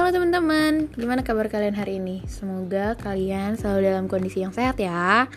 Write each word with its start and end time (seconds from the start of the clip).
Halo 0.00 0.16
teman-teman, 0.16 0.88
gimana 0.96 1.20
kabar 1.20 1.52
kalian 1.52 1.76
hari 1.76 2.00
ini? 2.00 2.24
Semoga 2.24 2.96
kalian 2.96 3.60
selalu 3.60 3.84
dalam 3.84 4.08
kondisi 4.08 4.40
yang 4.40 4.48
sehat 4.48 4.80
ya. 4.80 5.28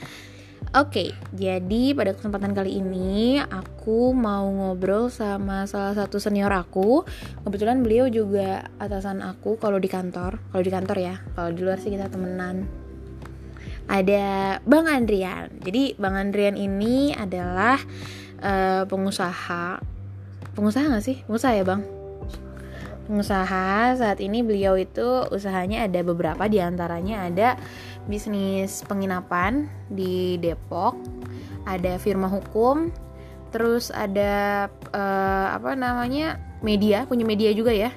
Oke, 0.72 1.12
jadi 1.36 1.92
pada 1.92 2.16
kesempatan 2.16 2.56
kali 2.56 2.80
ini 2.80 3.44
aku 3.44 4.16
mau 4.16 4.48
ngobrol 4.48 5.12
sama 5.12 5.68
salah 5.68 5.92
satu 6.00 6.16
senior 6.16 6.48
aku. 6.56 7.04
Kebetulan 7.44 7.84
beliau 7.84 8.08
juga 8.08 8.72
atasan 8.80 9.20
aku 9.20 9.60
kalau 9.60 9.84
di 9.84 9.92
kantor, 9.92 10.40
kalau 10.56 10.64
di 10.64 10.72
kantor 10.72 10.96
ya. 10.96 11.20
Kalau 11.36 11.52
di 11.52 11.60
luar 11.60 11.84
sih 11.84 11.92
kita 11.92 12.08
temenan. 12.08 12.64
Ada 13.92 14.64
Bang 14.64 14.88
Andrian. 14.88 15.60
Jadi 15.60 16.00
Bang 16.00 16.16
Andrian 16.16 16.56
ini 16.56 17.12
adalah 17.12 17.84
uh, 18.40 18.88
pengusaha. 18.88 19.84
Pengusaha 20.56 20.88
gak 20.88 21.04
sih? 21.04 21.20
Pengusaha 21.28 21.52
ya 21.52 21.68
Bang? 21.68 21.93
Pengusaha 23.06 24.00
saat 24.00 24.20
ini 24.24 24.42
beliau 24.42 24.80
itu 24.80 25.28
usahanya 25.32 25.86
ada 25.88 26.00
beberapa 26.04 26.48
di 26.48 26.64
antaranya 26.64 27.28
ada 27.28 27.50
bisnis 28.08 28.84
penginapan 28.88 29.68
di 29.92 30.40
Depok 30.40 30.96
ada 31.64 31.96
firma 32.00 32.28
hukum 32.28 32.92
terus 33.54 33.94
ada 33.94 34.66
uh, 34.92 35.48
apa 35.54 35.78
namanya 35.78 36.42
media 36.66 37.06
punya 37.06 37.28
media 37.28 37.54
juga 37.54 37.70
ya. 37.70 37.94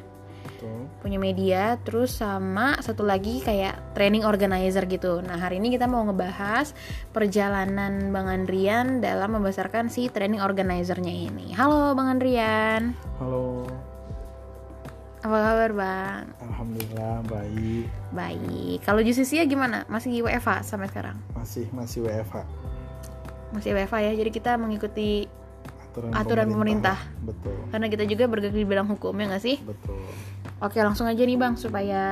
Punya 1.00 1.23
media 1.23 1.78
terus 1.86 2.19
sama 2.19 2.75
satu 2.83 3.06
lagi 3.06 3.38
kayak 3.38 3.95
training 3.95 4.27
organizer 4.27 4.83
gitu. 4.91 5.23
Nah 5.23 5.38
hari 5.38 5.62
ini 5.62 5.70
kita 5.70 5.86
mau 5.86 6.02
ngebahas 6.02 6.75
perjalanan 7.14 8.11
Bang 8.11 8.27
Andrian 8.27 8.98
dalam 8.98 9.38
membesarkan 9.38 9.86
si 9.86 10.11
training 10.11 10.42
organizernya 10.42 11.14
ini. 11.14 11.55
Halo 11.55 11.95
Bang 11.95 12.11
Andrian. 12.11 12.98
Halo 13.23 13.76
apa 15.27 15.38
kabar 15.42 15.70
bang? 15.74 16.24
Alhamdulillah 16.38 17.14
baik. 17.27 17.86
Baik. 18.14 18.78
Kalau 18.86 19.02
Jusisia 19.02 19.42
gimana? 19.42 19.82
Masih 19.91 20.22
WFH 20.22 20.62
sampai 20.62 20.86
sekarang? 20.86 21.19
Masih 21.34 21.66
masih 21.74 22.06
WFH. 22.06 22.46
Masih 23.50 23.70
WFH 23.74 23.97
ya. 24.06 24.12
Jadi 24.14 24.30
kita 24.30 24.54
mengikuti 24.54 25.27
aturan, 25.91 26.10
aturan 26.14 26.47
pemerintah. 26.47 26.98
pemerintah. 27.02 27.27
Betul. 27.27 27.56
Karena 27.74 27.86
kita 27.91 28.04
juga 28.06 28.24
bergerak 28.30 28.54
di 28.54 28.62
bidang 28.62 28.88
hukum 28.94 29.14
ya 29.19 29.24
nggak 29.27 29.42
sih? 29.42 29.56
Betul. 29.66 29.98
Oke 30.62 30.78
langsung 30.80 31.10
aja 31.10 31.20
nih 31.20 31.36
bang 31.36 31.54
supaya 31.58 32.04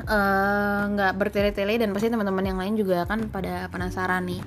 eh, 0.00 0.82
nggak 0.88 1.12
uh, 1.12 1.16
bertele-tele 1.20 1.76
dan 1.76 1.92
pasti 1.92 2.08
teman-teman 2.08 2.44
yang 2.48 2.58
lain 2.58 2.74
juga 2.80 3.04
kan 3.04 3.28
pada 3.28 3.68
penasaran 3.68 4.24
nih. 4.24 4.40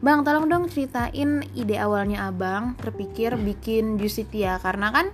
Bang, 0.00 0.24
tolong 0.24 0.48
dong 0.48 0.64
ceritain 0.72 1.44
ide 1.52 1.76
awalnya 1.76 2.32
abang 2.32 2.72
terpikir 2.80 3.36
bikin 3.36 4.00
Jusitia 4.00 4.56
karena 4.56 4.88
kan 4.88 5.12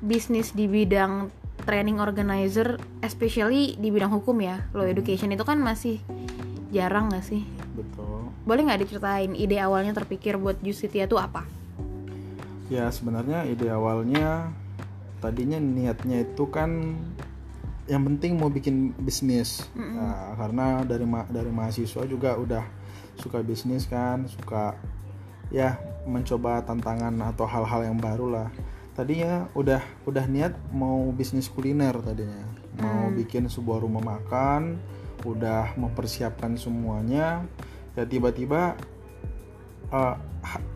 bisnis 0.00 0.56
di 0.56 0.66
bidang 0.66 1.28
training 1.64 2.00
organizer, 2.00 2.80
especially 3.04 3.76
di 3.76 3.92
bidang 3.92 4.10
hukum 4.10 4.40
ya, 4.40 4.64
law 4.72 4.84
hmm. 4.84 4.94
education 4.96 5.30
itu 5.32 5.44
kan 5.44 5.60
masih 5.60 6.00
jarang 6.72 7.12
gak 7.12 7.24
sih? 7.24 7.44
Betul. 7.76 8.32
Boleh 8.44 8.66
nggak 8.66 8.80
diceritain 8.82 9.32
ide 9.36 9.60
awalnya 9.60 9.92
terpikir 9.94 10.40
buat 10.40 10.58
Jusitia 10.64 11.06
itu 11.06 11.20
apa? 11.20 11.44
Ya 12.72 12.88
sebenarnya 12.88 13.44
ide 13.46 13.68
awalnya 13.68 14.50
tadinya 15.20 15.60
niatnya 15.60 16.24
itu 16.24 16.48
kan 16.48 16.96
yang 17.90 18.06
penting 18.06 18.38
mau 18.38 18.48
bikin 18.48 18.94
bisnis 19.02 19.66
mm 19.74 19.82
-hmm. 19.82 19.94
nah, 19.98 20.32
karena 20.38 20.66
dari 20.86 21.04
ma 21.04 21.26
dari 21.26 21.50
mahasiswa 21.50 22.06
juga 22.06 22.38
udah 22.38 22.64
suka 23.18 23.42
bisnis 23.42 23.84
kan 23.84 24.24
suka 24.30 24.78
ya 25.50 25.76
mencoba 26.06 26.62
tantangan 26.64 27.12
atau 27.20 27.44
hal-hal 27.44 27.90
yang 27.90 27.98
baru 27.98 28.26
lah 28.30 28.48
tadinya 29.00 29.48
udah 29.56 29.80
udah 30.04 30.24
niat 30.28 30.52
mau 30.76 31.08
bisnis 31.16 31.48
kuliner 31.48 31.96
tadinya. 32.04 32.44
Mau 32.76 33.08
hmm. 33.08 33.16
bikin 33.16 33.48
sebuah 33.48 33.80
rumah 33.80 34.04
makan 34.04 34.76
udah 35.24 35.72
mempersiapkan 35.80 36.60
semuanya. 36.60 37.48
Ya 37.96 38.04
tiba-tiba 38.04 38.76
uh, 39.88 40.14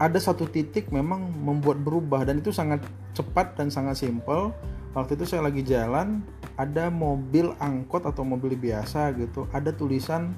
ada 0.00 0.16
satu 0.16 0.48
titik 0.48 0.88
memang 0.88 1.36
membuat 1.36 1.84
berubah 1.84 2.24
dan 2.24 2.40
itu 2.40 2.48
sangat 2.48 2.80
cepat 3.12 3.60
dan 3.60 3.68
sangat 3.68 4.00
simpel. 4.00 4.56
Waktu 4.96 5.20
itu 5.20 5.28
saya 5.28 5.44
lagi 5.44 5.60
jalan 5.60 6.24
ada 6.56 6.88
mobil 6.88 7.52
angkot 7.60 8.08
atau 8.08 8.24
mobil 8.24 8.56
biasa 8.56 9.12
gitu 9.20 9.44
ada 9.50 9.74
tulisan 9.74 10.32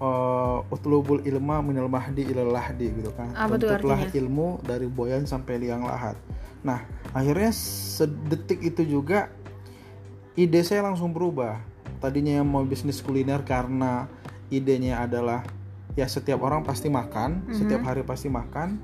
uh, 0.00 0.64
utlubul 0.68 1.24
ilma 1.24 1.60
minal 1.64 1.88
mahdi 1.88 2.26
ilal 2.28 2.52
lahdi 2.52 2.92
gitu 2.92 3.12
kan. 3.16 3.32
Apa 3.32 3.56
Tuntutlah 3.56 4.08
ilmu 4.12 4.60
dari 4.64 4.86
boyan 4.88 5.24
sampai 5.24 5.60
liang 5.60 5.84
lahat. 5.84 6.16
Nah, 6.64 6.82
akhirnya 7.14 7.52
sedetik 7.54 8.60
itu 8.64 8.82
juga 8.82 9.30
ide 10.34 10.60
saya 10.66 10.84
langsung 10.84 11.14
berubah. 11.14 11.60
Tadinya 12.02 12.42
yang 12.42 12.48
mau 12.48 12.62
bisnis 12.66 13.00
kuliner 13.00 13.40
karena 13.46 14.10
idenya 14.52 15.00
adalah 15.06 15.42
ya 15.96 16.04
setiap 16.04 16.44
orang 16.44 16.60
pasti 16.60 16.92
makan, 16.92 17.40
mm 17.40 17.42
-hmm. 17.48 17.56
setiap 17.56 17.82
hari 17.86 18.02
pasti 18.04 18.28
makan. 18.28 18.76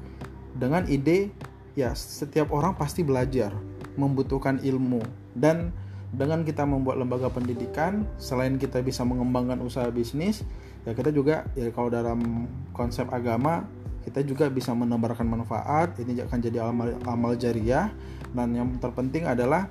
Dengan 0.52 0.84
ide 0.88 1.32
ya 1.76 1.92
setiap 1.96 2.52
orang 2.52 2.76
pasti 2.76 3.04
belajar, 3.04 3.52
membutuhkan 4.00 4.60
ilmu. 4.64 5.00
Dan 5.32 5.72
dengan 6.12 6.44
kita 6.44 6.68
membuat 6.68 7.00
lembaga 7.00 7.32
pendidikan 7.32 8.04
selain 8.20 8.60
kita 8.60 8.84
bisa 8.84 9.00
mengembangkan 9.00 9.56
usaha 9.64 9.88
bisnis 9.88 10.44
ya 10.82 10.92
kita 10.94 11.14
juga 11.14 11.46
ya 11.54 11.70
kalau 11.70 11.88
dalam 11.88 12.46
konsep 12.74 13.06
agama 13.10 13.66
kita 14.02 14.20
juga 14.26 14.50
bisa 14.50 14.74
menebarkan 14.74 15.26
manfaat 15.26 15.94
ini 16.02 16.18
akan 16.26 16.38
jadi 16.42 16.58
amal, 16.66 16.90
amal 17.06 17.32
jariah. 17.38 17.90
Dan 18.32 18.56
yang 18.56 18.68
terpenting 18.82 19.28
adalah 19.28 19.70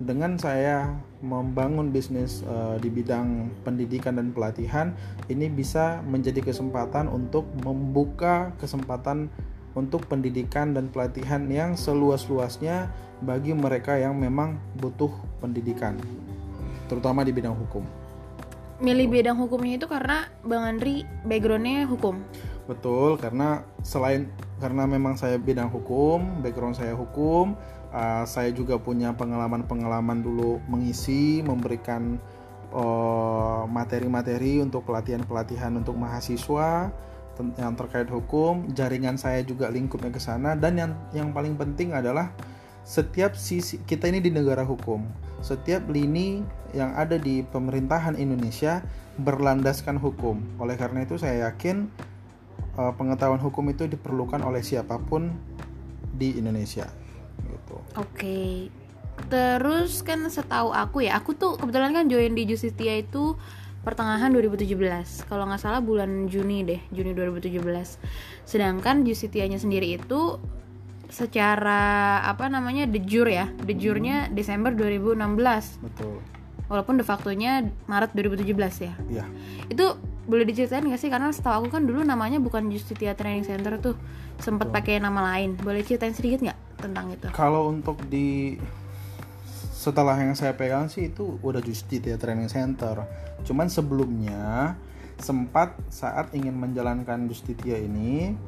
dengan 0.00 0.36
saya 0.40 0.96
membangun 1.20 1.92
bisnis 1.92 2.40
uh, 2.48 2.80
di 2.80 2.88
bidang 2.88 3.52
pendidikan 3.64 4.16
dan 4.16 4.32
pelatihan 4.32 4.96
ini 5.28 5.52
bisa 5.52 6.00
menjadi 6.08 6.40
kesempatan 6.40 7.08
untuk 7.08 7.44
membuka 7.60 8.56
kesempatan 8.56 9.28
untuk 9.76 10.08
pendidikan 10.08 10.72
dan 10.72 10.88
pelatihan 10.88 11.44
yang 11.52 11.76
seluas-luasnya 11.76 12.88
bagi 13.20 13.52
mereka 13.52 14.00
yang 14.00 14.16
memang 14.16 14.56
butuh 14.80 15.12
pendidikan 15.44 16.00
terutama 16.88 17.20
di 17.20 17.36
bidang 17.36 17.52
hukum 17.52 17.84
milih 18.80 19.06
bidang 19.12 19.36
hukumnya 19.36 19.76
itu 19.76 19.86
karena 19.86 20.28
Bang 20.42 20.64
Andri 20.64 21.04
backgroundnya 21.24 21.84
hukum 21.86 22.24
Betul, 22.70 23.18
karena 23.18 23.66
selain 23.82 24.30
karena 24.62 24.86
memang 24.86 25.18
saya 25.18 25.42
bidang 25.42 25.74
hukum, 25.74 26.38
background 26.38 26.78
saya 26.78 26.94
hukum, 26.94 27.58
uh, 27.90 28.22
saya 28.22 28.54
juga 28.54 28.78
punya 28.78 29.10
pengalaman-pengalaman 29.10 30.22
dulu 30.22 30.62
mengisi, 30.70 31.42
memberikan 31.42 32.14
uh, 32.70 33.66
materi-materi 33.66 34.62
untuk 34.62 34.86
pelatihan-pelatihan 34.86 35.82
untuk 35.82 35.98
mahasiswa 35.98 36.94
yang 37.58 37.74
terkait 37.74 38.06
hukum. 38.06 38.70
Jaringan 38.70 39.18
saya 39.18 39.42
juga 39.42 39.66
lingkupnya 39.66 40.14
ke 40.14 40.22
sana 40.22 40.54
dan 40.54 40.78
yang 40.78 40.92
yang 41.10 41.28
paling 41.34 41.58
penting 41.58 41.90
adalah 41.90 42.30
setiap 42.84 43.36
sisi 43.36 43.80
kita 43.84 44.08
ini 44.08 44.20
di 44.20 44.30
negara 44.32 44.64
hukum. 44.64 45.04
Setiap 45.40 45.88
lini 45.88 46.44
yang 46.76 46.92
ada 46.94 47.16
di 47.16 47.40
pemerintahan 47.44 48.16
Indonesia 48.16 48.84
berlandaskan 49.20 49.96
hukum. 50.00 50.40
Oleh 50.60 50.76
karena 50.76 51.04
itu 51.04 51.16
saya 51.16 51.50
yakin 51.50 51.88
uh, 52.76 52.92
pengetahuan 52.96 53.40
hukum 53.40 53.68
itu 53.72 53.88
diperlukan 53.88 54.40
oleh 54.44 54.60
siapa 54.60 55.00
pun 55.00 55.32
di 56.16 56.36
Indonesia 56.36 56.88
gitu. 57.40 57.76
Oke. 57.96 58.04
Okay. 58.16 58.50
Terus 59.28 60.00
kan 60.00 60.24
setahu 60.32 60.72
aku 60.72 61.04
ya, 61.04 61.20
aku 61.20 61.36
tuh 61.36 61.60
kebetulan 61.60 61.92
kan 61.92 62.08
join 62.08 62.32
di 62.32 62.48
Justitia 62.48 62.96
itu 63.04 63.36
pertengahan 63.84 64.32
2017. 64.32 65.28
Kalau 65.28 65.44
nggak 65.44 65.60
salah 65.60 65.84
bulan 65.84 66.28
Juni 66.28 66.64
deh, 66.64 66.80
Juni 66.88 67.12
2017. 67.12 68.00
Sedangkan 68.48 69.04
Justitianya 69.04 69.60
sendiri 69.60 70.00
itu 70.00 70.40
secara 71.10 72.22
apa 72.24 72.46
namanya 72.46 72.86
de 72.86 73.02
jure 73.02 73.34
ya, 73.34 73.46
de 73.50 73.74
jurnya 73.74 74.30
hmm. 74.30 74.34
Desember 74.34 74.72
2016. 74.72 75.18
Betul. 75.82 76.22
Walaupun 76.70 77.02
de 77.02 77.04
factonya 77.04 77.66
Maret 77.90 78.14
2017 78.14 78.86
ya. 78.86 78.94
Iya. 79.10 79.24
Itu 79.66 79.98
boleh 80.30 80.46
diceritain 80.46 80.86
gak 80.86 81.02
sih 81.02 81.10
karena 81.10 81.34
setahu 81.34 81.66
aku 81.66 81.74
kan 81.74 81.82
dulu 81.82 82.06
namanya 82.06 82.38
bukan 82.38 82.70
Justitia 82.70 83.18
Training 83.18 83.42
Center 83.42 83.82
tuh 83.82 83.98
sempat 84.38 84.70
pakai 84.70 85.02
nama 85.02 85.34
lain 85.34 85.58
boleh 85.58 85.82
ceritain 85.82 86.14
sedikit 86.14 86.46
nggak 86.46 86.58
tentang 86.78 87.10
itu 87.10 87.26
kalau 87.34 87.66
untuk 87.66 87.98
di 88.06 88.54
setelah 89.74 90.14
yang 90.14 90.38
saya 90.38 90.54
pegang 90.54 90.86
sih 90.86 91.10
itu 91.10 91.40
udah 91.42 91.58
Justitia 91.58 92.14
Training 92.14 92.46
Center 92.46 93.04
cuman 93.42 93.66
sebelumnya 93.66 94.78
sempat 95.20 95.76
saat 95.92 96.32
ingin 96.32 96.56
menjalankan 96.56 97.28
Justitia 97.28 97.76
ini 97.76 98.38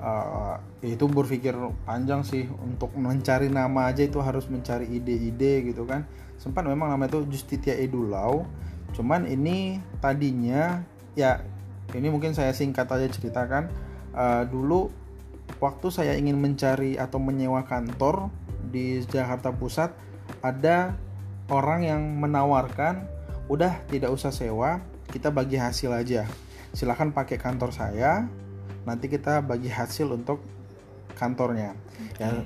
uh, 0.00 0.56
itu 0.80 1.04
berpikir 1.06 1.52
panjang 1.84 2.24
sih 2.24 2.48
untuk 2.64 2.96
mencari 2.96 3.52
nama 3.52 3.92
aja 3.92 4.02
itu 4.02 4.18
harus 4.18 4.48
mencari 4.48 4.88
ide-ide 4.88 5.70
gitu 5.70 5.84
kan. 5.84 6.08
Sempat 6.40 6.64
memang 6.64 6.88
nama 6.88 7.04
itu 7.04 7.22
Justitia 7.28 7.76
Edulau. 7.76 8.48
Cuman 8.96 9.28
ini 9.28 9.78
tadinya 10.00 10.82
ya 11.14 11.44
ini 11.92 12.08
mungkin 12.08 12.32
saya 12.32 12.50
singkat 12.56 12.88
aja 12.88 13.06
ceritakan. 13.12 13.68
Uh, 14.10 14.42
dulu 14.48 14.90
waktu 15.62 15.86
saya 15.92 16.18
ingin 16.18 16.40
mencari 16.40 16.98
atau 16.98 17.22
menyewa 17.22 17.62
kantor 17.62 18.32
di 18.72 19.04
Jakarta 19.06 19.54
Pusat 19.54 19.94
ada 20.40 20.96
orang 21.50 21.86
yang 21.86 22.02
menawarkan 22.18 23.06
udah 23.50 23.82
tidak 23.90 24.14
usah 24.14 24.30
sewa 24.30 24.82
kita 25.10 25.28
bagi 25.28 25.58
hasil 25.58 25.90
aja. 25.90 26.26
Silahkan 26.70 27.10
pakai 27.10 27.34
kantor 27.34 27.74
saya 27.74 28.30
nanti 28.88 29.06
kita 29.08 29.44
bagi 29.44 29.68
hasil 29.68 30.08
untuk 30.10 30.40
kantornya. 31.16 31.76
Ya 32.16 32.44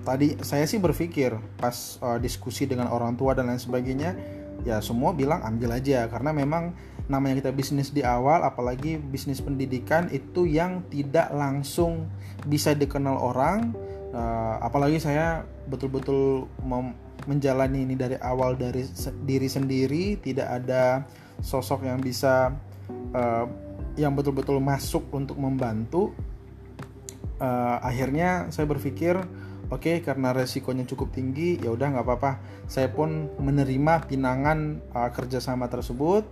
tadi 0.00 0.36
saya 0.40 0.64
sih 0.64 0.80
berpikir 0.80 1.36
pas 1.60 2.00
uh, 2.00 2.16
diskusi 2.16 2.64
dengan 2.64 2.88
orang 2.88 3.16
tua 3.20 3.36
dan 3.36 3.52
lain 3.52 3.60
sebagainya 3.60 4.16
ya 4.64 4.80
semua 4.80 5.12
bilang 5.12 5.44
ambil 5.44 5.76
aja. 5.76 6.08
Karena 6.08 6.32
memang 6.32 6.72
namanya 7.10 7.42
kita 7.42 7.50
bisnis 7.50 7.90
di 7.90 8.06
awal 8.06 8.46
apalagi 8.46 8.96
bisnis 9.00 9.42
pendidikan 9.42 10.08
itu 10.12 10.46
yang 10.46 10.84
tidak 10.88 11.32
langsung 11.32 12.08
bisa 12.46 12.72
dikenal 12.76 13.16
orang. 13.16 13.72
Uh, 14.10 14.58
apalagi 14.58 14.98
saya 14.98 15.46
betul-betul 15.70 16.50
menjalani 17.30 17.86
ini 17.86 17.94
dari 17.94 18.18
awal 18.18 18.58
dari 18.58 18.82
se 18.82 19.14
diri 19.22 19.46
sendiri. 19.46 20.18
Tidak 20.18 20.48
ada 20.48 21.06
sosok 21.40 21.86
yang 21.86 22.02
bisa 22.02 22.50
uh, 23.14 23.46
yang 24.00 24.16
betul-betul 24.16 24.56
masuk 24.64 25.12
untuk 25.12 25.36
membantu 25.36 26.16
uh, 27.40 27.76
akhirnya 27.84 28.48
saya 28.52 28.68
berpikir 28.68 29.16
oke 29.72 29.80
okay, 29.80 29.96
karena 30.04 30.32
resikonya 30.36 30.84
cukup 30.88 31.10
tinggi 31.10 31.58
ya 31.58 31.72
udah 31.72 31.96
nggak 31.96 32.06
apa-apa. 32.06 32.32
Saya 32.70 32.92
pun 32.92 33.28
menerima 33.40 34.06
pinangan 34.06 34.80
uh, 34.92 35.10
kerjasama 35.10 35.66
tersebut. 35.66 36.24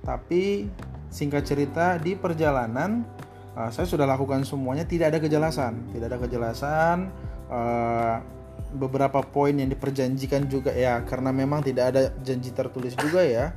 Tapi 0.00 0.64
singkat 1.12 1.44
cerita 1.44 2.00
di 2.00 2.16
perjalanan 2.16 3.04
uh, 3.52 3.68
saya 3.68 3.84
sudah 3.84 4.08
lakukan 4.08 4.44
semuanya 4.48 4.88
tidak 4.88 5.16
ada 5.16 5.18
kejelasan. 5.20 5.92
Tidak 5.92 6.06
ada 6.06 6.18
kejelasan 6.20 6.96
uh, 7.52 8.16
beberapa 8.70 9.24
poin 9.24 9.56
yang 9.56 9.66
diperjanjikan 9.66 10.46
juga 10.46 10.70
ya 10.70 11.02
karena 11.02 11.34
memang 11.34 11.64
tidak 11.64 11.84
ada 11.90 12.02
janji 12.22 12.54
tertulis 12.54 12.94
juga 12.94 13.24
ya 13.26 13.50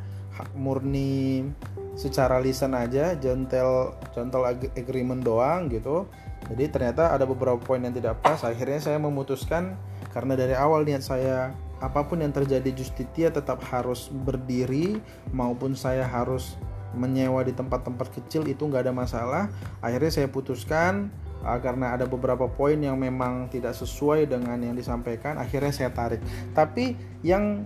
murni 0.58 1.46
secara 1.94 2.42
lisan 2.42 2.74
aja 2.74 3.14
gentle 3.18 3.94
gentle 4.14 4.46
agreement 4.74 5.22
doang 5.22 5.70
gitu. 5.70 6.10
Jadi 6.44 6.68
ternyata 6.68 7.16
ada 7.16 7.24
beberapa 7.24 7.56
poin 7.56 7.80
yang 7.80 7.96
tidak 7.96 8.20
pas. 8.20 8.44
Akhirnya 8.44 8.82
saya 8.84 9.00
memutuskan 9.00 9.80
karena 10.12 10.36
dari 10.36 10.54
awal 10.58 10.84
niat 10.84 11.06
saya 11.06 11.56
apa 11.80 12.04
pun 12.08 12.20
yang 12.20 12.32
terjadi 12.36 12.72
Justitia 12.76 13.32
tetap 13.32 13.64
harus 13.72 14.12
berdiri 14.12 15.00
maupun 15.32 15.76
saya 15.76 16.04
harus 16.04 16.56
menyewa 16.94 17.42
di 17.42 17.52
tempat-tempat 17.52 18.14
kecil 18.14 18.46
itu 18.46 18.68
nggak 18.68 18.90
ada 18.90 18.94
masalah. 18.94 19.44
Akhirnya 19.80 20.12
saya 20.12 20.28
putuskan 20.28 21.10
uh, 21.42 21.60
karena 21.64 21.96
ada 21.96 22.06
beberapa 22.06 22.46
poin 22.52 22.78
yang 22.78 23.00
memang 23.00 23.48
tidak 23.48 23.74
sesuai 23.74 24.28
dengan 24.28 24.60
yang 24.60 24.76
disampaikan 24.76 25.40
akhirnya 25.40 25.72
saya 25.72 25.90
tarik. 25.96 26.20
Tapi 26.52 26.96
yang 27.24 27.66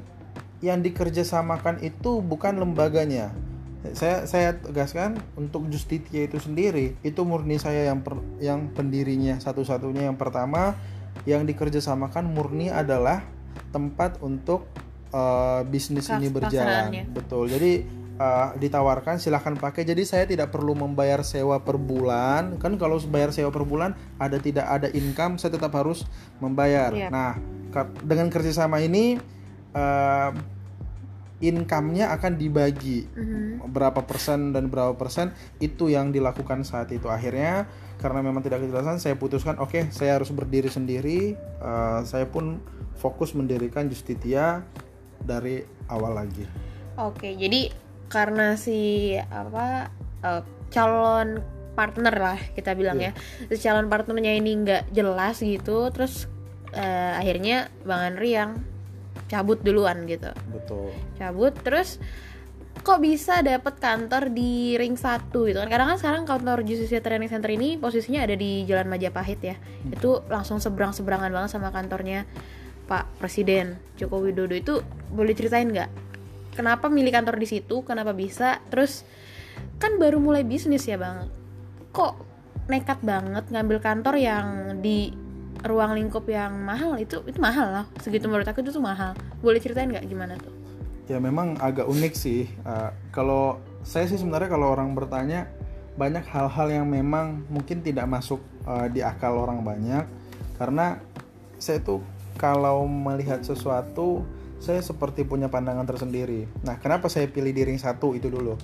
yang 0.62 0.82
dikerjasamakan 0.82 1.86
itu 1.86 2.18
bukan 2.22 2.58
lembaganya 2.58 3.30
saya 3.94 4.26
saya 4.26 4.58
tegaskan 4.58 5.20
untuk 5.38 5.68
Justitia 5.72 6.26
itu 6.28 6.40
sendiri 6.42 6.98
itu 7.06 7.22
murni 7.24 7.62
saya 7.62 7.88
yang 7.88 8.04
per, 8.04 8.18
yang 8.42 8.72
pendirinya 8.74 9.38
satu-satunya. 9.38 10.10
Yang 10.10 10.18
pertama 10.18 10.76
yang 11.28 11.44
dikerjasamakan 11.46 12.32
murni 12.32 12.72
adalah 12.72 13.24
tempat 13.72 14.20
untuk 14.24 14.68
uh, 15.12 15.62
bisnis 15.68 16.08
Kas, 16.08 16.18
ini 16.20 16.28
berjalan. 16.32 17.12
betul. 17.12 17.52
Jadi 17.52 17.86
uh, 18.18 18.54
ditawarkan 18.58 19.22
silahkan 19.22 19.56
pakai. 19.56 19.86
Jadi 19.86 20.04
saya 20.04 20.26
tidak 20.26 20.52
perlu 20.52 20.74
membayar 20.74 21.22
sewa 21.22 21.62
per 21.62 21.78
bulan. 21.80 22.58
Kan 22.60 22.76
kalau 22.82 22.98
bayar 23.08 23.32
sewa 23.32 23.54
per 23.54 23.64
bulan 23.64 23.94
ada 24.18 24.38
tidak 24.42 24.66
ada 24.66 24.88
income 24.92 25.38
saya 25.40 25.56
tetap 25.56 25.74
harus 25.78 26.04
membayar. 26.42 26.92
Yeah. 26.92 27.10
nah 27.14 27.38
dengan 28.02 28.34
kerjasama 28.34 28.82
ini 28.82 29.22
uh, 29.76 30.32
income-nya 31.38 32.10
akan 32.18 32.34
dibagi. 32.38 33.06
Mm-hmm. 33.06 33.70
berapa 33.70 34.06
persen 34.08 34.56
dan 34.56 34.72
berapa 34.72 34.98
persen 34.98 35.36
itu 35.62 35.92
yang 35.92 36.10
dilakukan 36.10 36.66
saat 36.66 36.90
itu. 36.90 37.12
Akhirnya 37.12 37.70
karena 37.98 38.22
memang 38.22 38.46
tidak 38.46 38.62
kejelasan 38.62 39.02
saya 39.02 39.18
putuskan 39.18 39.58
oke 39.58 39.74
okay, 39.74 39.84
saya 39.94 40.18
harus 40.18 40.30
berdiri 40.34 40.70
sendiri. 40.70 41.38
Uh, 41.62 42.02
saya 42.06 42.26
pun 42.30 42.62
fokus 42.98 43.38
mendirikan 43.38 43.86
Justitia 43.90 44.66
dari 45.22 45.62
awal 45.90 46.18
lagi. 46.18 46.46
Oke 46.98 47.14
okay, 47.14 47.32
jadi 47.38 47.70
karena 48.08 48.56
si 48.56 49.14
apa 49.18 49.92
uh, 50.24 50.42
calon 50.74 51.44
partner 51.78 52.16
lah 52.18 52.40
kita 52.58 52.74
bilang 52.74 52.98
yeah. 52.98 53.14
ya. 53.46 53.54
Si 53.54 53.62
calon 53.62 53.90
partnernya 53.92 54.34
ini 54.34 54.52
nggak 54.66 54.84
jelas 54.94 55.38
gitu 55.42 55.94
terus 55.94 56.26
uh, 56.74 57.14
akhirnya 57.20 57.70
bang 57.86 58.02
Andri 58.14 58.30
yang 58.34 58.52
cabut 59.26 59.60
duluan 59.66 60.06
gitu. 60.06 60.30
Betul. 60.54 60.94
Cabut 61.18 61.54
terus 61.66 61.98
kok 62.86 63.04
bisa 63.04 63.42
dapet 63.42 63.82
kantor 63.82 64.32
di 64.32 64.78
ring 64.78 64.96
satu 64.96 65.50
gitu 65.50 65.60
kan? 65.60 65.68
Karena 65.68 65.86
kan 65.92 65.98
sekarang 65.98 66.24
kantor 66.24 66.64
Justisia 66.64 67.02
Training 67.02 67.28
Center 67.28 67.50
ini 67.52 67.76
posisinya 67.76 68.24
ada 68.24 68.38
di 68.38 68.64
Jalan 68.64 68.88
Majapahit 68.88 69.40
ya. 69.42 69.56
Hmm. 69.58 69.94
itu 69.98 70.24
langsung 70.32 70.62
seberang 70.62 70.94
seberangan 70.94 71.34
banget 71.34 71.50
sama 71.52 71.74
kantornya 71.74 72.24
Pak 72.88 73.20
Presiden 73.20 73.76
Joko 74.00 74.24
Widodo. 74.24 74.56
Itu 74.56 74.74
boleh 75.12 75.36
ceritain 75.36 75.68
nggak? 75.68 75.90
Kenapa 76.56 76.90
milih 76.90 77.12
kantor 77.14 77.38
di 77.38 77.48
situ? 77.50 77.84
Kenapa 77.84 78.16
bisa? 78.16 78.64
Terus 78.72 79.04
kan 79.78 80.00
baru 80.02 80.18
mulai 80.18 80.48
bisnis 80.48 80.88
ya 80.88 80.98
bang. 80.98 81.28
Kok 81.94 82.14
nekat 82.72 83.00
banget 83.04 83.52
ngambil 83.52 83.78
kantor 83.84 84.16
yang 84.20 84.48
di 84.82 85.12
ruang 85.66 85.98
lingkup 85.98 86.26
yang 86.30 86.54
mahal 86.62 86.98
itu 87.00 87.24
itu 87.26 87.40
mahal 87.42 87.68
lah. 87.72 87.86
Segitu 88.04 88.30
menurut 88.30 88.46
aku 88.46 88.62
itu 88.62 88.70
tuh 88.70 88.84
mahal. 88.84 89.18
Boleh 89.42 89.58
ceritain 89.58 89.90
nggak 89.90 90.06
gimana 90.06 90.38
tuh? 90.38 90.54
Ya 91.08 91.18
memang 91.18 91.56
agak 91.58 91.88
unik 91.88 92.14
sih. 92.14 92.52
Uh, 92.68 92.92
kalau 93.16 93.58
saya 93.82 94.06
sih 94.06 94.20
sebenarnya 94.20 94.52
kalau 94.52 94.76
orang 94.76 94.92
bertanya 94.94 95.48
banyak 95.98 96.22
hal-hal 96.30 96.68
yang 96.70 96.86
memang 96.86 97.48
mungkin 97.50 97.82
tidak 97.82 98.06
masuk 98.06 98.44
uh, 98.68 98.86
di 98.92 99.02
akal 99.02 99.40
orang 99.48 99.64
banyak. 99.64 100.06
Karena 100.60 101.00
saya 101.58 101.82
tuh 101.82 102.04
kalau 102.38 102.86
melihat 102.86 103.42
sesuatu 103.42 104.22
saya 104.58 104.82
seperti 104.82 105.26
punya 105.26 105.50
pandangan 105.50 105.86
tersendiri. 105.86 106.50
Nah 106.66 106.78
kenapa 106.82 107.10
saya 107.10 107.30
pilih 107.30 107.54
di 107.54 107.62
ring 107.66 107.82
satu 107.82 108.14
itu 108.14 108.30
dulu? 108.30 108.58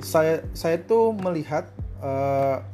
Saya 0.00 0.44
saya 0.56 0.80
tuh 0.80 1.12
melihat 1.12 1.68
uh, 2.00 2.64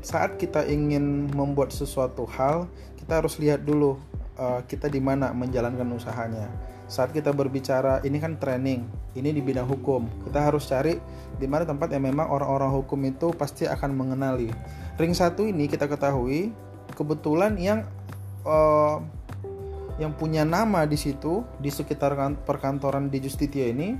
saat 0.00 0.40
kita 0.40 0.64
ingin 0.64 1.28
membuat 1.32 1.72
sesuatu 1.72 2.24
hal, 2.36 2.68
kita 2.96 3.20
harus 3.20 3.36
lihat 3.36 3.64
dulu 3.64 4.00
uh, 4.40 4.64
kita 4.64 4.88
di 4.88 5.00
mana 5.00 5.32
menjalankan 5.36 5.86
usahanya. 5.92 6.48
Saat 6.90 7.14
kita 7.14 7.30
berbicara, 7.30 8.02
ini 8.02 8.18
kan 8.18 8.34
training, 8.34 8.82
ini 9.14 9.30
di 9.30 9.38
bidang 9.38 9.68
hukum. 9.68 10.10
Kita 10.26 10.42
harus 10.42 10.66
cari 10.66 10.98
di 11.38 11.46
mana 11.46 11.62
tempat 11.62 11.94
yang 11.94 12.02
memang 12.02 12.26
orang-orang 12.26 12.72
hukum 12.82 12.98
itu 13.06 13.30
pasti 13.30 13.62
akan 13.70 13.94
mengenali. 13.94 14.50
Ring 14.98 15.14
satu 15.14 15.46
ini 15.46 15.70
kita 15.70 15.86
ketahui 15.86 16.50
kebetulan 16.98 17.54
yang 17.62 17.86
uh, 18.42 18.98
yang 20.02 20.16
punya 20.16 20.42
nama 20.42 20.88
di 20.88 20.96
situ 20.96 21.46
di 21.62 21.70
sekitar 21.70 22.16
kan, 22.16 22.34
perkantoran 22.34 23.12
di 23.12 23.22
Justitia 23.22 23.70
ini 23.70 23.94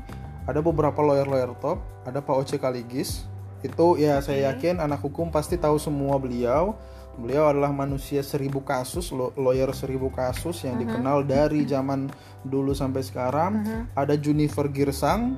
ada 0.49 0.59
beberapa 0.65 0.99
lawyer-lawyer 1.05 1.53
top, 1.61 1.79
ada 2.09 2.19
Pak 2.25 2.35
Oce 2.35 2.57
Kaligis, 2.57 3.29
itu 3.61 4.01
ya 4.01 4.21
saya 4.25 4.53
yakin 4.53 4.81
anak 4.81 5.05
hukum 5.05 5.29
pasti 5.29 5.61
tahu 5.61 5.77
semua 5.77 6.17
beliau. 6.17 6.77
Beliau 7.21 7.53
adalah 7.53 7.75
manusia 7.75 8.25
seribu 8.25 8.65
kasus 8.65 9.13
lawyer 9.13 9.69
seribu 9.77 10.09
kasus 10.09 10.65
yang 10.65 10.79
uh 10.79 10.81
-huh. 10.81 10.89
dikenal 10.89 11.19
dari 11.29 11.69
zaman 11.69 12.09
dulu 12.47 12.73
sampai 12.73 13.05
sekarang. 13.05 13.53
Uh 13.61 13.67
-huh. 13.67 13.83
ada 13.99 14.15
Junifer 14.17 14.73
Girsang 14.73 15.37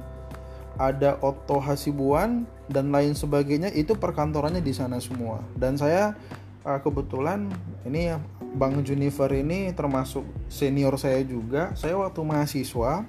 ada 0.80 1.20
Otto 1.20 1.60
Hasibuan 1.60 2.48
dan 2.70 2.88
lain 2.94 3.12
sebagainya. 3.12 3.68
Itu 3.72 3.96
perkantorannya 3.98 4.64
di 4.64 4.72
sana 4.72 5.02
semua. 5.02 5.42
Dan 5.56 5.76
saya 5.76 6.16
uh, 6.64 6.80
kebetulan 6.80 7.50
ini 7.84 8.14
Bang 8.56 8.80
Junifer 8.84 9.28
ini 9.32 9.72
termasuk 9.72 10.24
senior 10.48 10.96
saya 11.00 11.20
juga. 11.24 11.72
Saya 11.76 11.96
waktu 12.00 12.20
mahasiswa 12.24 13.04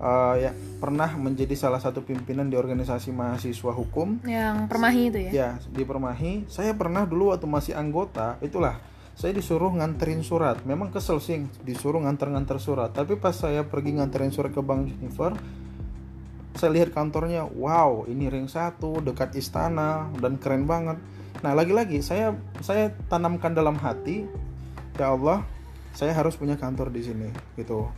uh, 0.00 0.34
ya 0.36 0.52
pernah 0.76 1.08
menjadi 1.16 1.52
salah 1.56 1.80
satu 1.80 2.04
pimpinan 2.04 2.48
di 2.52 2.56
organisasi 2.56 3.12
mahasiswa 3.12 3.72
hukum 3.72 4.20
yang 4.28 4.68
Permahi 4.68 5.02
itu 5.12 5.18
ya. 5.28 5.30
Ya, 5.32 5.50
di 5.72 5.82
Permahi. 5.84 6.48
Saya 6.48 6.76
pernah 6.76 7.08
dulu 7.08 7.32
waktu 7.32 7.48
masih 7.48 7.72
anggota, 7.76 8.36
itulah 8.44 8.80
saya 9.16 9.32
disuruh 9.32 9.72
nganterin 9.72 10.20
surat. 10.20 10.60
Memang 10.68 10.92
kesel 10.92 11.20
sih 11.24 11.48
disuruh 11.64 12.04
nganter-nganter 12.04 12.60
surat. 12.60 12.92
Tapi 12.92 13.16
pas 13.16 13.32
saya 13.32 13.64
pergi 13.64 13.96
nganterin 13.96 14.32
surat 14.32 14.52
ke 14.52 14.60
Bank 14.60 14.92
Jennifer, 14.92 15.32
saya 16.56 16.70
lihat 16.72 16.92
kantornya, 16.92 17.48
wow, 17.48 18.04
ini 18.08 18.28
ring 18.28 18.48
satu 18.48 19.00
dekat 19.00 19.32
istana 19.36 20.12
dan 20.20 20.36
keren 20.36 20.68
banget. 20.68 21.00
Nah, 21.44 21.52
lagi-lagi 21.52 22.00
saya 22.00 22.36
saya 22.64 22.92
tanamkan 23.12 23.52
dalam 23.52 23.76
hati, 23.76 24.24
ya 24.96 25.12
Allah, 25.12 25.44
saya 25.92 26.12
harus 26.12 26.36
punya 26.36 26.56
kantor 26.60 26.92
di 26.92 27.00
sini 27.04 27.28
gitu 27.56 27.88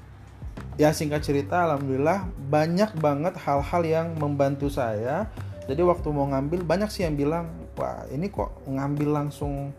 ya 0.78 0.94
singkat 0.94 1.26
cerita 1.26 1.66
alhamdulillah 1.66 2.30
banyak 2.48 2.94
banget 3.02 3.34
hal-hal 3.42 3.82
yang 3.82 4.06
membantu 4.14 4.70
saya 4.70 5.26
jadi 5.66 5.82
waktu 5.82 6.08
mau 6.14 6.30
ngambil 6.30 6.62
banyak 6.62 6.88
sih 6.88 7.02
yang 7.02 7.18
bilang 7.18 7.50
wah 7.74 8.06
ini 8.14 8.30
kok 8.30 8.62
ngambil 8.64 9.10
langsung 9.10 9.74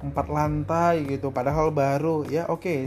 empat 0.00 0.26
lantai 0.30 1.02
gitu 1.04 1.34
padahal 1.34 1.74
baru 1.74 2.22
ya 2.30 2.46
oke 2.46 2.62
okay. 2.62 2.80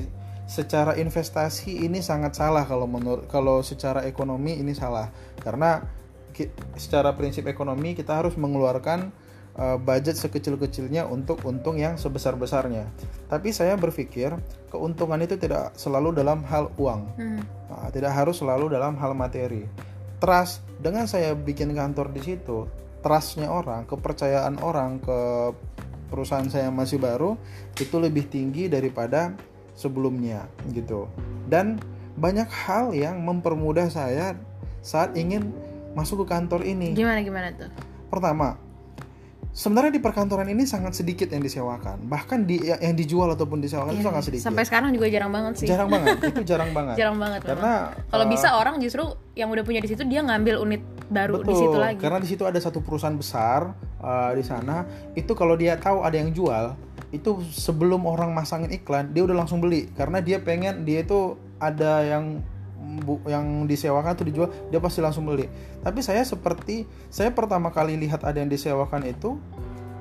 secara 0.47 0.95
investasi 0.95 1.83
ini 1.83 1.99
sangat 1.99 2.39
salah 2.39 2.63
kalau 2.63 2.87
menurut 2.87 3.27
kalau 3.27 3.59
secara 3.59 4.07
ekonomi 4.07 4.55
ini 4.55 4.71
salah 4.71 5.11
karena 5.43 5.83
secara 6.79 7.11
prinsip 7.19 7.43
ekonomi 7.51 7.91
kita 7.91 8.23
harus 8.23 8.39
mengeluarkan 8.39 9.11
budget 9.83 10.15
sekecil-kecilnya 10.15 11.03
untuk 11.03 11.43
untung 11.43 11.75
yang 11.75 11.99
sebesar-besarnya. 11.99 12.87
Tapi 13.27 13.51
saya 13.51 13.75
berpikir 13.75 14.31
keuntungan 14.71 15.19
itu 15.19 15.35
tidak 15.35 15.75
selalu 15.75 16.15
dalam 16.15 16.47
hal 16.47 16.71
uang. 16.79 17.01
Hmm. 17.19 17.41
Nah, 17.67 17.91
tidak 17.91 18.15
harus 18.15 18.39
selalu 18.39 18.71
dalam 18.71 18.95
hal 18.95 19.11
materi. 19.11 19.67
Trust 20.23 20.63
dengan 20.79 21.07
saya 21.07 21.35
bikin 21.35 21.75
kantor 21.75 22.11
di 22.15 22.21
situ, 22.23 22.67
trustnya 23.03 23.51
orang, 23.51 23.83
kepercayaan 23.87 24.59
orang 24.63 24.99
ke 25.03 25.19
perusahaan 26.09 26.47
saya 26.49 26.67
yang 26.67 26.75
masih 26.75 26.97
baru 26.97 27.37
itu 27.77 27.95
lebih 28.01 28.27
tinggi 28.27 28.67
daripada 28.67 29.35
sebelumnya 29.77 30.47
gitu. 30.71 31.07
Dan 31.47 31.79
banyak 32.19 32.47
hal 32.47 32.91
yang 32.91 33.23
mempermudah 33.23 33.87
saya 33.87 34.35
saat 34.83 35.15
ingin 35.15 35.51
masuk 35.95 36.23
ke 36.23 36.35
kantor 36.35 36.67
ini. 36.67 36.95
Gimana 36.95 37.23
gimana 37.23 37.47
tuh? 37.55 37.71
Pertama, 38.11 38.59
sebenarnya 39.49 39.97
di 39.97 40.01
perkantoran 40.01 40.47
ini 40.49 40.63
sangat 40.63 40.93
sedikit 40.95 41.29
yang 41.33 41.41
disewakan. 41.41 42.05
Bahkan 42.05 42.45
di 42.45 42.61
yang 42.69 42.95
dijual 42.95 43.33
ataupun 43.33 43.59
disewakan 43.59 43.97
itu 43.97 44.05
sangat 44.05 44.23
sedikit. 44.29 44.43
Iya. 44.45 44.49
Sampai 44.53 44.63
sekarang 44.65 44.89
juga 44.93 45.07
jarang 45.09 45.31
banget 45.33 45.53
sih. 45.59 45.67
Jarang 45.67 45.89
banget, 45.89 46.17
itu 46.31 46.41
jarang 46.45 46.71
banget. 46.71 46.95
Jarang 46.95 47.17
banget. 47.17 47.41
Karena 47.43 47.73
kalau 48.09 48.25
uh, 48.25 48.29
bisa 48.29 48.47
orang 48.55 48.75
justru 48.79 49.03
yang 49.33 49.49
udah 49.49 49.63
punya 49.65 49.81
di 49.81 49.89
situ 49.89 50.03
dia 50.05 50.21
ngambil 50.21 50.61
unit 50.61 50.83
baru 51.09 51.41
Betul, 51.41 51.49
di 51.49 51.53
situ 51.57 51.77
lagi. 51.81 51.97
karena 51.97 52.19
di 52.21 52.29
situ 52.29 52.43
ada 52.45 52.59
satu 52.61 52.85
perusahaan 52.85 53.17
besar 53.17 53.73
uh, 53.99 54.31
di 54.37 54.43
sana. 54.45 54.85
Itu 55.17 55.33
kalau 55.33 55.57
dia 55.57 55.75
tahu 55.75 56.05
ada 56.05 56.15
yang 56.15 56.29
jual, 56.29 56.77
itu 57.09 57.41
sebelum 57.49 58.05
orang 58.05 58.29
masangin 58.31 58.69
iklan, 58.69 59.09
dia 59.11 59.25
udah 59.25 59.33
langsung 59.33 59.57
beli 59.57 59.89
karena 59.97 60.21
dia 60.21 60.37
pengen 60.37 60.85
dia 60.85 61.01
itu 61.01 61.33
ada 61.57 62.05
yang 62.05 62.39
bu, 62.79 63.19
yang 63.27 63.67
disewakan 63.67 64.15
atau 64.15 64.25
dijual, 64.25 64.49
dia 64.71 64.79
pasti 64.79 65.03
langsung 65.03 65.27
beli. 65.27 65.47
Tapi 65.83 65.99
saya 65.99 66.23
seperti 66.23 66.87
saya 67.11 67.29
pertama 67.35 67.69
kali 67.69 67.99
lihat 67.99 68.23
ada 68.23 68.39
yang 68.39 68.49
disewakan 68.49 69.05
itu, 69.05 69.37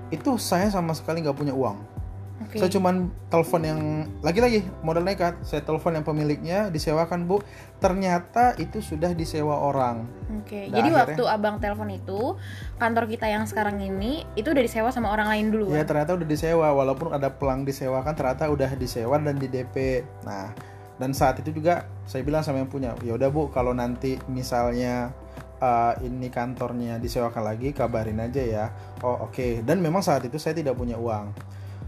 itu 0.09 0.31
saya 0.41 0.71
sama 0.71 0.95
sekali 0.95 1.21
nggak 1.21 1.37
punya 1.37 1.53
uang. 1.53 1.99
Oke. 2.39 2.63
Saya 2.63 2.71
cuman 2.71 3.11
telepon 3.29 3.63
yang 3.67 3.81
lagi-lagi 4.23 4.63
modal 4.87 5.03
nekat. 5.03 5.43
Saya 5.43 5.67
telepon 5.67 5.99
yang 5.99 6.07
pemiliknya 6.07 6.71
disewakan 6.71 7.27
bu. 7.27 7.43
Ternyata 7.83 8.55
itu 8.63 8.79
sudah 8.79 9.11
disewa 9.11 9.59
orang. 9.59 10.07
Oke. 10.39 10.71
Nah, 10.71 10.79
Jadi 10.79 10.89
akhirnya- 10.95 11.19
waktu 11.19 11.23
abang 11.27 11.57
telepon 11.59 11.91
itu 11.91 12.39
kantor 12.79 13.05
kita 13.11 13.27
yang 13.27 13.43
sekarang 13.51 13.83
ini 13.83 14.23
itu 14.39 14.55
udah 14.55 14.63
disewa 14.63 14.89
sama 14.95 15.11
orang 15.11 15.29
lain 15.35 15.47
dulu. 15.51 15.75
Ya 15.75 15.83
kan? 15.83 15.99
ternyata 15.99 16.11
udah 16.15 16.29
disewa 16.31 16.69
walaupun 16.71 17.11
ada 17.11 17.29
pelang 17.35 17.67
disewakan 17.67 18.15
ternyata 18.15 18.47
udah 18.47 18.71
disewa 18.79 19.19
dan 19.19 19.35
di 19.35 19.51
DP. 19.51 20.07
Nah 20.23 20.55
dan 20.99 21.15
saat 21.15 21.39
itu 21.41 21.55
juga 21.55 21.87
saya 22.05 22.27
bilang 22.27 22.43
sama 22.43 22.59
yang 22.61 22.71
punya 22.71 22.95
ya 23.07 23.15
udah 23.15 23.31
bu 23.31 23.49
kalau 23.55 23.71
nanti 23.71 24.19
misalnya 24.27 25.15
uh, 25.63 25.95
ini 26.03 26.27
kantornya 26.31 26.99
disewakan 26.99 27.55
lagi 27.55 27.71
kabarin 27.71 28.19
aja 28.19 28.43
ya. 28.43 28.67
Oh 29.07 29.31
oke 29.31 29.63
dan 29.63 29.79
memang 29.79 30.03
saat 30.03 30.27
itu 30.27 30.37
saya 30.37 30.59
tidak 30.59 30.75
punya 30.75 30.99
uang. 30.99 31.31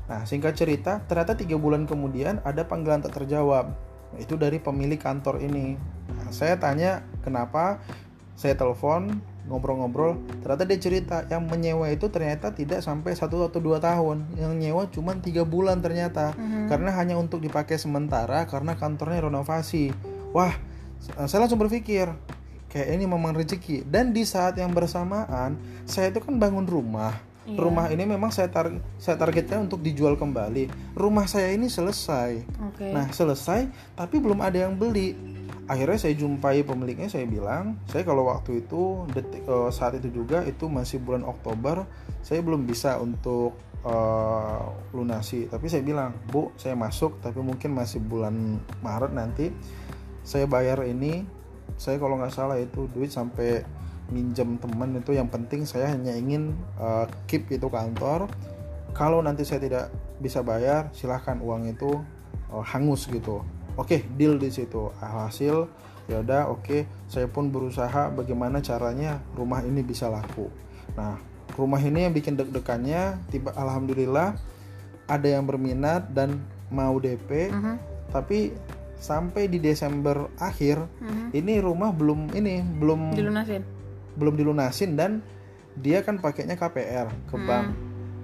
Nah 0.07 0.23
singkat 0.27 0.55
cerita 0.55 1.03
ternyata 1.07 1.35
tiga 1.35 1.59
bulan 1.59 1.87
kemudian 1.91 2.39
ada 2.47 2.63
panggilan 2.67 3.03
tak 3.03 3.19
terjawab 3.23 3.75
itu 4.19 4.35
dari 4.35 4.59
pemilik 4.59 4.99
kantor 4.99 5.39
ini. 5.39 5.79
Nah, 6.11 6.35
saya 6.35 6.59
tanya 6.59 7.07
kenapa 7.23 7.79
saya 8.35 8.59
telepon 8.59 9.23
ngobrol-ngobrol 9.49 10.21
ternyata 10.45 10.65
dia 10.69 10.79
cerita 10.79 11.17
yang 11.29 11.47
menyewa 11.49 11.89
itu 11.89 12.11
ternyata 12.13 12.53
tidak 12.53 12.85
sampai 12.85 13.17
satu 13.17 13.47
atau 13.47 13.61
dua 13.63 13.81
tahun. 13.81 14.27
Yang 14.37 14.53
nyewa 14.59 14.83
cuma 14.93 15.17
tiga 15.19 15.47
bulan 15.47 15.81
ternyata. 15.81 16.37
Karena 16.69 16.91
hanya 16.97 17.17
untuk 17.17 17.41
dipakai 17.41 17.81
sementara 17.81 18.45
karena 18.47 18.77
kantornya 18.77 19.27
renovasi. 19.31 19.91
Wah 20.37 20.53
saya 21.01 21.41
langsung 21.41 21.59
berpikir 21.59 22.13
kayak 22.71 22.89
ini 22.95 23.05
memang 23.09 23.35
rezeki. 23.35 23.89
Dan 23.89 24.13
di 24.13 24.23
saat 24.29 24.59
yang 24.61 24.71
bersamaan 24.71 25.57
saya 25.89 26.13
itu 26.13 26.21
kan 26.21 26.37
bangun 26.37 26.69
rumah. 26.69 27.31
Iya. 27.49 27.57
rumah 27.57 27.89
ini 27.89 28.05
memang 28.05 28.29
saya 28.29 28.53
tar 28.53 28.69
saya 29.01 29.17
targetkan 29.17 29.65
untuk 29.65 29.81
dijual 29.81 30.15
kembali. 30.15 30.95
Rumah 30.95 31.25
saya 31.25 31.51
ini 31.57 31.73
selesai. 31.73 32.45
Oke. 32.69 32.93
Nah 32.93 33.09
selesai 33.11 33.67
tapi 33.97 34.21
belum 34.21 34.45
ada 34.45 34.69
yang 34.69 34.77
beli. 34.77 35.17
Akhirnya 35.71 36.03
saya 36.03 36.19
jumpai 36.19 36.67
pemiliknya 36.67 37.07
saya 37.07 37.31
bilang 37.31 37.79
saya 37.87 38.03
kalau 38.03 38.27
waktu 38.27 38.67
itu 38.67 39.07
detik 39.15 39.47
eh, 39.47 39.71
saat 39.71 40.03
itu 40.03 40.11
juga 40.11 40.43
itu 40.43 40.67
masih 40.67 40.99
bulan 40.99 41.23
Oktober 41.23 41.87
saya 42.27 42.43
belum 42.43 42.67
bisa 42.67 42.99
untuk 42.99 43.55
eh, 43.87 44.63
lunasi. 44.91 45.47
Tapi 45.47 45.71
saya 45.71 45.87
bilang 45.87 46.11
bu 46.27 46.51
saya 46.59 46.75
masuk 46.75 47.23
tapi 47.23 47.39
mungkin 47.39 47.71
masih 47.71 48.03
bulan 48.03 48.59
Maret 48.83 49.15
nanti 49.15 49.55
saya 50.27 50.51
bayar 50.51 50.83
ini. 50.83 51.39
Saya 51.79 52.03
kalau 52.03 52.19
nggak 52.19 52.35
salah 52.35 52.59
itu 52.59 52.91
duit 52.91 53.15
sampai 53.15 53.63
minjem 54.11 54.59
teman 54.59 54.99
itu 54.99 55.15
yang 55.15 55.31
penting 55.31 55.63
saya 55.63 55.95
hanya 55.95 56.19
ingin 56.19 56.59
eh, 56.83 57.07
keep 57.31 57.47
itu 57.47 57.71
kantor 57.71 58.27
kalau 58.91 59.23
nanti 59.23 59.47
saya 59.47 59.63
tidak 59.63 59.87
bisa 60.19 60.43
bayar 60.43 60.91
silahkan 60.91 61.39
uang 61.39 61.71
itu 61.71 62.03
uh, 62.53 62.65
hangus 62.65 63.07
gitu 63.09 63.43
oke 63.81 63.97
deal 64.15 64.37
di 64.37 64.53
situ 64.53 64.93
hasil 64.95 65.65
ya 66.05 66.21
udah 66.21 66.51
oke 66.51 66.85
saya 67.07 67.25
pun 67.25 67.49
berusaha 67.49 68.13
bagaimana 68.13 68.61
caranya 68.61 69.25
rumah 69.33 69.63
ini 69.63 69.81
bisa 69.81 70.07
laku 70.07 70.53
nah 70.93 71.17
rumah 71.55 71.79
ini 71.79 72.05
yang 72.05 72.13
bikin 72.13 72.37
deg-degannya 72.37 73.17
tiba 73.29 73.51
alhamdulillah 73.53 74.37
ada 75.07 75.27
yang 75.27 75.43
berminat 75.43 76.13
dan 76.13 76.39
mau 76.69 77.01
DP 77.01 77.49
Mhm. 77.49 77.75
tapi 78.11 78.53
sampai 78.95 79.49
di 79.49 79.59
Desember 79.59 80.29
akhir 80.37 80.77
Mhm. 81.01 81.27
ini 81.33 81.55
rumah 81.59 81.91
belum 81.91 82.31
ini 82.31 82.61
belum 82.61 83.17
Dilunasin. 83.17 83.63
belum 84.13 84.35
dilunasin 84.37 84.91
dan 84.93 85.25
dia 85.73 86.03
kan 86.03 86.19
pakainya 86.19 86.55
KPR 86.55 87.09
ke 87.27 87.35
Hmm. 87.35 87.47
bank 87.47 87.67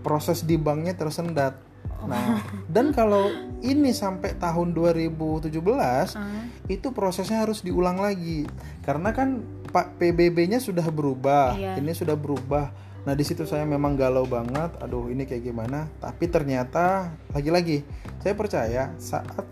proses 0.03 0.43
di 0.43 0.55
banknya 0.55 0.95
tersendat. 0.95 1.59
Nah 2.05 2.38
dan 2.69 2.93
kalau 2.93 3.26
ini 3.59 3.91
sampai 3.91 4.37
tahun 4.37 4.73
2017 4.73 6.12
Ah. 6.12 6.45
itu 6.69 6.93
prosesnya 6.93 7.41
harus 7.41 7.61
diulang 7.61 7.97
lagi. 7.97 8.45
Karena 8.81 9.11
kan 9.11 9.41
Pak 9.67 9.97
PBB-nya 9.97 10.59
sudah 10.59 10.85
berubah 10.87 11.53
Iya. 11.53 11.81
ini 11.81 11.91
sudah 11.91 12.15
berubah. 12.15 12.71
Nah 13.03 13.12
di 13.12 13.23
situ 13.23 13.43
saya 13.43 13.62
memang 13.62 13.95
galau 13.95 14.23
banget. 14.23 14.75
Aduh 14.79 15.09
ini 15.09 15.25
kayak 15.25 15.43
gimana? 15.43 15.87
Tapi 15.97 16.26
ternyata 16.26 17.15
lagi-lagi 17.31 17.83
saya 18.19 18.35
percaya 18.35 18.91
saat 18.97 19.45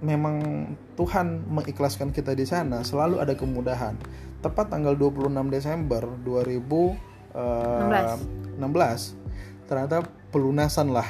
memang 0.00 0.66
Tuhan 0.94 1.46
mengikhlaskan 1.46 2.10
kita 2.10 2.32
di 2.32 2.42
sana 2.42 2.82
selalu 2.82 3.18
ada 3.18 3.34
kemudahan. 3.34 3.94
Tepat 4.42 4.70
tanggal 4.70 4.94
26 4.94 5.48
Desember 5.48 6.02
2016 6.18 9.14
ternyata 9.66 10.02
pelunasan 10.28 10.90
lah 10.90 11.06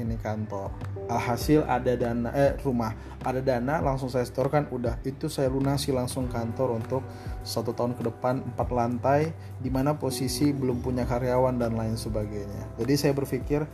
ini 0.00 0.16
kantor 0.16 0.72
alhasil 1.12 1.68
ada 1.68 1.92
dana 1.92 2.32
eh 2.32 2.56
rumah. 2.64 2.96
Ada 3.22 3.44
dana 3.44 3.78
langsung 3.84 4.08
saya 4.08 4.24
setorkan 4.24 4.66
udah 4.72 4.98
itu 5.04 5.28
saya 5.28 5.52
lunasi 5.52 5.92
langsung 5.92 6.26
kantor 6.26 6.80
untuk 6.80 7.02
satu 7.44 7.76
tahun 7.76 7.94
ke 7.98 8.08
depan 8.08 8.40
empat 8.54 8.68
lantai 8.72 9.20
di 9.60 9.68
mana 9.68 9.94
posisi 9.94 10.50
belum 10.50 10.80
punya 10.80 11.04
karyawan 11.04 11.60
dan 11.60 11.76
lain 11.76 11.94
sebagainya. 11.94 12.80
Jadi 12.80 12.94
saya 12.96 13.12
berpikir 13.12 13.68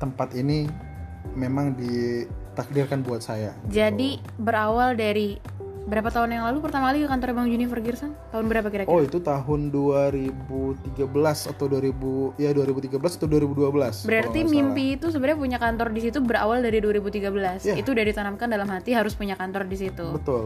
tempat 0.00 0.32
ini 0.32 0.68
memang 1.36 1.74
ditakdirkan 1.74 3.02
buat 3.02 3.20
saya 3.24 3.52
Jadi 3.68 4.22
berawal 4.38 4.94
dari 4.94 5.36
berapa 5.86 6.10
tahun 6.10 6.34
yang 6.34 6.44
lalu 6.50 6.58
pertama 6.58 6.90
kali 6.90 7.06
ke 7.06 7.08
kantor 7.08 7.30
Bang 7.30 7.46
Junifer 7.46 7.78
Gerson? 7.78 8.12
Tahun 8.34 8.44
berapa 8.50 8.66
kira-kira? 8.66 8.90
Oh 8.90 8.98
itu 8.98 9.22
tahun 9.22 9.70
2013 9.70 10.98
atau 11.54 11.66
2000 11.70 12.42
ya 12.42 12.50
2013 12.50 12.98
atau 12.98 13.28
2012 13.30 14.10
Berarti 14.10 14.40
mimpi 14.42 14.98
itu 14.98 15.06
sebenarnya 15.14 15.38
punya 15.38 15.58
kantor 15.62 15.94
di 15.94 16.00
situ 16.02 16.18
berawal 16.18 16.58
dari 16.66 16.82
2013. 16.82 17.70
Iya. 17.70 17.74
Itu 17.78 17.94
udah 17.94 18.04
ditanamkan 18.04 18.50
dalam 18.50 18.66
hati 18.66 18.98
harus 18.98 19.14
punya 19.14 19.38
kantor 19.38 19.70
di 19.70 19.76
situ. 19.78 20.06
salah. 20.06 20.18
Betul. 20.18 20.44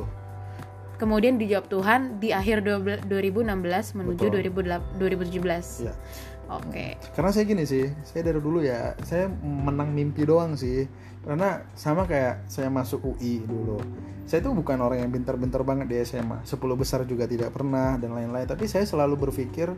Kemudian 1.00 1.40
dijawab 1.40 1.66
Tuhan 1.73 2.20
di 2.20 2.28
akhir 2.28 2.61
12 2.61 3.09
2016 3.09 3.97
menuju 3.97 4.25
Betul. 4.28 4.52
2008 4.52 5.00
2017. 5.00 5.88
Iya. 5.88 5.92
Oke. 6.50 6.99
Karena 7.14 7.30
saya 7.30 7.47
gini 7.47 7.62
sih, 7.62 7.87
saya 8.02 8.26
dari 8.26 8.42
dulu 8.42 8.59
ya, 8.59 8.99
saya 9.07 9.30
menang 9.42 9.95
mimpi 9.95 10.26
doang 10.26 10.59
sih. 10.59 10.83
Karena 11.23 11.62
sama 11.78 12.11
kayak 12.11 12.50
saya 12.50 12.66
masuk 12.66 13.14
UI 13.14 13.47
dulu. 13.47 13.78
Saya 14.26 14.42
tuh 14.42 14.54
bukan 14.54 14.78
orang 14.83 15.07
yang 15.07 15.11
pintar-pintar 15.14 15.62
banget 15.62 15.87
di 15.87 15.97
SMA. 16.02 16.42
10 16.42 16.59
besar 16.75 17.07
juga 17.07 17.30
tidak 17.30 17.54
pernah 17.54 17.95
dan 18.02 18.14
lain-lain. 18.14 18.50
Tapi 18.50 18.66
saya 18.66 18.83
selalu 18.83 19.30
berpikir, 19.30 19.71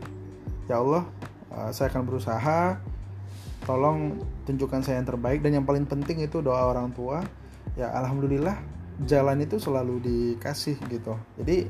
ya 0.65 0.81
Allah, 0.81 1.05
uh, 1.53 1.69
saya 1.69 1.93
akan 1.93 2.03
berusaha. 2.09 2.81
Tolong 3.63 4.17
tunjukkan 4.43 4.83
saya 4.83 4.99
yang 4.99 5.07
terbaik 5.07 5.39
dan 5.39 5.61
yang 5.61 5.65
paling 5.65 5.85
penting 5.85 6.25
itu 6.25 6.41
doa 6.41 6.67
orang 6.67 6.91
tua. 6.91 7.23
Ya 7.77 7.89
alhamdulillah 7.95 8.59
jalan 9.07 9.41
itu 9.41 9.57
selalu 9.57 10.03
dikasih 10.03 10.77
gitu. 10.91 11.15
Jadi 11.39 11.65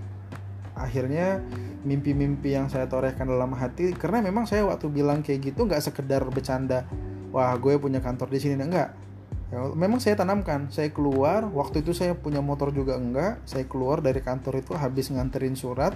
akhirnya 0.73 1.41
mimpi-mimpi 1.83 2.55
yang 2.55 2.71
saya 2.71 2.89
torehkan 2.89 3.29
dalam 3.29 3.53
hati 3.53 3.91
karena 3.93 4.23
memang 4.23 4.47
saya 4.47 4.65
waktu 4.65 4.89
bilang 4.89 5.21
kayak 5.21 5.53
gitu 5.53 5.67
nggak 5.67 5.83
sekedar 5.83 6.23
bercanda 6.29 6.87
wah 7.33 7.53
gue 7.57 7.75
punya 7.81 7.99
kantor 7.99 8.29
di 8.29 8.39
sini. 8.39 8.61
Enggak. 8.61 8.93
Ya, 9.53 9.69
memang 9.77 10.01
saya 10.01 10.17
tanamkan 10.17 10.73
saya 10.73 10.89
keluar 10.89 11.45
waktu 11.45 11.85
itu 11.85 11.93
saya 11.93 12.17
punya 12.17 12.41
motor 12.41 12.73
juga 12.73 12.97
enggak 12.97 13.37
saya 13.45 13.69
keluar 13.69 14.01
dari 14.01 14.17
kantor 14.17 14.65
itu 14.65 14.73
habis 14.73 15.13
nganterin 15.13 15.53
surat 15.53 15.93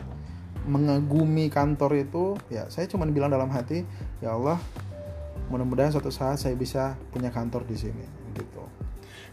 mengagumi 0.69 1.49
kantor 1.49 1.97
itu 1.97 2.37
ya 2.53 2.69
saya 2.69 2.85
cuma 2.85 3.09
bilang 3.09 3.33
dalam 3.33 3.49
hati 3.49 3.81
ya 4.21 4.37
Allah 4.37 4.61
mudah-mudahan 5.49 5.89
suatu 5.89 6.13
saat 6.13 6.37
saya 6.37 6.53
bisa 6.53 7.01
punya 7.09 7.33
kantor 7.33 7.65
di 7.65 7.73
sini 7.81 8.05
gitu 8.37 8.61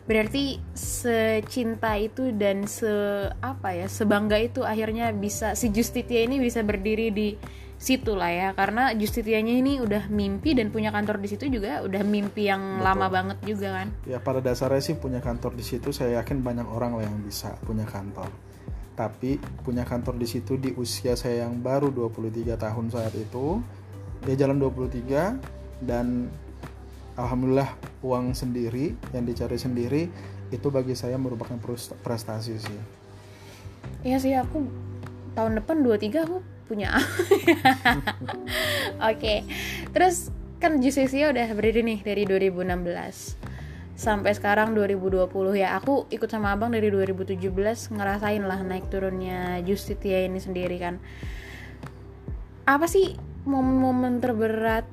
berarti 0.04 0.60
secinta 0.76 1.96
itu 1.96 2.28
dan 2.36 2.68
se 2.68 2.92
apa 3.40 3.72
ya 3.72 3.88
sebangga 3.88 4.36
itu 4.36 4.60
akhirnya 4.60 5.08
bisa 5.16 5.56
si 5.56 5.72
Justitia 5.72 6.28
ini 6.28 6.36
bisa 6.36 6.60
berdiri 6.60 7.08
di 7.08 7.28
situ 7.84 8.16
lah 8.16 8.32
ya. 8.32 8.48
Karena 8.56 8.92
Justitianya 8.96 9.54
ini 9.60 9.72
udah 9.82 10.08
mimpi 10.08 10.56
dan 10.56 10.72
punya 10.72 10.88
kantor 10.88 11.20
di 11.20 11.28
situ 11.28 11.48
juga 11.52 11.84
udah 11.84 12.02
mimpi 12.04 12.48
yang 12.48 12.80
Betul. 12.80 12.86
lama 12.88 13.06
banget 13.12 13.38
juga 13.44 13.68
kan. 13.82 13.88
Ya 14.08 14.18
pada 14.20 14.40
dasarnya 14.40 14.80
sih 14.80 14.96
punya 14.96 15.20
kantor 15.20 15.52
di 15.56 15.64
situ 15.64 15.92
saya 15.92 16.24
yakin 16.24 16.40
banyak 16.40 16.66
orang 16.68 16.96
lah 16.96 17.04
yang 17.04 17.20
bisa 17.20 17.56
punya 17.64 17.84
kantor. 17.84 18.32
Tapi 18.94 19.42
punya 19.66 19.82
kantor 19.82 20.14
di 20.16 20.26
situ 20.28 20.54
di 20.54 20.70
usia 20.78 21.18
saya 21.18 21.44
yang 21.44 21.58
baru 21.60 21.90
23 21.90 22.54
tahun 22.54 22.84
saat 22.94 23.12
itu 23.18 23.58
dia 24.24 24.34
jalan 24.38 24.56
23 24.56 25.84
dan 25.84 26.30
alhamdulillah 27.14 27.70
uang 28.02 28.34
sendiri 28.34 28.94
yang 29.14 29.24
dicari 29.26 29.58
sendiri 29.58 30.02
itu 30.50 30.68
bagi 30.70 30.94
saya 30.94 31.18
merupakan 31.18 31.58
prestasi 32.02 32.54
sih. 32.58 32.80
Iya 34.04 34.16
sih 34.20 34.32
aku 34.36 34.66
tahun 35.34 35.58
depan 35.62 35.82
23 35.82 36.26
aku 36.26 36.38
punya. 36.66 36.94
Oke 37.00 37.10
okay. 39.00 39.38
terus 39.90 40.30
kan 40.62 40.80
Justicia 40.80 41.28
udah 41.28 41.48
berdiri 41.52 41.84
nih 41.84 42.00
dari 42.00 42.22
2016 42.24 43.36
sampai 43.94 44.34
sekarang 44.34 44.74
2020 44.74 45.30
ya 45.54 45.78
aku 45.78 46.10
ikut 46.10 46.26
sama 46.26 46.50
abang 46.50 46.74
dari 46.74 46.90
2017 46.90 47.38
ngerasain 47.94 48.42
lah 48.42 48.58
naik 48.66 48.90
turunnya 48.90 49.62
Justitia 49.62 50.26
ini 50.26 50.42
sendiri 50.42 50.76
kan. 50.82 50.98
Apa 52.64 52.88
sih 52.88 53.14
momen-momen 53.44 54.24
terberat 54.24 54.88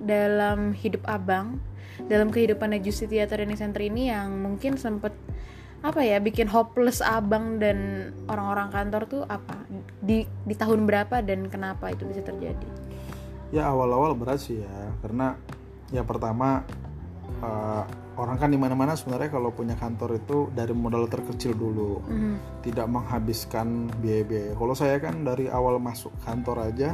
dalam 0.00 0.72
hidup 0.72 1.04
abang 1.04 1.60
dalam 2.08 2.32
kehidupan 2.32 2.72
Justitia 2.80 3.28
Training 3.28 3.58
Center 3.58 3.82
ini 3.84 4.08
yang 4.08 4.32
mungkin 4.40 4.80
sempet 4.80 5.12
apa 5.80 6.04
ya 6.04 6.20
bikin 6.20 6.44
hopeless 6.44 7.00
abang 7.00 7.56
dan 7.56 8.10
orang-orang 8.28 8.68
kantor 8.68 9.02
tuh 9.08 9.22
apa? 9.24 9.64
Di 10.00 10.28
di 10.44 10.54
tahun 10.56 10.84
berapa 10.84 11.24
dan 11.24 11.48
kenapa 11.48 11.92
itu 11.92 12.04
bisa 12.04 12.20
terjadi? 12.20 12.68
Ya 13.50 13.66
awal-awal 13.66 14.12
berat 14.14 14.44
sih 14.44 14.60
ya 14.60 14.76
karena 15.00 15.34
ya 15.90 16.04
pertama 16.04 16.62
uh, 17.40 17.82
orang 18.20 18.36
kan 18.36 18.52
di 18.52 18.60
mana-mana 18.60 18.92
sebenarnya 18.92 19.32
kalau 19.32 19.50
punya 19.56 19.72
kantor 19.74 20.20
itu 20.20 20.52
dari 20.52 20.76
modal 20.76 21.08
terkecil 21.08 21.56
dulu. 21.56 22.04
Mm. 22.04 22.36
tidak 22.60 22.86
menghabiskan 22.92 23.88
biaya-biaya. 24.04 24.52
Kalau 24.52 24.74
saya 24.76 25.00
kan 25.00 25.24
dari 25.24 25.48
awal 25.48 25.80
masuk 25.80 26.12
kantor 26.28 26.68
aja 26.68 26.92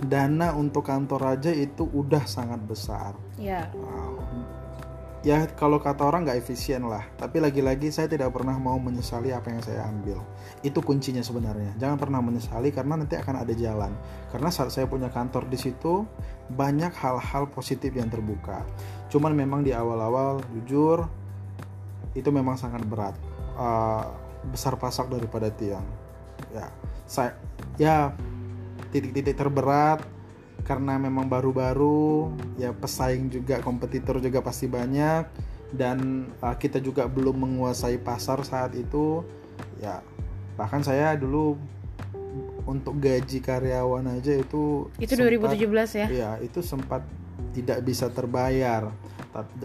dana 0.00 0.56
untuk 0.56 0.88
kantor 0.88 1.36
aja 1.36 1.52
itu 1.52 1.84
udah 1.84 2.24
sangat 2.24 2.60
besar. 2.64 3.12
Yeah. 3.36 3.68
uh, 3.76 4.16
ya 5.20 5.44
kalau 5.52 5.76
kata 5.76 6.00
orang 6.08 6.24
nggak 6.24 6.40
efisien 6.40 6.88
lah. 6.88 7.04
Tapi 7.20 7.40
lagi-lagi 7.40 7.92
saya 7.92 8.08
tidak 8.08 8.32
pernah 8.32 8.56
mau 8.56 8.80
menyesali 8.80 9.32
apa 9.32 9.52
yang 9.52 9.60
saya 9.60 9.84
ambil. 9.88 10.24
Itu 10.64 10.80
kuncinya 10.80 11.20
sebenarnya. 11.20 11.76
Jangan 11.76 11.96
pernah 12.00 12.20
menyesali 12.24 12.72
karena 12.72 12.96
nanti 12.96 13.20
akan 13.20 13.44
ada 13.44 13.52
jalan. 13.52 13.92
Karena 14.32 14.48
saat 14.48 14.72
saya 14.72 14.88
punya 14.88 15.12
kantor 15.12 15.48
di 15.52 15.58
situ 15.60 16.08
banyak 16.48 16.92
hal-hal 16.96 17.52
positif 17.52 17.92
yang 17.92 18.08
terbuka. 18.08 18.64
Cuman 19.12 19.36
memang 19.36 19.60
di 19.60 19.76
awal-awal 19.76 20.40
jujur 20.56 21.04
itu 22.16 22.28
memang 22.32 22.56
sangat 22.56 22.80
berat. 22.88 23.14
Uh, 23.60 24.08
besar 24.48 24.80
pasak 24.80 25.12
daripada 25.12 25.52
tiang. 25.52 25.84
Ya 26.56 26.72
saya 27.10 27.34
ya 27.74 28.14
titik-titik 28.90 29.38
terberat 29.38 30.02
karena 30.66 31.00
memang 31.00 31.26
baru-baru 31.26 32.36
ya 32.60 32.70
pesaing 32.76 33.32
juga 33.32 33.64
kompetitor 33.64 34.20
juga 34.20 34.44
pasti 34.44 34.68
banyak 34.68 35.24
dan 35.72 36.28
uh, 36.42 36.54
kita 36.58 36.82
juga 36.82 37.06
belum 37.06 37.38
menguasai 37.46 37.96
pasar 38.02 38.42
saat 38.44 38.76
itu 38.76 39.24
ya 39.80 40.04
bahkan 40.58 40.84
saya 40.84 41.16
dulu 41.16 41.56
untuk 42.68 43.00
gaji 43.00 43.40
karyawan 43.42 44.20
aja 44.20 44.36
itu 44.36 44.86
itu 45.00 45.12
sempat, 45.16 45.56
2017 45.56 46.00
ya? 46.04 46.06
ya 46.10 46.30
itu 46.44 46.60
sempat 46.60 47.02
tidak 47.50 47.82
bisa 47.82 48.06
terbayar. 48.12 48.92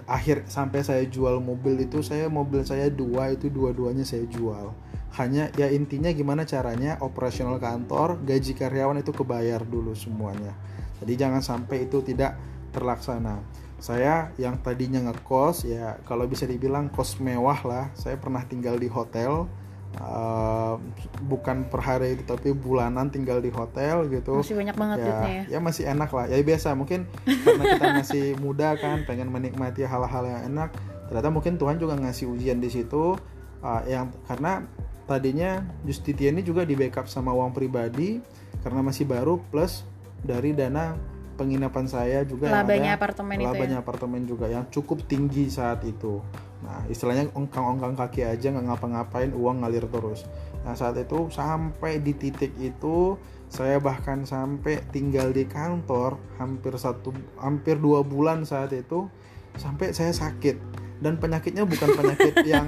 Akhir 0.06 0.46
sampai 0.46 0.86
saya 0.86 1.04
jual 1.10 1.42
mobil 1.42 1.86
itu 1.86 2.02
saya 2.06 2.30
mobil 2.30 2.62
saya 2.62 2.90
dua 2.90 3.34
itu 3.34 3.50
dua-duanya 3.50 4.06
saya 4.06 4.26
jual 4.30 4.74
hanya 5.16 5.48
ya 5.56 5.72
intinya 5.72 6.12
gimana 6.12 6.44
caranya 6.44 7.00
operasional 7.00 7.56
kantor 7.56 8.20
gaji 8.24 8.52
karyawan 8.52 9.00
itu 9.00 9.16
kebayar 9.16 9.64
dulu 9.64 9.96
semuanya. 9.96 10.52
Jadi 11.00 11.14
jangan 11.16 11.40
sampai 11.40 11.88
itu 11.88 12.04
tidak 12.04 12.36
terlaksana. 12.76 13.40
Saya 13.80 14.32
yang 14.36 14.60
tadinya 14.60 15.00
ngekos 15.08 15.68
ya 15.68 16.00
kalau 16.04 16.28
bisa 16.28 16.44
dibilang 16.44 16.92
kos 16.92 17.20
mewah 17.24 17.60
lah. 17.64 17.86
Saya 17.96 18.20
pernah 18.20 18.44
tinggal 18.44 18.76
di 18.76 18.92
hotel 18.92 19.48
Uh, 19.96 20.76
bukan 21.24 21.72
per 21.72 21.80
hari 21.80 22.20
tapi 22.28 22.52
bulanan 22.52 23.08
tinggal 23.08 23.40
di 23.40 23.48
hotel 23.48 24.12
gitu. 24.12 24.44
Masih 24.44 24.60
banyak 24.60 24.76
banget 24.76 25.08
ya, 25.08 25.16
ya? 25.24 25.44
ya 25.56 25.60
masih 25.64 25.88
enak 25.88 26.12
lah. 26.12 26.28
Ya 26.28 26.36
biasa 26.44 26.76
mungkin 26.76 27.08
karena 27.24 27.64
kita 27.64 27.86
masih 28.04 28.26
muda 28.44 28.76
kan 28.76 29.08
pengen 29.08 29.32
menikmati 29.32 29.88
hal-hal 29.88 30.28
yang 30.28 30.52
enak 30.52 30.76
ternyata 31.08 31.32
mungkin 31.32 31.56
Tuhan 31.56 31.80
juga 31.80 31.96
ngasih 31.96 32.28
ujian 32.28 32.60
di 32.60 32.68
situ. 32.68 33.16
Uh, 33.64 33.82
yang 33.88 34.12
karena 34.28 34.68
tadinya 35.06 35.62
Justitia 35.86 36.34
ini 36.34 36.42
juga 36.42 36.66
di 36.66 36.74
backup 36.74 37.06
sama 37.06 37.32
uang 37.34 37.54
pribadi 37.54 38.20
karena 38.66 38.82
masih 38.82 39.06
baru 39.06 39.38
plus 39.54 39.86
dari 40.26 40.58
dana 40.58 40.98
penginapan 41.36 41.86
saya 41.86 42.24
juga 42.24 42.50
labanya 42.50 42.96
ada, 42.96 43.00
apartemen 43.00 43.36
labanya 43.38 43.78
itu 43.78 43.80
ya? 43.80 43.84
apartemen 43.84 44.22
juga 44.26 44.46
yang 44.50 44.66
cukup 44.72 45.04
tinggi 45.06 45.52
saat 45.52 45.84
itu. 45.84 46.24
Nah 46.64 46.88
istilahnya 46.88 47.30
ongkang-ongkang 47.36 48.00
kaki 48.00 48.24
aja 48.26 48.56
nggak 48.56 48.66
ngapa-ngapain 48.72 49.36
uang 49.36 49.62
ngalir 49.62 49.86
terus. 49.92 50.24
Nah 50.64 50.74
saat 50.74 50.96
itu 50.98 51.30
sampai 51.30 52.00
di 52.02 52.16
titik 52.16 52.56
itu 52.58 53.20
saya 53.52 53.78
bahkan 53.78 54.26
sampai 54.26 54.82
tinggal 54.90 55.30
di 55.30 55.46
kantor 55.46 56.18
hampir 56.42 56.74
satu 56.80 57.14
hampir 57.38 57.78
dua 57.78 58.02
bulan 58.02 58.48
saat 58.48 58.74
itu 58.74 59.06
sampai 59.56 59.94
saya 59.94 60.12
sakit 60.12 60.85
dan 61.00 61.20
penyakitnya 61.20 61.68
bukan 61.68 61.90
penyakit 61.96 62.36
yang 62.54 62.68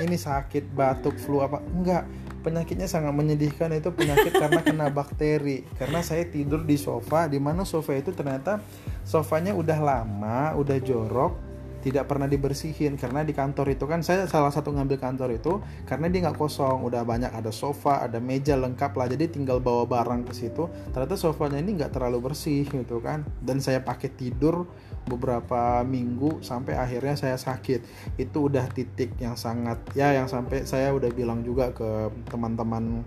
ini 0.00 0.16
sakit 0.16 0.72
batuk 0.72 1.16
flu 1.16 1.44
apa. 1.44 1.60
Enggak. 1.60 2.04
Penyakitnya 2.38 2.86
sangat 2.86 3.12
menyedihkan 3.12 3.74
itu 3.74 3.90
penyakit 3.90 4.30
karena 4.30 4.62
kena 4.62 4.86
bakteri. 4.88 5.66
Karena 5.74 6.00
saya 6.00 6.22
tidur 6.24 6.62
di 6.62 6.78
sofa 6.78 7.26
di 7.26 7.36
mana 7.42 7.66
sofa 7.66 7.98
itu 7.98 8.14
ternyata 8.14 8.62
sofanya 9.02 9.52
udah 9.52 9.78
lama 9.82 10.54
udah 10.54 10.78
jorok 10.78 11.47
tidak 11.82 12.10
pernah 12.10 12.26
dibersihin. 12.26 12.98
Karena 12.98 13.22
di 13.22 13.32
kantor 13.32 13.74
itu 13.74 13.84
kan 13.86 14.02
saya 14.02 14.26
salah 14.26 14.50
satu 14.50 14.74
ngambil 14.74 14.98
kantor 14.98 15.30
itu 15.34 15.62
karena 15.86 16.06
dia 16.10 16.28
nggak 16.28 16.38
kosong. 16.38 16.84
Udah 16.86 17.02
banyak 17.02 17.30
ada 17.30 17.50
sofa 17.50 18.02
ada 18.04 18.18
meja 18.18 18.58
lengkap 18.58 18.92
lah. 18.94 19.06
Jadi 19.10 19.30
tinggal 19.30 19.62
bawa 19.62 19.86
barang 19.86 20.28
ke 20.28 20.32
situ. 20.34 20.66
Ternyata 20.92 21.14
sofanya 21.14 21.58
ini 21.62 21.78
nggak 21.78 21.94
terlalu 21.94 22.30
bersih 22.30 22.66
gitu 22.66 22.98
kan. 23.02 23.26
Dan 23.42 23.62
saya 23.62 23.82
pakai 23.82 24.10
tidur 24.12 24.66
beberapa 25.08 25.82
minggu 25.86 26.44
sampai 26.44 26.76
akhirnya 26.76 27.14
saya 27.16 27.36
sakit. 27.38 27.80
Itu 28.20 28.50
udah 28.50 28.66
titik 28.70 29.16
yang 29.18 29.38
sangat 29.38 29.80
ya 29.96 30.12
yang 30.12 30.26
sampai 30.26 30.66
saya 30.68 30.92
udah 30.92 31.10
bilang 31.14 31.40
juga 31.46 31.72
ke 31.72 32.12
teman-teman 32.28 33.02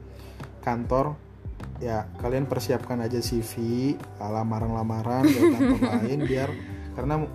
kantor 0.62 1.18
ya 1.82 2.06
kalian 2.22 2.46
persiapkan 2.46 3.02
aja 3.02 3.18
CV 3.18 3.94
lamaran-lamaran 4.22 5.26
ke 5.26 5.42
kantor 5.50 5.80
lain 5.82 6.20
biar 6.30 6.50
karena 6.94 7.26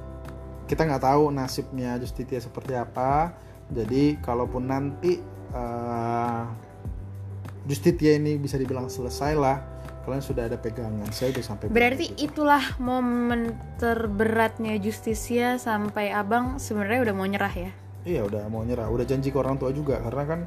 kita 0.66 0.83
nggak 0.83 1.02
tahu 1.02 1.31
nasibnya 1.31 1.96
Justitia 1.96 2.42
seperti 2.42 2.74
apa. 2.74 3.33
Jadi 3.70 4.18
kalaupun 4.22 4.66
nanti 4.66 5.18
uh, 5.55 6.44
Justitia 7.66 8.14
ini 8.18 8.38
bisa 8.38 8.55
dibilang 8.59 8.87
selesai 8.87 9.35
lah 9.35 9.59
kalian 10.07 10.22
sudah 10.22 10.46
ada 10.46 10.55
pegangan. 10.55 11.11
Saya 11.11 11.35
udah 11.35 11.42
sampai 11.42 11.66
berarti 11.66 12.14
itulah 12.14 12.62
momen 12.79 13.59
terberatnya 13.83 14.79
Justisia 14.79 15.59
sampai 15.59 16.14
abang 16.14 16.62
sebenarnya 16.62 17.11
udah 17.11 17.14
mau 17.18 17.26
nyerah 17.26 17.50
ya? 17.50 17.70
Iya 18.07 18.22
udah 18.22 18.46
mau 18.46 18.62
nyerah. 18.62 18.87
Udah 18.87 19.02
janji 19.02 19.35
ke 19.35 19.38
orang 19.42 19.59
tua 19.59 19.74
juga 19.74 19.98
karena 19.98 20.22
kan 20.22 20.40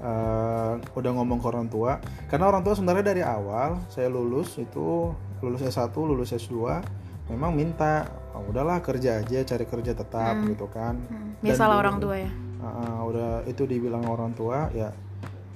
uh, 0.00 0.74
udah 0.96 1.10
ngomong 1.20 1.36
ke 1.36 1.46
orang 1.52 1.68
tua. 1.68 2.00
Karena 2.32 2.48
orang 2.48 2.64
tua 2.64 2.72
sebenarnya 2.72 3.04
dari 3.04 3.20
awal 3.20 3.76
saya 3.92 4.08
lulus 4.08 4.56
itu 4.56 5.12
lulus 5.44 5.60
S1 5.60 5.92
lulus 5.92 6.32
S2 6.32 6.80
memang 7.28 7.56
minta 7.56 8.08
oh, 8.36 8.44
udahlah 8.50 8.80
kerja 8.84 9.24
aja 9.24 9.40
cari 9.44 9.64
kerja 9.64 9.92
tetap 9.96 10.34
hmm. 10.36 10.46
gitu 10.52 10.66
kan 10.68 10.98
hmm. 10.98 11.40
orang 11.80 11.96
tua 12.00 12.14
ya 12.20 12.30
uh, 12.60 13.00
udah 13.08 13.30
itu 13.48 13.64
dibilang 13.64 14.04
orang 14.04 14.32
tua 14.36 14.68
ya 14.72 14.92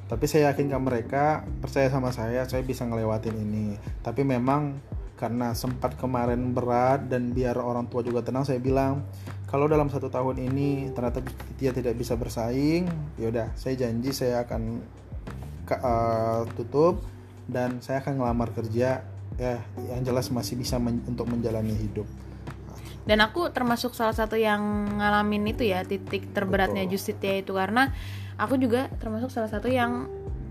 tapi 0.09 0.25
saya 0.25 0.53
yakin 0.53 0.73
ke 0.73 0.79
mereka 0.81 1.45
percaya 1.61 1.93
sama 1.93 2.09
saya 2.09 2.49
saya 2.49 2.65
bisa 2.65 2.89
ngelewatin 2.89 3.37
ini 3.37 3.77
tapi 4.01 4.25
memang 4.25 4.81
karena 5.19 5.53
sempat 5.53 5.99
kemarin 5.99 6.55
berat 6.55 7.11
dan 7.11 7.35
biar 7.35 7.59
orang 7.59 7.91
tua 7.91 8.07
juga 8.07 8.23
tenang 8.23 8.47
saya 8.47 8.63
bilang 8.63 9.05
kalau 9.51 9.67
dalam 9.67 9.91
satu 9.91 10.09
tahun 10.09 10.39
ini 10.49 10.95
ternyata 10.95 11.21
dia 11.59 11.75
tidak 11.75 11.99
bisa 11.99 12.15
bersaing 12.15 12.89
yaudah 13.21 13.53
saya 13.59 13.75
janji 13.77 14.15
saya 14.15 14.47
akan 14.47 14.81
uh, 15.77 16.47
tutup 16.57 17.05
dan 17.51 17.83
saya 17.85 18.01
akan 18.01 18.23
ngelamar 18.23 18.49
kerja 18.55 19.03
ya 19.39 19.63
yang 19.89 20.03
jelas 20.03 20.29
masih 20.35 20.59
bisa 20.59 20.77
men 20.77 21.01
untuk 21.07 21.31
menjalani 21.31 21.73
hidup. 21.73 22.05
Dan 23.09 23.25
aku 23.25 23.49
termasuk 23.49 23.97
salah 23.97 24.13
satu 24.13 24.37
yang 24.37 24.61
ngalamin 25.01 25.57
itu 25.57 25.65
ya 25.65 25.81
titik 25.87 26.29
terberatnya 26.37 26.85
Justitia 26.85 27.41
itu 27.41 27.57
karena 27.57 27.89
aku 28.37 28.61
juga 28.61 28.93
termasuk 29.01 29.33
salah 29.33 29.49
satu 29.49 29.73
yang 29.73 30.11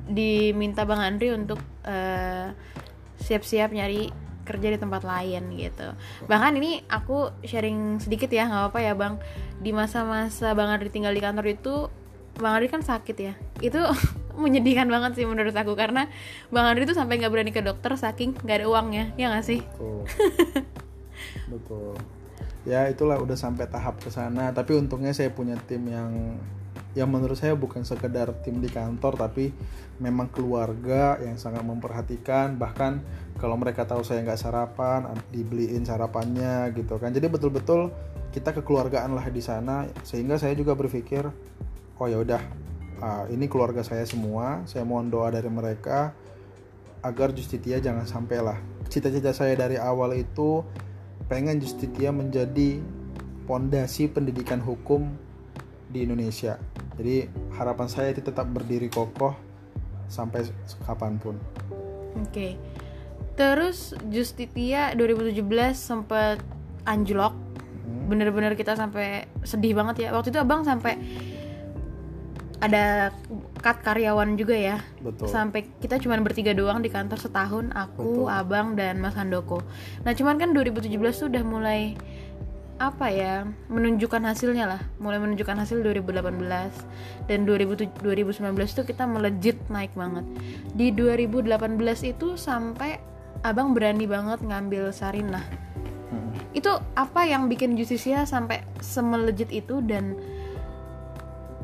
diminta 0.09 0.87
Bang 0.87 1.03
Andri 1.03 1.29
untuk 1.35 1.59
siap 1.83 3.43
siap-siap 3.43 3.75
nyari 3.75 4.09
kerja 4.47 4.67
di 4.71 4.79
tempat 4.79 5.03
lain 5.03 5.51
gitu. 5.59 5.91
Bahkan 6.31 6.55
ini 6.55 6.79
aku 6.87 7.35
sharing 7.43 7.99
sedikit 7.99 8.31
ya 8.31 8.47
nggak 8.47 8.71
apa-apa 8.71 8.79
ya 8.79 8.93
bang. 8.95 9.19
Di 9.59 9.75
masa-masa 9.75 10.55
bang 10.55 10.71
Andri 10.71 10.87
tinggal 10.87 11.11
di 11.11 11.19
kantor 11.19 11.51
itu 11.51 11.91
bang 12.39 12.53
Andri 12.55 12.71
kan 12.71 12.79
sakit 12.79 13.17
ya. 13.19 13.33
Itu 13.59 13.83
menyedihkan 14.37 14.87
banget 14.87 15.17
sih 15.17 15.25
menurut 15.25 15.53
aku. 15.53 15.73
Karena 15.73 16.05
bang 16.53 16.65
Andri 16.65 16.85
tuh 16.85 16.95
sampai 16.95 17.17
nggak 17.17 17.33
berani 17.33 17.51
ke 17.51 17.65
dokter 17.65 17.93
saking 17.97 18.37
nggak 18.45 18.63
ada 18.63 18.67
uangnya 18.69 19.05
ya 19.17 19.33
nggak 19.33 19.45
sih? 19.45 19.59
Betul. 19.65 20.01
Betul. 21.53 21.93
Ya 22.67 22.85
itulah 22.91 23.17
udah 23.17 23.35
sampai 23.39 23.65
tahap 23.67 23.99
ke 24.03 24.11
sana. 24.11 24.51
Tapi 24.51 24.75
untungnya 24.75 25.15
saya 25.15 25.31
punya 25.31 25.55
tim 25.65 25.87
yang 25.87 26.37
yang 26.97 27.13
menurut 27.13 27.37
saya 27.37 27.53
bukan 27.53 27.85
sekedar 27.85 28.33
tim 28.41 28.57
di 28.57 28.73
kantor 28.73 29.21
tapi 29.21 29.53
memang 30.01 30.33
keluarga 30.33 31.17
yang 31.21 31.37
sangat 31.37 31.61
memperhatikan. 31.63 32.57
Bahkan 32.57 32.91
kalau 33.37 33.55
mereka 33.55 33.85
tahu 33.85 34.01
saya 34.01 34.25
nggak 34.25 34.41
sarapan 34.41 35.05
dibeliin 35.29 35.85
sarapannya 35.85 36.73
gitu 36.73 36.97
kan. 36.97 37.13
Jadi 37.13 37.27
betul-betul 37.29 37.93
kita 38.33 38.51
kekeluargaan 38.51 39.15
lah 39.15 39.25
di 39.29 39.39
sana. 39.39 39.87
Sehingga 40.03 40.35
saya 40.41 40.57
juga 40.57 40.73
berpikir 40.75 41.23
oh 41.97 42.07
ya 42.09 42.21
udah 42.21 42.41
uh, 43.01 43.25
ini 43.29 43.45
keluarga 43.45 43.81
saya 43.85 44.03
semua. 44.03 44.65
Saya 44.65 44.83
mohon 44.83 45.09
doa 45.09 45.29
dari 45.29 45.49
mereka 45.49 46.13
agar 47.05 47.31
Justitia 47.33 47.77
jangan 47.77 48.05
sampai 48.09 48.37
lah. 48.41 48.57
Cita-cita 48.89 49.31
saya 49.31 49.53
dari 49.53 49.77
awal 49.77 50.17
itu 50.17 50.63
pengen 51.27 51.59
Justitia 51.59 52.09
menjadi 52.09 52.79
pondasi 53.45 54.11
pendidikan 54.11 54.59
hukum 54.59 55.07
di 55.87 56.03
Indonesia. 56.03 56.59
Jadi 56.97 57.29
harapan 57.55 57.87
saya 57.87 58.11
itu 58.11 58.25
tetap 58.25 58.49
berdiri 58.49 58.89
kokoh 58.89 59.35
sampai 60.09 60.47
kapan 60.83 61.15
pun. 61.19 61.35
Oke. 62.17 62.31
Okay. 62.31 62.53
terus 63.37 63.93
Justitia 64.09 64.97
2017 64.97 65.37
sempat 65.77 66.41
anjlok. 66.89 67.45
Hmm. 67.87 68.11
bener-bener 68.11 68.51
kita 68.59 68.75
sampai 68.75 69.31
sedih 69.47 69.71
banget 69.77 70.07
ya. 70.07 70.09
Waktu 70.11 70.35
itu 70.35 70.39
abang 70.43 70.65
sampai 70.67 70.99
ada 72.57 73.13
cut 73.61 73.77
karyawan 73.85 74.33
juga 74.33 74.57
ya 74.57 74.77
Betul. 74.97 75.29
sampai 75.29 75.69
kita 75.77 76.01
cuma 76.01 76.17
bertiga 76.17 76.57
doang 76.57 76.81
di 76.81 76.89
kantor 76.89 77.21
setahun 77.21 77.69
aku 77.69 78.25
Betul. 78.25 78.33
abang 78.33 78.67
dan 78.73 78.97
mas 78.97 79.13
Handoko 79.13 79.61
nah 80.01 80.17
cuman 80.17 80.41
kan 80.41 80.49
2017 80.57 80.89
tuh 80.97 81.27
udah 81.29 81.43
mulai 81.45 81.93
apa 82.77 83.09
ya 83.09 83.45
menunjukkan 83.73 84.21
hasilnya 84.21 84.69
lah 84.69 84.81
mulai 85.01 85.17
menunjukkan 85.17 85.65
hasil 85.65 85.81
2018 85.81 86.37
dan 87.25 87.39
2019 87.45 87.97
tuh 88.69 88.85
kita 88.85 89.09
melejit 89.09 89.57
naik 89.73 89.93
banget 89.97 90.25
di 90.77 90.93
2018 90.93 91.57
itu 92.05 92.37
sampai 92.37 93.01
abang 93.41 93.73
berani 93.73 94.05
banget 94.05 94.45
ngambil 94.45 94.93
Sarinah 94.93 95.41
hmm. 96.13 96.53
itu 96.53 96.69
apa 96.93 97.25
yang 97.25 97.49
bikin 97.49 97.73
Justisia 97.73 98.29
sampai 98.29 98.61
semelejit 98.77 99.49
itu 99.49 99.81
dan 99.81 100.13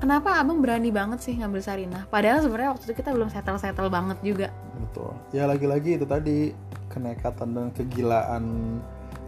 kenapa 0.03 0.43
abang 0.43 0.59
berani 0.59 0.91
banget 0.91 1.23
sih 1.23 1.39
ngambil 1.39 1.63
Sarinah? 1.63 2.03
Padahal 2.11 2.43
sebenarnya 2.43 2.75
waktu 2.75 2.91
itu 2.91 2.95
kita 2.99 3.15
belum 3.15 3.31
settle 3.31 3.55
settle 3.55 3.87
banget 3.87 4.19
juga. 4.19 4.51
Betul. 4.75 5.15
Ya 5.31 5.47
lagi-lagi 5.47 5.95
itu 5.95 6.03
tadi 6.03 6.51
kenekatan 6.91 7.55
dan 7.55 7.67
kegilaan 7.71 8.43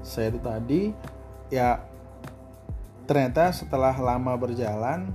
saya 0.03 0.35
itu 0.35 0.39
tadi 0.43 0.81
ya 1.47 1.79
ternyata 3.07 3.55
setelah 3.55 3.95
lama 3.95 4.35
berjalan 4.35 5.09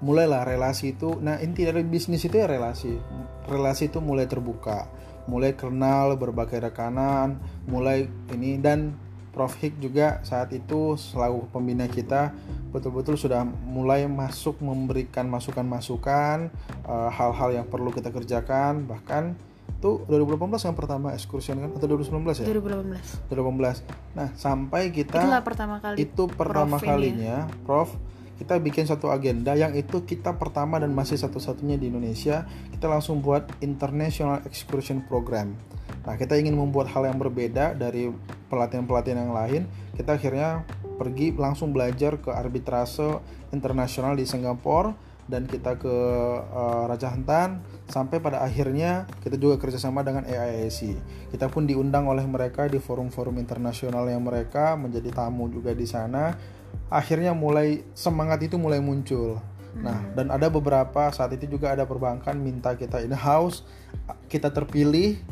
mulailah 0.00 0.48
relasi 0.48 0.96
itu 0.96 1.20
nah 1.20 1.36
inti 1.36 1.68
dari 1.68 1.84
bisnis 1.84 2.24
itu 2.24 2.40
ya 2.40 2.48
relasi. 2.48 2.96
Relasi 3.52 3.92
itu 3.92 4.00
mulai 4.00 4.24
terbuka 4.24 4.88
mulai 5.28 5.52
kenal 5.52 6.16
berbagai 6.16 6.58
rekanan 6.72 7.36
mulai 7.68 8.08
ini 8.32 8.56
dan 8.56 8.96
Prof. 9.30 9.52
Hik 9.58 9.78
juga 9.78 10.18
saat 10.26 10.50
itu 10.50 10.98
selalu 10.98 11.46
pembina 11.54 11.86
kita 11.86 12.34
betul-betul 12.70 13.18
sudah 13.18 13.42
mulai 13.66 14.06
masuk 14.06 14.62
memberikan 14.62 15.26
masukan-masukan 15.26 16.50
eh, 16.86 17.10
hal-hal 17.10 17.50
yang 17.62 17.66
perlu 17.66 17.90
kita 17.90 18.10
kerjakan. 18.14 18.86
Bahkan 18.86 19.50
itu 19.80 20.04
2018 20.12 20.68
yang 20.68 20.76
pertama 20.76 21.16
ekskursi 21.16 21.56
kan? 21.56 21.72
Atau 21.72 21.88
2019 21.88 22.44
ya? 22.44 22.46
2018 22.52 23.32
2018 23.32 24.12
nah 24.12 24.28
sampai 24.36 24.92
kita 24.92 25.24
itulah 25.24 25.40
pertama 25.40 25.80
kali 25.80 25.96
itu 26.04 26.22
pertama 26.28 26.76
prof 26.76 26.84
kalinya 26.84 27.48
ini. 27.48 27.64
prof 27.64 27.88
kita 28.40 28.56
bikin 28.56 28.88
satu 28.88 29.12
agenda 29.12 29.52
yang 29.52 29.76
itu 29.76 30.00
kita 30.08 30.32
pertama 30.40 30.80
dan 30.80 30.96
masih 30.96 31.20
satu-satunya 31.20 31.76
di 31.76 31.92
Indonesia 31.92 32.48
kita 32.72 32.88
langsung 32.88 33.20
buat 33.20 33.44
International 33.60 34.40
Excursion 34.48 35.04
Program. 35.04 35.52
Nah 36.08 36.16
kita 36.16 36.40
ingin 36.40 36.56
membuat 36.56 36.88
hal 36.96 37.04
yang 37.04 37.20
berbeda 37.20 37.76
dari 37.76 38.08
pelatihan-pelatihan 38.48 39.28
yang 39.28 39.36
lain 39.36 39.62
kita 39.92 40.16
akhirnya 40.16 40.64
pergi 40.96 41.36
langsung 41.36 41.76
belajar 41.76 42.16
ke 42.16 42.32
arbitrase 42.32 43.20
internasional 43.52 44.16
di 44.16 44.24
Singapura 44.24 45.09
dan 45.30 45.46
kita 45.46 45.78
ke 45.78 45.94
uh, 46.42 46.84
Raja 46.90 47.14
Hentan 47.14 47.62
sampai 47.86 48.18
pada 48.18 48.42
akhirnya 48.42 49.06
kita 49.22 49.38
juga 49.38 49.62
kerjasama 49.62 50.02
dengan 50.02 50.26
AIIC. 50.26 50.98
Kita 51.30 51.46
pun 51.46 51.70
diundang 51.70 52.10
oleh 52.10 52.26
mereka 52.26 52.66
di 52.66 52.82
forum-forum 52.82 53.38
internasional 53.38 54.10
yang 54.10 54.26
mereka 54.26 54.74
menjadi 54.74 55.14
tamu 55.14 55.46
juga 55.46 55.70
di 55.70 55.86
sana. 55.86 56.34
Akhirnya 56.90 57.30
mulai 57.30 57.86
semangat 57.94 58.42
itu 58.42 58.58
mulai 58.58 58.82
muncul. 58.82 59.38
Nah, 59.78 60.02
hmm. 60.02 60.18
dan 60.18 60.26
ada 60.34 60.50
beberapa 60.50 61.14
saat 61.14 61.30
itu 61.38 61.46
juga 61.46 61.70
ada 61.70 61.86
perbankan 61.86 62.34
minta 62.34 62.74
kita 62.74 62.98
in 63.06 63.14
house, 63.14 63.62
kita 64.26 64.50
terpilih 64.50 65.22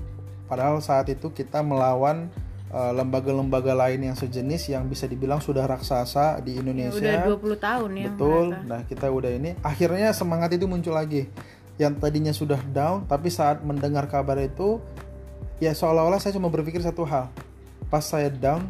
padahal 0.46 0.78
saat 0.78 1.10
itu 1.10 1.34
kita 1.34 1.60
melawan 1.60 2.30
lembaga-lembaga 2.68 3.72
uh, 3.72 3.78
lain 3.80 4.12
yang 4.12 4.16
sejenis 4.16 4.76
yang 4.76 4.84
bisa 4.84 5.08
dibilang 5.08 5.40
sudah 5.40 5.64
raksasa 5.64 6.36
di 6.44 6.60
Indonesia. 6.60 7.00
Ya, 7.00 7.24
udah 7.24 7.40
20 7.40 7.56
tahun 7.56 7.90
ya. 7.96 8.06
Betul. 8.12 8.44
Mereka. 8.52 8.68
Nah, 8.68 8.80
kita 8.84 9.06
udah 9.08 9.30
ini 9.32 9.50
akhirnya 9.64 10.12
semangat 10.12 10.52
itu 10.52 10.68
muncul 10.68 10.92
lagi. 10.92 11.24
Yang 11.80 11.94
tadinya 11.96 12.34
sudah 12.36 12.60
down 12.60 13.08
tapi 13.08 13.32
saat 13.32 13.64
mendengar 13.64 14.04
kabar 14.04 14.36
itu 14.36 14.84
ya 15.64 15.72
seolah-olah 15.72 16.20
saya 16.20 16.36
cuma 16.36 16.52
berpikir 16.52 16.84
satu 16.84 17.08
hal. 17.08 17.32
Pas 17.88 18.04
saya 18.04 18.28
down 18.28 18.68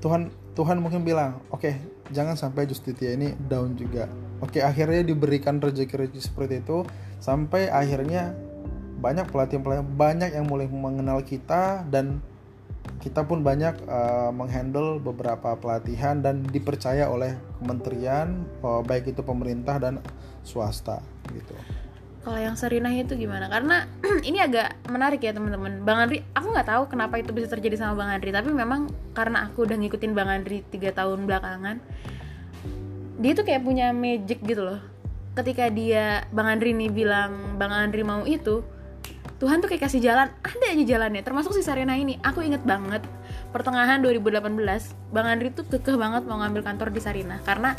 Tuhan 0.00 0.32
Tuhan 0.56 0.80
mungkin 0.80 1.04
bilang, 1.04 1.44
"Oke, 1.52 1.68
okay, 1.68 1.74
jangan 2.08 2.40
sampai 2.40 2.64
Justitia 2.64 3.12
ini 3.12 3.36
down 3.36 3.76
juga." 3.76 4.08
Oke, 4.40 4.60
okay, 4.60 4.62
akhirnya 4.64 5.04
diberikan 5.04 5.60
rezeki-rezeki 5.60 6.20
seperti 6.24 6.64
itu 6.64 6.88
sampai 7.20 7.68
akhirnya 7.68 8.32
banyak 8.96 9.28
pelatih-pelatih 9.28 9.84
banyak 9.84 10.30
yang 10.32 10.48
mulai 10.48 10.64
mengenal 10.72 11.20
kita 11.20 11.84
dan 11.92 12.24
kita 13.00 13.24
pun 13.28 13.44
banyak 13.44 13.76
uh, 13.86 14.32
menghandle 14.32 14.98
beberapa 14.98 15.54
pelatihan 15.56 16.20
dan 16.20 16.42
dipercaya 16.48 17.08
oleh 17.08 17.36
kementerian 17.60 18.44
uh, 18.64 18.80
baik 18.80 19.12
itu 19.12 19.20
pemerintah 19.20 19.76
dan 19.76 20.00
swasta 20.46 21.02
gitu. 21.30 21.54
Kalau 22.26 22.42
yang 22.42 22.58
Serinah 22.58 22.90
itu 22.90 23.14
gimana? 23.14 23.46
Karena 23.46 23.86
ini 24.28 24.42
agak 24.42 24.82
menarik 24.90 25.22
ya 25.22 25.30
teman-teman. 25.30 25.86
Bang 25.86 26.02
Andri, 26.02 26.26
aku 26.34 26.50
nggak 26.50 26.66
tahu 26.66 26.82
kenapa 26.90 27.22
itu 27.22 27.30
bisa 27.30 27.46
terjadi 27.46 27.78
sama 27.78 28.02
Bang 28.02 28.10
Andri, 28.10 28.34
tapi 28.34 28.50
memang 28.50 28.90
karena 29.14 29.46
aku 29.46 29.62
udah 29.62 29.78
ngikutin 29.78 30.10
Bang 30.10 30.26
Andri 30.26 30.66
tiga 30.66 30.90
tahun 30.90 31.22
belakangan, 31.30 31.78
dia 33.22 33.32
tuh 33.32 33.46
kayak 33.46 33.62
punya 33.62 33.94
magic 33.94 34.42
gitu 34.42 34.58
loh. 34.58 34.82
Ketika 35.38 35.70
dia 35.70 36.26
Bang 36.34 36.50
Andri 36.50 36.74
nih 36.74 36.90
bilang 36.90 37.60
Bang 37.62 37.70
Andri 37.70 38.02
mau 38.02 38.26
itu, 38.26 38.66
Tuhan 39.36 39.60
tuh 39.60 39.68
kayak 39.68 39.84
kasih 39.84 40.00
jalan 40.00 40.32
ada 40.32 40.66
aja 40.72 40.84
jalannya. 40.84 41.20
Termasuk 41.20 41.52
si 41.52 41.60
Sarina 41.60 41.92
ini 41.92 42.16
aku 42.24 42.40
inget 42.40 42.64
banget 42.64 43.04
pertengahan 43.52 44.00
2018 44.00 45.12
Bang 45.12 45.28
Andri 45.28 45.52
tuh 45.52 45.68
kekeh 45.68 45.96
banget 46.00 46.24
mau 46.24 46.40
ngambil 46.40 46.64
kantor 46.64 46.88
di 46.88 47.00
Sarina. 47.04 47.36
Karena 47.44 47.76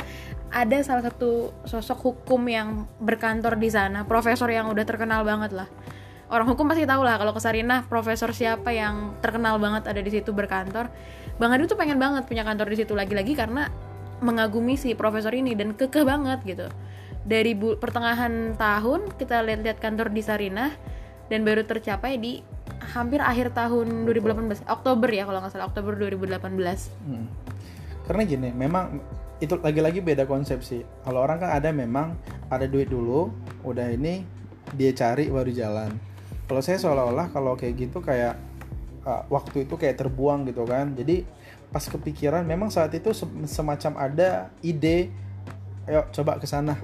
ada 0.54 0.78
salah 0.86 1.02
satu 1.02 1.50
sosok 1.66 1.98
hukum 1.98 2.46
yang 2.46 2.86
berkantor 3.02 3.58
di 3.58 3.74
sana 3.74 4.06
profesor 4.06 4.46
yang 4.54 4.70
udah 4.70 4.86
terkenal 4.86 5.26
banget 5.26 5.50
lah. 5.50 5.68
Orang 6.30 6.46
hukum 6.46 6.68
pasti 6.70 6.86
tahu 6.86 7.02
lah 7.02 7.18
kalau 7.18 7.34
ke 7.34 7.42
Sarina 7.42 7.82
profesor 7.90 8.30
siapa 8.30 8.70
yang 8.70 9.18
terkenal 9.18 9.58
banget 9.58 9.90
ada 9.90 9.98
di 9.98 10.10
situ 10.14 10.30
berkantor. 10.30 10.86
Bang 11.42 11.50
Andri 11.50 11.66
tuh 11.66 11.74
pengen 11.74 11.98
banget 11.98 12.22
punya 12.30 12.46
kantor 12.46 12.70
di 12.70 12.76
situ 12.78 12.94
lagi-lagi 12.94 13.34
karena 13.34 13.66
mengagumi 14.22 14.78
si 14.78 14.94
profesor 14.94 15.34
ini 15.34 15.58
dan 15.58 15.74
kekeh 15.74 16.06
banget 16.06 16.38
gitu. 16.46 16.70
Dari 17.26 17.50
pertengahan 17.54 18.54
tahun 18.54 19.10
kita 19.18 19.42
lihat-lihat 19.42 19.82
kantor 19.82 20.14
di 20.14 20.22
Sarinah 20.22 20.70
dan 21.28 21.44
baru 21.44 21.64
tercapai 21.64 22.16
di 22.16 22.40
hampir 22.92 23.20
akhir 23.20 23.52
tahun 23.52 24.08
2018 24.08 24.64
Oktober 24.68 25.08
ya 25.12 25.28
kalau 25.28 25.44
nggak 25.44 25.52
salah. 25.52 25.68
Oktober 25.68 25.96
2018 25.96 26.40
hmm. 27.04 27.26
karena 28.08 28.22
gini 28.24 28.48
memang 28.52 29.00
itu 29.38 29.54
lagi-lagi 29.60 30.02
beda 30.02 30.26
konsepsi 30.26 30.82
kalau 31.06 31.22
orang 31.22 31.38
kan 31.38 31.54
ada 31.54 31.70
memang 31.70 32.18
ada 32.50 32.66
duit 32.66 32.90
dulu 32.90 33.30
udah 33.62 33.86
ini 33.92 34.24
dia 34.76 34.92
cari 34.92 35.32
baru 35.32 35.48
jalan. 35.48 35.90
Kalau 36.48 36.60
saya 36.64 36.76
seolah-olah 36.80 37.32
kalau 37.32 37.56
kayak 37.56 37.88
gitu 37.88 38.00
kayak 38.00 38.36
uh, 39.04 39.24
waktu 39.32 39.64
itu 39.64 39.76
kayak 39.80 40.00
terbuang 40.00 40.48
gitu 40.48 40.64
kan. 40.68 40.92
Jadi 40.92 41.24
pas 41.68 41.84
kepikiran 41.84 42.44
memang 42.44 42.72
saat 42.72 42.92
itu 42.96 43.12
semacam 43.44 43.92
ada 44.00 44.48
ide 44.64 45.12
ayo 45.84 46.04
coba 46.12 46.40
ke 46.40 46.48
sana 46.48 46.76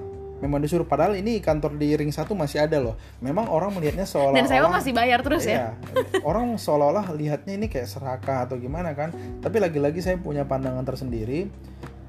memang 0.44 0.61
disuruh 0.61 0.85
padahal 0.85 1.16
ini 1.16 1.40
kantor 1.40 1.80
di 1.80 1.96
ring 1.96 2.12
satu 2.12 2.37
masih 2.37 2.61
ada 2.68 2.76
loh 2.76 2.94
memang 3.24 3.48
orang 3.48 3.72
melihatnya 3.72 4.04
seolah-olah 4.04 4.38
dan 4.38 4.46
saya 4.46 4.68
masih 4.68 4.92
bayar 4.92 5.24
terus 5.24 5.48
ya 5.48 5.50
iya, 5.50 5.68
orang 6.28 6.61
seolah-olah 6.61 7.16
lihatnya 7.16 7.57
ini 7.57 7.66
kayak 7.72 7.88
serakah 7.88 8.44
atau 8.44 8.61
gimana 8.61 8.92
kan 8.92 9.09
tapi 9.40 9.57
lagi-lagi 9.59 10.04
saya 10.04 10.20
punya 10.20 10.44
pandangan 10.44 10.85
tersendiri 10.85 11.48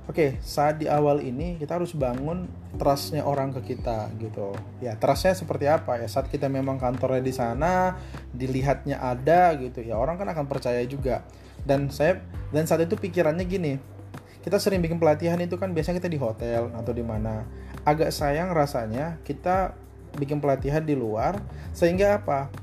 Oke, 0.06 0.38
saat 0.38 0.78
di 0.78 0.86
awal 0.86 1.17
ini 1.26 1.58
kita 1.58 1.82
harus 1.82 1.98
bangun 1.98 2.45
trustnya 2.78 3.26
orang 3.26 3.50
ke 3.58 3.74
kita 3.74 4.13
gitu. 4.21 4.54
Ya, 4.78 4.93
trustnya 5.02 5.34
seperti 5.34 5.65
apa 5.65 5.98
ya? 5.98 6.06
Saat 6.06 6.30
kita 6.30 6.45
memang 6.45 6.78
kantornya 6.78 7.26
di 7.26 7.34
sana, 7.34 7.98
dilihatnya 8.30 9.02
ada 9.02 9.58
gitu, 9.58 9.82
ya 9.82 9.98
orang 9.98 10.21
kan 10.21 10.30
akan 10.30 10.45
percaya 10.45 10.86
juga. 10.86 11.26
Dan 11.65 11.89
saya 11.89 12.21
dan 12.54 12.69
saat 12.69 12.86
itu 12.86 12.93
pikirannya 12.93 13.50
gini, 13.50 13.82
kita 14.46 14.62
sering 14.62 14.78
bikin 14.86 15.02
pelatihan 15.02 15.42
itu 15.42 15.58
kan 15.58 15.74
biasanya 15.74 15.98
kita 15.98 16.10
di 16.14 16.22
hotel 16.22 16.70
atau 16.78 16.94
di 16.94 17.02
mana. 17.02 17.50
Agak 17.82 18.14
sayang 18.14 18.54
rasanya 18.54 19.18
kita 19.26 19.74
bikin 20.22 20.38
pelatihan 20.38 20.86
di 20.86 20.94
luar 20.94 21.42
sehingga 21.74 22.22
apa? 22.22 22.54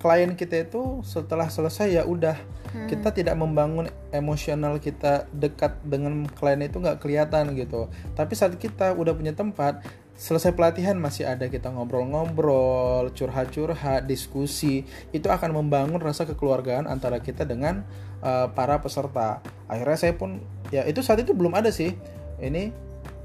Klien 0.00 0.32
kita 0.32 0.64
itu 0.64 1.04
setelah 1.04 1.52
selesai 1.52 2.00
ya 2.00 2.02
udah 2.08 2.36
hmm. 2.76 2.88
kita 2.88 3.08
tidak 3.16 3.36
membangun 3.36 3.88
emosional 4.12 4.76
kita 4.76 5.24
dekat 5.32 5.80
dengan 5.84 6.28
klien 6.28 6.60
itu 6.60 6.76
nggak 6.76 7.00
kelihatan 7.00 7.56
gitu 7.56 7.88
tapi 8.12 8.36
saat 8.36 8.54
kita 8.60 8.92
udah 8.92 9.16
punya 9.16 9.32
tempat 9.32 9.80
selesai 10.16 10.56
pelatihan 10.56 10.96
masih 10.96 11.28
ada 11.28 11.44
kita 11.52 11.68
ngobrol-ngobrol 11.68 13.12
curhat-curhat 13.12 14.08
diskusi 14.08 14.88
itu 15.12 15.28
akan 15.28 15.52
membangun 15.52 16.00
rasa 16.00 16.24
kekeluargaan 16.24 16.88
antara 16.88 17.20
kita 17.20 17.44
dengan 17.44 17.84
uh, 18.24 18.48
para 18.56 18.80
peserta 18.80 19.44
akhirnya 19.68 19.98
saya 20.00 20.14
pun 20.16 20.40
ya 20.74 20.82
itu 20.86 21.00
saat 21.02 21.22
itu 21.22 21.32
belum 21.32 21.54
ada 21.54 21.70
sih 21.70 21.94
ini 22.42 22.74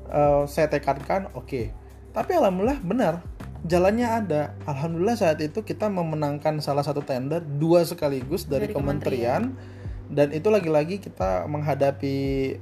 uh, 0.09 0.45
saya 0.45 0.69
tekadkan 0.69 1.29
oke 1.33 1.47
okay. 1.47 1.65
tapi 2.13 2.37
alhamdulillah 2.37 2.79
benar 2.81 3.23
jalannya 3.61 4.07
ada. 4.09 4.41
Alhamdulillah 4.65 5.13
saat 5.13 5.37
itu 5.37 5.61
kita 5.61 5.85
memenangkan 5.85 6.57
salah 6.65 6.81
satu 6.81 7.05
tender 7.05 7.45
dua 7.45 7.85
sekaligus 7.85 8.49
dari, 8.49 8.65
dari 8.65 8.73
kementerian. 8.73 9.53
kementerian 9.53 9.79
dan 10.11 10.27
itu 10.35 10.51
lagi-lagi 10.51 10.99
kita 10.99 11.47
menghadapi 11.47 12.15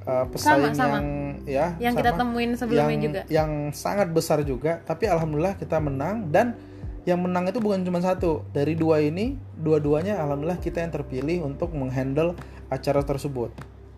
uh, 0.06 0.30
pesaing 0.30 0.70
sama, 0.70 0.78
sama. 0.78 0.98
yang 1.02 1.08
ya 1.50 1.66
yang 1.82 1.94
sama, 1.98 2.00
kita 2.06 2.12
temuin 2.14 2.52
sebelumnya 2.54 2.94
yang, 2.94 3.02
juga 3.02 3.22
yang 3.26 3.52
sangat 3.74 4.08
besar 4.14 4.46
juga 4.46 4.86
tapi 4.86 5.10
alhamdulillah 5.10 5.58
kita 5.58 5.82
menang 5.82 6.30
dan 6.30 6.54
yang 7.10 7.18
menang 7.18 7.50
itu 7.50 7.58
bukan 7.58 7.82
cuma 7.82 8.06
satu 8.06 8.46
dari 8.54 8.78
dua 8.78 9.02
ini 9.02 9.34
dua-duanya 9.58 10.22
alhamdulillah 10.22 10.62
kita 10.62 10.86
yang 10.86 10.94
terpilih 10.94 11.42
untuk 11.42 11.74
menghandle 11.74 12.38
acara 12.70 13.02
tersebut 13.02 13.50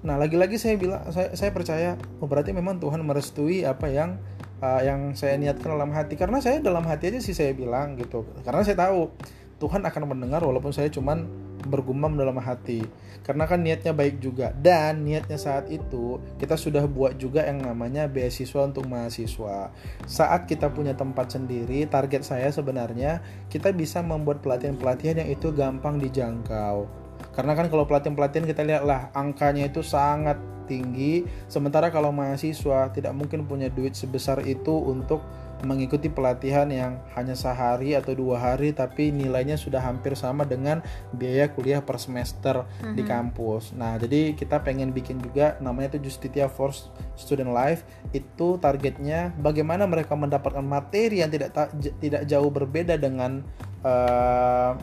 nah 0.01 0.17
lagi-lagi 0.17 0.57
saya 0.57 0.81
bilang 0.81 1.05
saya, 1.13 1.37
saya 1.37 1.53
percaya 1.53 1.93
oh 2.17 2.25
berarti 2.25 2.49
memang 2.51 2.81
Tuhan 2.81 3.05
merestui 3.05 3.61
apa 3.65 3.85
yang 3.85 4.17
uh, 4.61 4.81
yang 4.85 5.17
saya 5.17 5.35
niatkan 5.35 5.73
dalam 5.73 5.91
hati. 5.91 6.15
Karena 6.15 6.39
saya 6.39 6.61
dalam 6.61 6.85
hati 6.85 7.11
aja 7.11 7.19
sih 7.19 7.35
saya 7.35 7.51
bilang 7.51 7.97
gitu. 7.97 8.23
Karena 8.45 8.61
saya 8.61 8.77
tahu 8.77 9.09
Tuhan 9.57 9.85
akan 9.85 10.03
mendengar 10.09 10.41
walaupun 10.41 10.73
saya 10.73 10.89
cuman 10.89 11.25
bergumam 11.65 12.17
dalam 12.17 12.37
hati. 12.41 12.81
Karena 13.21 13.45
kan 13.45 13.61
niatnya 13.61 13.93
baik 13.93 14.17
juga. 14.17 14.49
Dan 14.53 15.05
niatnya 15.05 15.37
saat 15.37 15.69
itu 15.69 16.17
kita 16.41 16.57
sudah 16.57 16.85
buat 16.89 17.17
juga 17.21 17.45
yang 17.45 17.61
namanya 17.61 18.09
beasiswa 18.09 18.65
untuk 18.65 18.89
mahasiswa. 18.89 19.69
Saat 20.09 20.49
kita 20.49 20.73
punya 20.73 20.97
tempat 20.97 21.37
sendiri 21.37 21.85
target 21.85 22.25
saya 22.25 22.49
sebenarnya 22.49 23.21
kita 23.53 23.69
bisa 23.73 24.01
membuat 24.01 24.41
pelatihan-pelatihan 24.41 25.21
yang 25.21 25.29
itu 25.29 25.53
gampang 25.53 26.01
dijangkau 26.01 27.00
karena 27.31 27.55
kan 27.55 27.71
kalau 27.71 27.87
pelatihan-pelatihan 27.87 28.45
kita 28.47 28.61
lihatlah 28.63 29.11
angkanya 29.15 29.67
itu 29.67 29.79
sangat 29.81 30.39
tinggi 30.69 31.27
sementara 31.51 31.91
kalau 31.91 32.15
mahasiswa 32.15 32.91
tidak 32.95 33.11
mungkin 33.11 33.43
punya 33.43 33.67
duit 33.67 33.91
sebesar 33.91 34.39
itu 34.47 34.71
untuk 34.71 35.19
mengikuti 35.61 36.09
pelatihan 36.09 36.65
yang 36.73 36.97
hanya 37.13 37.37
sehari 37.37 37.93
atau 37.93 38.17
dua 38.17 38.41
hari 38.41 38.73
tapi 38.73 39.13
nilainya 39.13 39.57
sudah 39.57 39.81
hampir 39.81 40.17
sama 40.17 40.45
dengan 40.45 40.81
biaya 41.13 41.49
kuliah 41.53 41.81
per 41.85 42.01
semester 42.01 42.65
mm-hmm. 42.65 42.95
di 42.97 43.03
mhm. 43.05 43.09
kampus. 43.09 43.63
Nah, 43.77 43.97
jadi 44.01 44.33
kita 44.33 44.65
pengen 44.65 44.89
bikin 44.89 45.21
juga 45.21 45.57
namanya 45.61 45.97
itu 45.97 46.09
Justitia 46.09 46.49
for 46.49 46.73
Student 47.13 47.53
Life 47.53 47.85
itu 48.11 48.57
targetnya 48.57 49.37
bagaimana 49.37 49.85
mereka 49.85 50.17
mendapatkan 50.17 50.65
materi 50.65 51.21
yang 51.21 51.29
tidak 51.29 51.53
tidak 52.01 52.25
jauh 52.25 52.49
berbeda 52.49 52.97
dengan 52.97 53.45
uh, 53.85 54.73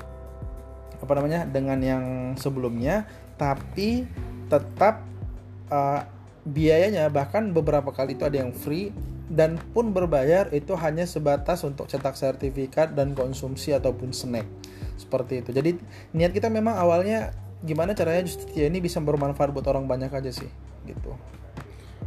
apa 0.98 1.12
namanya 1.14 1.46
dengan 1.46 1.78
yang 1.78 2.04
sebelumnya 2.34 3.06
tapi 3.38 4.06
tetap 4.50 5.06
uh, 5.70 6.02
biayanya 6.48 7.06
bahkan 7.12 7.52
beberapa 7.52 7.92
kali 7.92 8.16
itu 8.16 8.24
ada 8.24 8.42
yang 8.42 8.50
free 8.50 8.90
dan 9.28 9.61
pun 9.76 9.92
berbayar 9.92 10.48
itu 10.56 10.72
hanya 10.80 11.04
sebatas 11.04 11.61
untuk 11.61 11.84
cetak 11.84 12.16
sertifikat 12.16 12.96
dan 12.96 13.12
konsumsi 13.12 13.76
ataupun 13.76 14.16
snack. 14.16 14.48
Seperti 14.96 15.44
itu. 15.44 15.52
Jadi 15.52 15.76
niat 16.16 16.32
kita 16.32 16.48
memang 16.48 16.80
awalnya 16.80 17.37
gimana 17.62 17.92
caranya 17.92 18.24
Justitia 18.24 18.70
ini 18.70 18.78
bisa 18.78 19.02
bermanfaat 19.02 19.50
buat 19.50 19.66
orang 19.66 19.90
banyak 19.90 20.11
aja 20.14 20.30
sih 20.30 20.48
gitu 20.87 21.11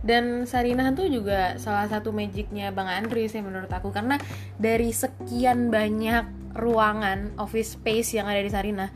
dan 0.02 0.50
Sarinah 0.50 0.94
tuh 0.98 1.10
juga 1.10 1.58
salah 1.62 1.86
satu 1.86 2.10
magicnya 2.10 2.74
Bang 2.74 2.90
Andri 2.90 3.30
sih 3.30 3.42
menurut 3.42 3.70
aku. 3.70 3.94
Karena 3.94 4.18
dari 4.58 4.90
sekian 4.90 5.70
banyak 5.70 6.58
ruangan 6.58 7.38
office 7.40 7.80
space 7.80 8.18
yang 8.18 8.28
ada 8.28 8.42
di 8.42 8.52
Sarinah 8.52 8.90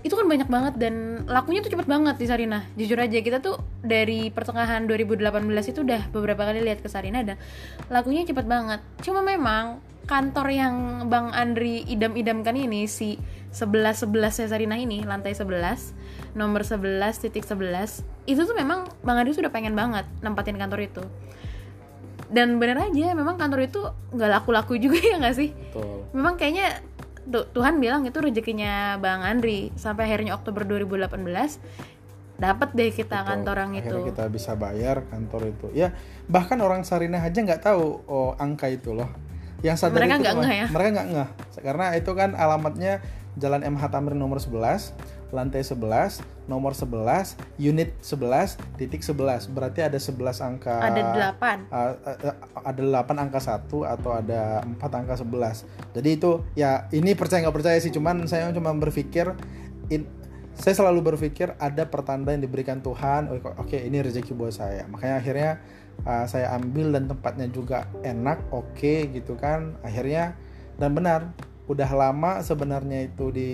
itu 0.00 0.16
kan 0.16 0.24
banyak 0.24 0.48
banget 0.48 0.74
dan 0.80 1.24
lakunya 1.28 1.60
tuh 1.60 1.76
cepet 1.76 1.84
banget 1.84 2.16
di 2.16 2.24
Sarina. 2.24 2.64
Jujur 2.72 2.96
aja 2.96 3.20
kita 3.20 3.44
tuh 3.44 3.60
dari 3.84 4.32
pertengahan 4.32 4.88
2018 4.88 5.44
itu 5.68 5.84
udah 5.84 6.08
beberapa 6.08 6.48
kali 6.48 6.64
lihat 6.64 6.80
ke 6.80 6.88
Sarina 6.88 7.20
dan 7.20 7.36
lakunya 7.92 8.24
cepet 8.24 8.48
banget. 8.48 8.80
Cuma 9.04 9.20
memang 9.20 9.84
kantor 10.08 10.46
yang 10.48 10.74
Bang 11.12 11.36
Andri 11.36 11.84
idam-idamkan 11.84 12.56
ini 12.56 12.88
si 12.88 13.20
11 13.52 14.08
11 14.08 14.48
Sarina 14.48 14.80
ini 14.80 15.04
lantai 15.04 15.36
11 15.36 16.09
nomor 16.34 16.62
11 16.62 17.00
titik 17.18 17.42
11 17.42 18.06
itu 18.30 18.40
tuh 18.46 18.54
memang 18.54 18.86
Bang 19.02 19.18
Andri 19.18 19.34
sudah 19.34 19.50
pengen 19.50 19.74
banget 19.74 20.06
nempatin 20.22 20.54
kantor 20.54 20.86
itu. 20.86 21.02
Dan 22.30 22.62
bener 22.62 22.78
aja 22.78 23.10
memang 23.10 23.34
kantor 23.34 23.66
itu 23.66 23.80
nggak 24.14 24.30
laku-laku 24.30 24.78
juga 24.78 25.02
ya 25.10 25.18
nggak 25.18 25.36
sih? 25.36 25.50
Betul. 25.50 26.06
memang 26.14 26.38
kayaknya 26.38 26.82
Tuhan 27.30 27.78
bilang 27.78 28.02
itu 28.06 28.18
rezekinya 28.18 28.98
Bang 29.02 29.22
Andri. 29.26 29.74
Sampai 29.74 30.06
akhirnya 30.06 30.38
Oktober 30.38 30.62
2018 30.66 31.10
dapat 32.40 32.72
deh 32.72 32.88
kita 32.88 33.20
Betul. 33.20 33.28
kantor 33.28 33.56
yang 33.60 33.72
itu. 33.76 33.96
kita 34.08 34.24
bisa 34.30 34.54
bayar 34.54 35.04
kantor 35.10 35.50
itu. 35.50 35.66
Ya 35.74 35.92
bahkan 36.30 36.56
orang 36.62 36.86
Sarinah 36.86 37.20
aja 37.20 37.36
nggak 37.36 37.62
tahu 37.66 38.00
oh 38.06 38.38
angka 38.38 38.70
itu 38.70 38.94
loh. 38.94 39.10
Yang 39.60 39.84
sadar 39.84 40.00
mereka 40.00 40.16
nggak 40.16 40.34
ngeh 40.40 40.54
ya? 40.54 40.66
mereka 40.72 40.88
nggak 40.96 41.08
ngeh. 41.12 41.28
Karena 41.60 41.86
itu 41.98 42.10
kan 42.16 42.30
alamatnya 42.32 43.04
Jalan 43.38 43.62
MH 43.62 43.82
Tamrin 43.94 44.18
nomor 44.18 44.42
11 44.42 44.90
lantai 45.30 45.62
11, 45.62 46.22
nomor 46.50 46.74
11, 46.74 47.38
unit 47.58 47.94
11, 48.02 48.58
titik 48.78 49.02
11. 49.02 49.50
Berarti 49.50 49.80
ada 49.86 49.98
11 49.98 50.42
angka. 50.42 50.76
Ada 50.82 51.00
8. 51.38 51.70
Uh, 51.70 51.94
uh, 52.30 52.36
ada 52.66 52.82
8 53.06 53.22
angka 53.22 53.40
1 53.40 53.66
atau 53.66 54.10
ada 54.14 54.62
4 54.66 54.78
angka 54.78 55.14
11. 55.22 55.94
Jadi 55.94 56.08
itu 56.10 56.42
ya 56.58 56.90
ini 56.90 57.14
percaya 57.14 57.46
nggak 57.46 57.56
percaya 57.56 57.78
sih, 57.78 57.94
cuman 57.94 58.26
saya 58.26 58.50
cuma 58.50 58.74
berpikir 58.74 59.32
in, 59.90 60.06
saya 60.58 60.76
selalu 60.76 61.14
berpikir 61.14 61.56
ada 61.56 61.88
pertanda 61.88 62.34
yang 62.34 62.44
diberikan 62.44 62.84
Tuhan. 62.84 63.30
Oke, 63.32 63.54
okay, 63.56 63.80
ini 63.88 64.04
rezeki 64.04 64.36
buat 64.36 64.52
saya. 64.52 64.84
Makanya 64.90 65.16
akhirnya 65.22 65.50
uh, 66.04 66.26
saya 66.28 66.52
ambil 66.58 66.92
dan 66.92 67.08
tempatnya 67.08 67.46
juga 67.48 67.88
enak, 68.04 68.50
oke 68.52 68.76
okay, 68.76 69.08
gitu 69.08 69.38
kan. 69.40 69.78
Akhirnya 69.80 70.36
dan 70.76 70.96
benar, 70.96 71.32
udah 71.70 71.90
lama 71.92 72.42
sebenarnya 72.42 73.06
itu 73.06 73.30
di, 73.30 73.50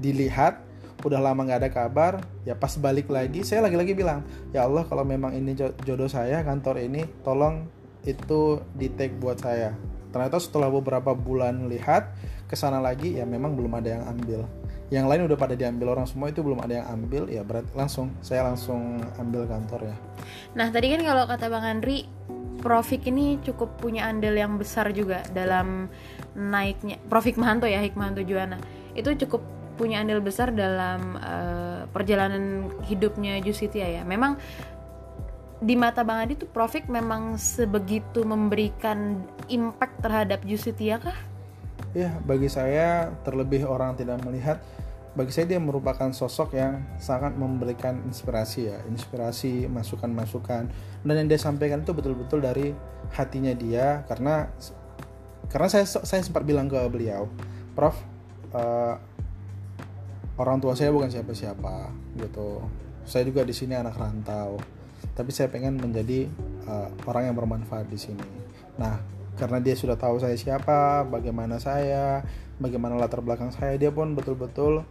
dilihat 0.00 0.58
udah 1.00 1.20
lama 1.20 1.40
nggak 1.48 1.60
ada 1.64 1.70
kabar 1.72 2.12
ya 2.44 2.52
pas 2.52 2.76
balik 2.76 3.08
lagi 3.08 3.40
saya 3.40 3.64
lagi-lagi 3.64 3.96
bilang 3.96 4.20
ya 4.52 4.68
Allah 4.68 4.84
kalau 4.84 5.04
memang 5.04 5.32
ini 5.32 5.56
jodoh 5.56 6.08
saya 6.08 6.44
kantor 6.44 6.84
ini 6.84 7.08
tolong 7.24 7.64
itu 8.04 8.60
di 8.76 8.88
take 8.92 9.16
buat 9.20 9.40
saya. 9.40 9.76
Ternyata 10.10 10.42
setelah 10.42 10.72
beberapa 10.72 11.14
bulan 11.14 11.70
lihat 11.70 12.10
ke 12.50 12.58
sana 12.58 12.82
lagi 12.82 13.14
ya 13.14 13.24
memang 13.28 13.54
belum 13.54 13.78
ada 13.78 14.00
yang 14.00 14.04
ambil. 14.10 14.40
Yang 14.90 15.06
lain 15.06 15.22
udah 15.30 15.38
pada 15.38 15.54
diambil 15.54 15.94
orang 15.94 16.06
semua 16.08 16.34
itu 16.34 16.42
belum 16.42 16.58
ada 16.58 16.82
yang 16.82 16.86
ambil 16.90 17.30
ya 17.30 17.46
berarti 17.46 17.70
langsung 17.78 18.10
saya 18.24 18.42
langsung 18.42 18.98
ambil 19.22 19.46
kantor 19.46 19.94
ya. 19.94 19.96
Nah 20.58 20.66
tadi 20.74 20.90
kan 20.90 21.00
kalau 21.06 21.24
kata 21.30 21.46
bang 21.46 21.66
Andri 21.78 21.98
Profik 22.60 23.08
ini 23.08 23.40
cukup 23.40 23.80
punya 23.80 24.04
andil 24.04 24.36
yang 24.36 24.60
besar 24.60 24.92
juga 24.92 25.24
dalam 25.32 25.88
naiknya 26.36 27.00
Profik 27.08 27.40
Mahanto 27.40 27.64
ya 27.64 27.80
Hikmahanto 27.80 28.20
Juana 28.20 28.60
itu 28.92 29.16
cukup 29.24 29.40
punya 29.80 30.04
andil 30.04 30.20
besar 30.20 30.52
dalam 30.52 31.16
uh, 31.16 31.88
perjalanan 31.88 32.68
hidupnya 32.84 33.40
Jusitia 33.40 33.88
ya. 33.88 34.02
Memang 34.04 34.36
di 35.64 35.72
mata 35.72 36.04
Bang 36.04 36.20
Adi 36.20 36.36
tuh 36.36 36.48
Profik 36.52 36.84
memang 36.92 37.40
sebegitu 37.40 38.28
memberikan 38.28 39.24
impact 39.48 40.04
terhadap 40.04 40.44
Justitia 40.44 41.00
kah? 41.00 41.16
Ya, 41.96 42.12
bagi 42.28 42.52
saya 42.52 43.16
terlebih 43.24 43.64
orang 43.64 43.96
tidak 43.96 44.20
melihat 44.20 44.60
bagi 45.10 45.34
saya 45.34 45.50
dia 45.50 45.58
merupakan 45.58 46.14
sosok 46.14 46.54
yang 46.54 46.86
sangat 47.02 47.34
memberikan 47.34 47.98
inspirasi 48.06 48.70
ya 48.70 48.78
inspirasi 48.86 49.66
masukan-masukan 49.66 50.70
dan 51.02 51.14
yang 51.18 51.26
dia 51.26 51.40
sampaikan 51.40 51.82
itu 51.82 51.90
betul-betul 51.90 52.38
dari 52.38 52.70
hatinya 53.10 53.50
dia 53.50 54.06
karena 54.06 54.46
karena 55.50 55.66
saya 55.66 55.82
saya 55.82 56.22
sempat 56.22 56.46
bilang 56.46 56.70
ke 56.70 56.78
beliau 56.86 57.26
Prof 57.74 57.98
uh, 58.54 59.02
orang 60.40 60.56
tua 60.58 60.72
saya 60.72 60.88
bukan 60.88 61.12
siapa-siapa 61.12 61.92
gitu. 62.16 62.64
Saya 63.04 63.28
juga 63.28 63.44
di 63.44 63.52
sini 63.52 63.76
anak 63.76 64.00
rantau 64.00 64.56
tapi 65.16 65.30
saya 65.32 65.48
pengen 65.52 65.80
menjadi 65.80 66.28
uh, 66.68 66.88
orang 67.08 67.28
yang 67.28 67.36
bermanfaat 67.36 67.88
di 67.88 67.98
sini. 68.00 68.28
Nah 68.80 69.00
karena 69.36 69.56
dia 69.60 69.72
sudah 69.72 69.96
tahu 69.96 70.20
saya 70.20 70.36
siapa 70.36 71.08
bagaimana 71.08 71.56
saya 71.56 72.20
bagaimana 72.60 73.00
latar 73.00 73.24
belakang 73.24 73.48
saya 73.48 73.80
dia 73.80 73.88
pun 73.88 74.12
betul-betul 74.12 74.84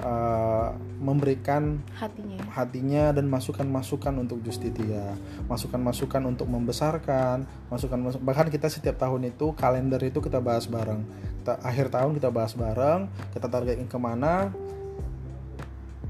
uh, 0.00 0.72
memberikan 0.96 1.84
hatinya 2.00 2.40
hatinya 2.48 3.12
dan 3.12 3.28
masukan-masukan 3.28 4.16
untuk 4.16 4.40
Justitia 4.40 5.12
masukan-masukan 5.52 6.22
untuk 6.24 6.48
membesarkan 6.48 7.44
masukan 7.68 8.00
masuk 8.00 8.20
bahkan 8.24 8.48
kita 8.48 8.72
setiap 8.72 8.96
tahun 8.96 9.36
itu 9.36 9.52
kalender 9.52 10.00
itu 10.00 10.24
kita 10.24 10.40
bahas 10.40 10.64
bareng. 10.64 11.04
Kita, 11.40 11.60
akhir 11.60 11.92
tahun 11.92 12.16
kita 12.16 12.32
bahas 12.32 12.56
bareng 12.56 13.04
kita 13.36 13.46
targetin 13.52 13.84
ke 13.84 13.98
mana 14.00 14.48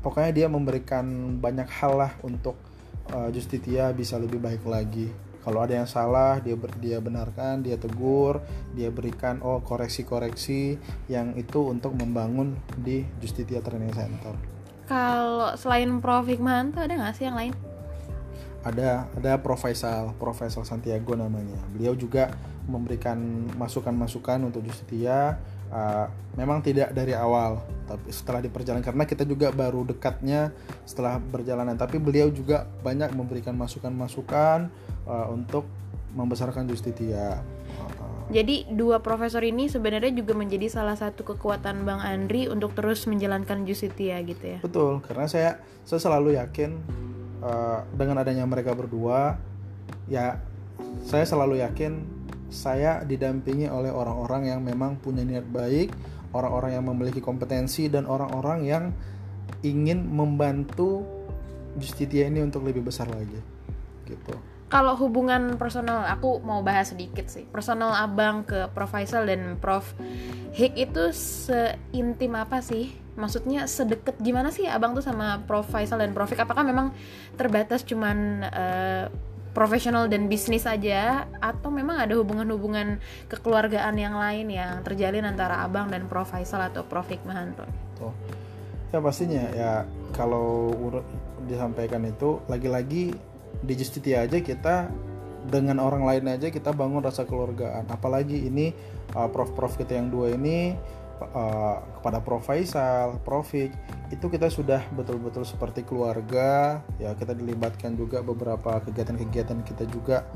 pokoknya 0.00 0.32
dia 0.32 0.46
memberikan 0.48 1.36
banyak 1.38 1.68
hal 1.68 1.96
lah 1.96 2.12
untuk 2.24 2.56
uh, 3.12 3.28
Justitia 3.32 3.92
bisa 3.92 4.16
lebih 4.16 4.40
baik 4.40 4.64
lagi. 4.64 5.08
Kalau 5.40 5.64
ada 5.64 5.72
yang 5.72 5.88
salah 5.88 6.36
dia 6.44 6.52
ber, 6.52 6.68
dia 6.76 7.00
benarkan 7.00 7.64
dia 7.64 7.80
tegur 7.80 8.44
dia 8.76 8.92
berikan 8.92 9.40
oh 9.40 9.64
koreksi-koreksi 9.64 10.76
yang 11.08 11.32
itu 11.40 11.64
untuk 11.64 11.96
membangun 11.96 12.60
di 12.76 13.08
Justitia 13.24 13.64
Training 13.64 13.96
Center. 13.96 14.36
Kalau 14.84 15.56
selain 15.56 16.02
Prof. 16.02 16.28
Hikmanto 16.28 16.82
ada 16.82 16.92
nggak 16.92 17.14
sih 17.16 17.24
yang 17.24 17.38
lain? 17.38 17.54
Ada 18.60 19.08
ada 19.16 19.32
Profesor 19.40 20.12
Profesor 20.20 20.68
Santiago 20.68 21.16
namanya. 21.16 21.56
Beliau 21.72 21.96
juga 21.96 22.36
memberikan 22.68 23.48
masukan-masukan 23.56 24.44
untuk 24.44 24.60
Justitia 24.68 25.40
uh, 25.70 26.06
memang 26.36 26.60
tidak 26.60 26.92
dari 26.92 27.14
awal 27.16 27.62
tapi 27.90 28.06
setelah 28.14 28.38
diperjalan 28.38 28.86
karena 28.86 29.02
kita 29.02 29.26
juga 29.26 29.50
baru 29.50 29.82
dekatnya 29.82 30.54
setelah 30.86 31.18
berjalanan 31.18 31.74
tapi 31.74 31.98
beliau 31.98 32.30
juga 32.30 32.62
banyak 32.86 33.10
memberikan 33.18 33.58
masukan-masukan 33.58 34.70
uh, 35.10 35.26
untuk 35.30 35.66
membesarkan 36.14 36.66
Justitia. 36.66 37.38
Jadi 38.30 38.70
dua 38.70 39.02
profesor 39.02 39.42
ini 39.42 39.66
sebenarnya 39.66 40.14
juga 40.14 40.38
menjadi 40.38 40.70
salah 40.70 40.94
satu 40.94 41.26
kekuatan 41.26 41.82
Bang 41.82 41.98
Andri 41.98 42.46
untuk 42.46 42.78
terus 42.78 43.10
menjalankan 43.10 43.66
Justitia 43.66 44.22
gitu 44.22 44.44
ya. 44.54 44.58
Betul, 44.62 45.02
karena 45.02 45.26
saya 45.26 45.50
saya 45.82 45.98
selalu 45.98 46.38
yakin 46.38 46.78
uh, 47.42 47.82
dengan 47.90 48.22
adanya 48.22 48.46
mereka 48.46 48.70
berdua, 48.78 49.34
ya 50.06 50.38
saya 51.02 51.26
selalu 51.26 51.58
yakin 51.58 52.19
saya 52.50 53.06
didampingi 53.06 53.70
oleh 53.70 53.94
orang-orang 53.94 54.50
yang 54.50 54.60
memang 54.60 54.98
punya 54.98 55.22
niat 55.22 55.46
baik, 55.46 55.94
orang-orang 56.34 56.76
yang 56.76 56.84
memiliki 56.84 57.22
kompetensi 57.22 57.86
dan 57.86 58.04
orang-orang 58.04 58.66
yang 58.66 58.84
ingin 59.62 60.06
membantu 60.06 61.06
Justitia 61.78 62.26
ini 62.26 62.42
untuk 62.42 62.66
lebih 62.66 62.82
besar 62.82 63.06
lagi, 63.06 63.38
gitu. 64.02 64.34
Kalau 64.70 64.94
hubungan 64.98 65.58
personal 65.58 66.06
aku 66.06 66.38
mau 66.46 66.62
bahas 66.62 66.94
sedikit 66.94 67.26
sih. 67.26 67.42
Personal 67.42 67.90
abang 67.94 68.46
ke 68.46 68.70
Prof. 68.70 68.90
Faisal 68.90 69.26
dan 69.26 69.58
Prof. 69.58 69.98
Hik 70.54 70.78
itu 70.78 71.10
seintim 71.10 72.38
apa 72.38 72.62
sih? 72.62 72.94
Maksudnya 73.18 73.66
sedekat 73.66 74.18
gimana 74.22 74.54
sih 74.54 74.70
abang 74.70 74.94
tuh 74.94 75.02
sama 75.02 75.42
Prof. 75.42 75.66
Faisal 75.66 75.98
dan 75.98 76.14
Prof. 76.14 76.30
Hik? 76.30 76.46
Apakah 76.46 76.62
memang 76.62 76.94
terbatas 77.34 77.82
cuman 77.82 78.46
uh, 78.46 79.10
profesional 79.50 80.06
dan 80.06 80.30
bisnis 80.30 80.64
aja 80.66 81.26
atau 81.42 81.68
memang 81.74 81.98
ada 81.98 82.14
hubungan-hubungan 82.18 83.02
kekeluargaan 83.26 83.94
yang 83.98 84.14
lain 84.14 84.46
yang 84.50 84.82
terjalin 84.86 85.26
antara 85.26 85.66
abang 85.66 85.90
dan 85.90 86.06
Prof. 86.06 86.30
Faisal 86.30 86.70
atau 86.70 86.86
Prof. 86.86 87.10
Hikmahanto 87.10 87.66
oh. 88.02 88.14
ya 88.94 88.98
pastinya. 89.02 89.44
Ya 89.54 89.72
kalau 90.14 90.70
disampaikan 91.46 92.06
itu 92.06 92.38
lagi-lagi 92.46 93.14
di 93.60 93.74
Justitia 93.74 94.24
aja 94.24 94.38
kita 94.38 94.88
dengan 95.48 95.80
orang 95.80 96.04
lain 96.04 96.24
aja 96.36 96.52
kita 96.52 96.70
bangun 96.70 97.00
rasa 97.00 97.24
keluargaan 97.24 97.88
apalagi 97.88 98.46
ini 98.46 98.76
uh, 99.16 99.26
prof-prof 99.26 99.74
kita 99.80 99.96
yang 99.96 100.12
dua 100.12 100.36
ini 100.36 100.76
uh, 101.20 101.78
kepada 102.00 102.24
Prof. 102.24 102.42
Faisal, 102.42 103.20
Profik 103.22 103.70
itu 104.10 104.26
kita 104.26 104.50
sudah 104.50 104.82
betul-betul 104.96 105.46
seperti 105.46 105.86
keluarga 105.86 106.82
ya 106.98 107.14
kita 107.14 107.30
dilibatkan 107.30 107.94
juga 107.94 108.24
beberapa 108.26 108.82
kegiatan-kegiatan 108.82 109.62
kita 109.62 109.86
juga 109.86 110.26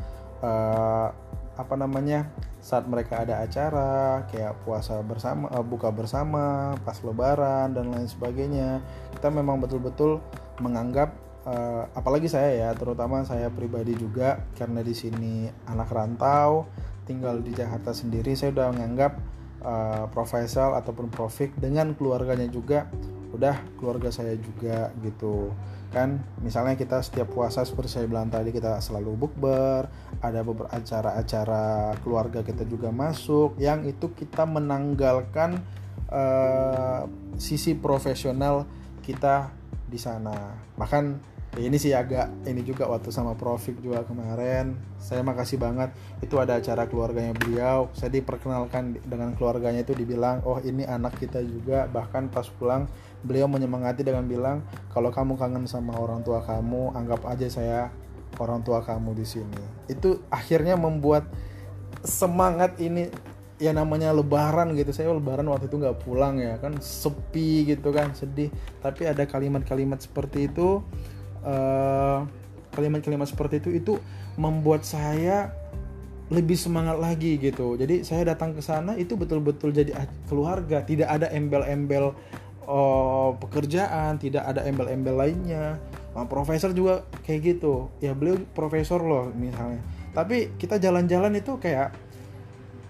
uh, 0.44 1.10
apa 1.54 1.74
namanya 1.78 2.30
saat 2.58 2.86
mereka 2.90 3.22
ada 3.22 3.42
acara 3.42 4.26
kayak 4.30 4.62
puasa 4.66 4.98
bersama 5.02 5.50
uh, 5.54 5.62
buka 5.62 5.90
bersama 5.90 6.74
pas 6.82 6.98
lebaran 7.02 7.74
dan 7.74 7.90
lain 7.90 8.08
sebagainya. 8.10 8.82
Kita 9.14 9.30
memang 9.30 9.62
betul-betul 9.62 10.18
menganggap 10.58 11.14
uh, 11.46 11.86
apalagi 11.94 12.26
saya 12.26 12.68
ya 12.68 12.70
terutama 12.74 13.22
saya 13.22 13.52
pribadi 13.52 13.94
juga 13.94 14.42
karena 14.58 14.80
di 14.82 14.94
sini 14.96 15.46
anak 15.68 15.92
rantau 15.92 16.66
tinggal 17.04 17.38
di 17.44 17.52
Jakarta 17.52 17.92
sendiri 17.92 18.32
saya 18.34 18.50
udah 18.56 18.66
menganggap 18.72 19.12
uh, 19.64 20.06
ataupun 20.78 21.08
profik 21.08 21.56
dengan 21.56 21.96
keluarganya 21.96 22.46
juga 22.46 22.86
udah 23.34 23.58
keluarga 23.80 24.14
saya 24.14 24.38
juga 24.38 24.94
gitu. 25.02 25.50
Kan 25.90 26.22
misalnya 26.42 26.78
kita 26.78 27.02
setiap 27.02 27.34
puasa 27.34 27.66
seperti 27.66 27.98
saya 27.98 28.06
bilang 28.06 28.30
tadi 28.30 28.54
kita 28.54 28.78
selalu 28.78 29.18
bukber 29.26 29.90
ada 30.22 30.40
beberapa 30.46 30.70
acara-acara 30.70 31.98
keluarga 32.06 32.46
kita 32.46 32.62
juga 32.66 32.94
masuk 32.94 33.58
yang 33.58 33.82
itu 33.86 34.14
kita 34.14 34.46
menanggalkan 34.46 35.58
uh, 36.10 37.10
sisi 37.38 37.74
profesional 37.74 38.66
kita 39.02 39.50
di 39.90 39.98
sana. 39.98 40.54
Bahkan 40.78 41.33
ini 41.54 41.78
sih 41.78 41.94
agak 41.94 42.50
ini 42.50 42.66
juga 42.66 42.90
waktu 42.90 43.14
sama 43.14 43.38
Profik 43.38 43.78
juga 43.78 44.02
kemarin. 44.02 44.74
Saya 44.98 45.22
makasih 45.22 45.62
banget. 45.62 45.94
Itu 46.18 46.42
ada 46.42 46.58
acara 46.58 46.90
keluarganya 46.90 47.30
beliau. 47.30 47.94
Saya 47.94 48.10
diperkenalkan 48.10 48.98
dengan 49.06 49.38
keluarganya 49.38 49.86
itu 49.86 49.94
dibilang 49.94 50.42
oh 50.42 50.58
ini 50.58 50.82
anak 50.82 51.14
kita 51.22 51.38
juga. 51.46 51.86
Bahkan 51.86 52.34
pas 52.34 52.50
pulang 52.50 52.90
beliau 53.22 53.46
menyemangati 53.46 54.02
dengan 54.02 54.26
bilang 54.26 54.66
kalau 54.90 55.14
kamu 55.14 55.38
kangen 55.38 55.70
sama 55.70 55.94
orang 55.94 56.26
tua 56.26 56.42
kamu 56.42 56.90
anggap 56.92 57.22
aja 57.30 57.46
saya 57.46 57.80
orang 58.42 58.66
tua 58.66 58.82
kamu 58.82 59.14
di 59.14 59.26
sini. 59.26 59.62
Itu 59.86 60.26
akhirnya 60.34 60.74
membuat 60.74 61.30
semangat 62.02 62.82
ini 62.82 63.06
ya 63.62 63.70
namanya 63.70 64.10
lebaran 64.10 64.74
gitu. 64.74 64.90
Saya 64.90 65.14
lebaran 65.14 65.46
waktu 65.46 65.70
itu 65.70 65.78
nggak 65.78 66.02
pulang 66.02 66.42
ya 66.42 66.58
kan 66.58 66.82
sepi 66.82 67.62
gitu 67.70 67.94
kan 67.94 68.10
sedih. 68.10 68.50
Tapi 68.82 69.06
ada 69.06 69.22
kalimat-kalimat 69.22 70.02
seperti 70.02 70.50
itu 70.50 70.82
eh, 71.44 72.18
kalimat-kalimat 72.74 73.28
seperti 73.30 73.62
itu 73.62 73.70
itu 73.70 73.92
membuat 74.34 74.82
saya 74.82 75.54
lebih 76.32 76.56
semangat 76.56 76.96
lagi 76.96 77.36
gitu. 77.36 77.76
Jadi 77.76 78.02
saya 78.02 78.34
datang 78.34 78.56
ke 78.56 78.62
sana 78.64 78.96
itu 78.96 79.14
betul-betul 79.14 79.70
jadi 79.70 79.92
keluarga, 80.26 80.80
tidak 80.82 81.08
ada 81.12 81.28
embel-embel 81.30 82.16
oh, 82.64 83.36
pekerjaan, 83.38 84.16
tidak 84.16 84.44
ada 84.48 84.64
embel-embel 84.64 85.14
lainnya. 85.14 85.76
Nah, 86.14 86.26
profesor 86.30 86.72
juga 86.72 87.04
kayak 87.26 87.40
gitu. 87.58 87.90
Ya 88.00 88.16
beliau 88.16 88.40
profesor 88.56 89.02
loh 89.02 89.28
misalnya. 89.34 89.82
Tapi 90.14 90.54
kita 90.56 90.78
jalan-jalan 90.78 91.34
itu 91.36 91.58
kayak 91.58 91.92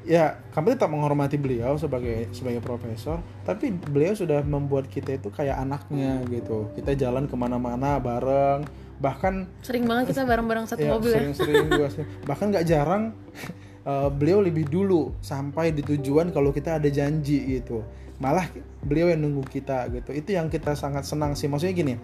ya 0.05 0.37
kami 0.53 0.77
tetap 0.77 0.93
menghormati 0.93 1.41
beliau 1.41 1.81
sebagai 1.81 2.29
sebagai 2.37 2.61
profesor 2.61 3.25
tapi 3.43 3.73
beliau 3.73 4.13
sudah 4.13 4.45
membuat 4.45 4.89
kita 4.89 5.17
itu 5.17 5.33
kayak 5.33 5.59
anaknya 5.61 6.21
gitu. 6.29 6.71
Kita 6.77 6.93
jalan 6.95 7.25
ke 7.25 7.35
mana-mana 7.35 7.97
bareng 7.99 8.65
bahkan 8.95 9.51
sering 9.61 9.91
banget 9.91 10.15
kita 10.15 10.23
bareng-bareng 10.23 10.71
satu 10.71 10.87
ya, 10.87 10.93
mobil 10.95 11.11
ya. 11.11 11.19
sering-sering 11.19 11.67
bahkan 12.31 12.47
nggak 12.55 12.63
jarang 12.63 13.11
uh, 13.83 14.07
beliau 14.23 14.39
lebih 14.39 14.71
dulu 14.71 15.19
sampai 15.19 15.75
di 15.75 15.83
tujuan 15.83 16.31
kalau 16.31 16.53
kita 16.53 16.79
ada 16.79 16.89
janji 16.93 17.59
gitu. 17.59 17.83
Malah 18.23 18.47
beliau 18.85 19.11
yang 19.11 19.27
nunggu 19.27 19.43
kita 19.51 19.91
gitu. 19.91 20.15
Itu 20.15 20.31
yang 20.37 20.47
kita 20.47 20.79
sangat 20.79 21.03
senang 21.03 21.35
sih. 21.35 21.51
Maksudnya 21.51 21.75
gini 21.75 21.95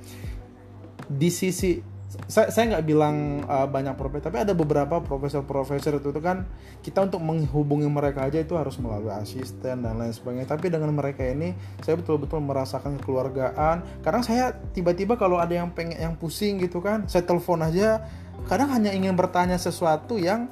di 1.11 1.27
sisi 1.27 1.83
saya 2.27 2.51
saya 2.51 2.65
nggak 2.75 2.85
bilang 2.91 3.47
uh, 3.47 3.71
banyak 3.71 3.95
profesor 3.95 4.35
tapi 4.35 4.43
ada 4.43 4.51
beberapa 4.51 4.99
profesor-profesor 4.99 6.03
itu, 6.03 6.11
itu 6.11 6.19
kan 6.19 6.43
kita 6.83 7.07
untuk 7.07 7.23
menghubungi 7.23 7.87
mereka 7.87 8.27
aja 8.27 8.43
itu 8.43 8.59
harus 8.59 8.75
melalui 8.83 9.15
asisten 9.15 9.87
dan 9.87 9.95
lain 9.95 10.11
sebagainya. 10.11 10.51
Tapi 10.51 10.75
dengan 10.75 10.91
mereka 10.91 11.23
ini 11.23 11.55
saya 11.87 11.95
betul-betul 11.95 12.43
merasakan 12.43 12.99
kekeluargaan. 12.99 14.03
Karena 14.03 14.21
saya 14.27 14.59
tiba-tiba 14.75 15.15
kalau 15.15 15.39
ada 15.39 15.55
yang 15.55 15.71
pengen 15.71 16.01
yang 16.01 16.15
pusing 16.19 16.59
gitu 16.59 16.83
kan 16.83 17.07
saya 17.07 17.23
telepon 17.23 17.63
aja 17.63 18.03
kadang 18.49 18.73
hanya 18.73 18.91
ingin 18.91 19.15
bertanya 19.15 19.61
sesuatu 19.61 20.17
yang 20.17 20.49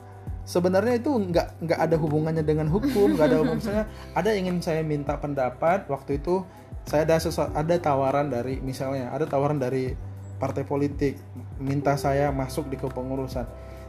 sebenarnya 0.48 1.00
itu 1.00 1.12
nggak 1.12 1.60
nggak 1.64 1.80
ada 1.80 1.96
hubungannya 2.00 2.44
dengan 2.44 2.72
hukum 2.72 3.16
nggak 3.16 3.26
ada 3.28 3.36
misalnya 3.44 3.84
ada 4.16 4.30
ingin 4.32 4.60
saya 4.64 4.80
minta 4.80 5.16
pendapat 5.20 5.84
waktu 5.92 6.20
itu 6.20 6.44
saya 6.88 7.04
ada 7.04 7.20
sesuatu 7.20 7.52
ada 7.52 7.76
tawaran 7.76 8.32
dari 8.32 8.60
misalnya 8.64 9.12
ada 9.12 9.28
tawaran 9.28 9.60
dari 9.60 9.92
partai 10.38 10.62
politik 10.62 11.18
minta 11.58 11.98
saya 11.98 12.30
masuk 12.30 12.70
di 12.70 12.78
kepengurusan. 12.78 13.44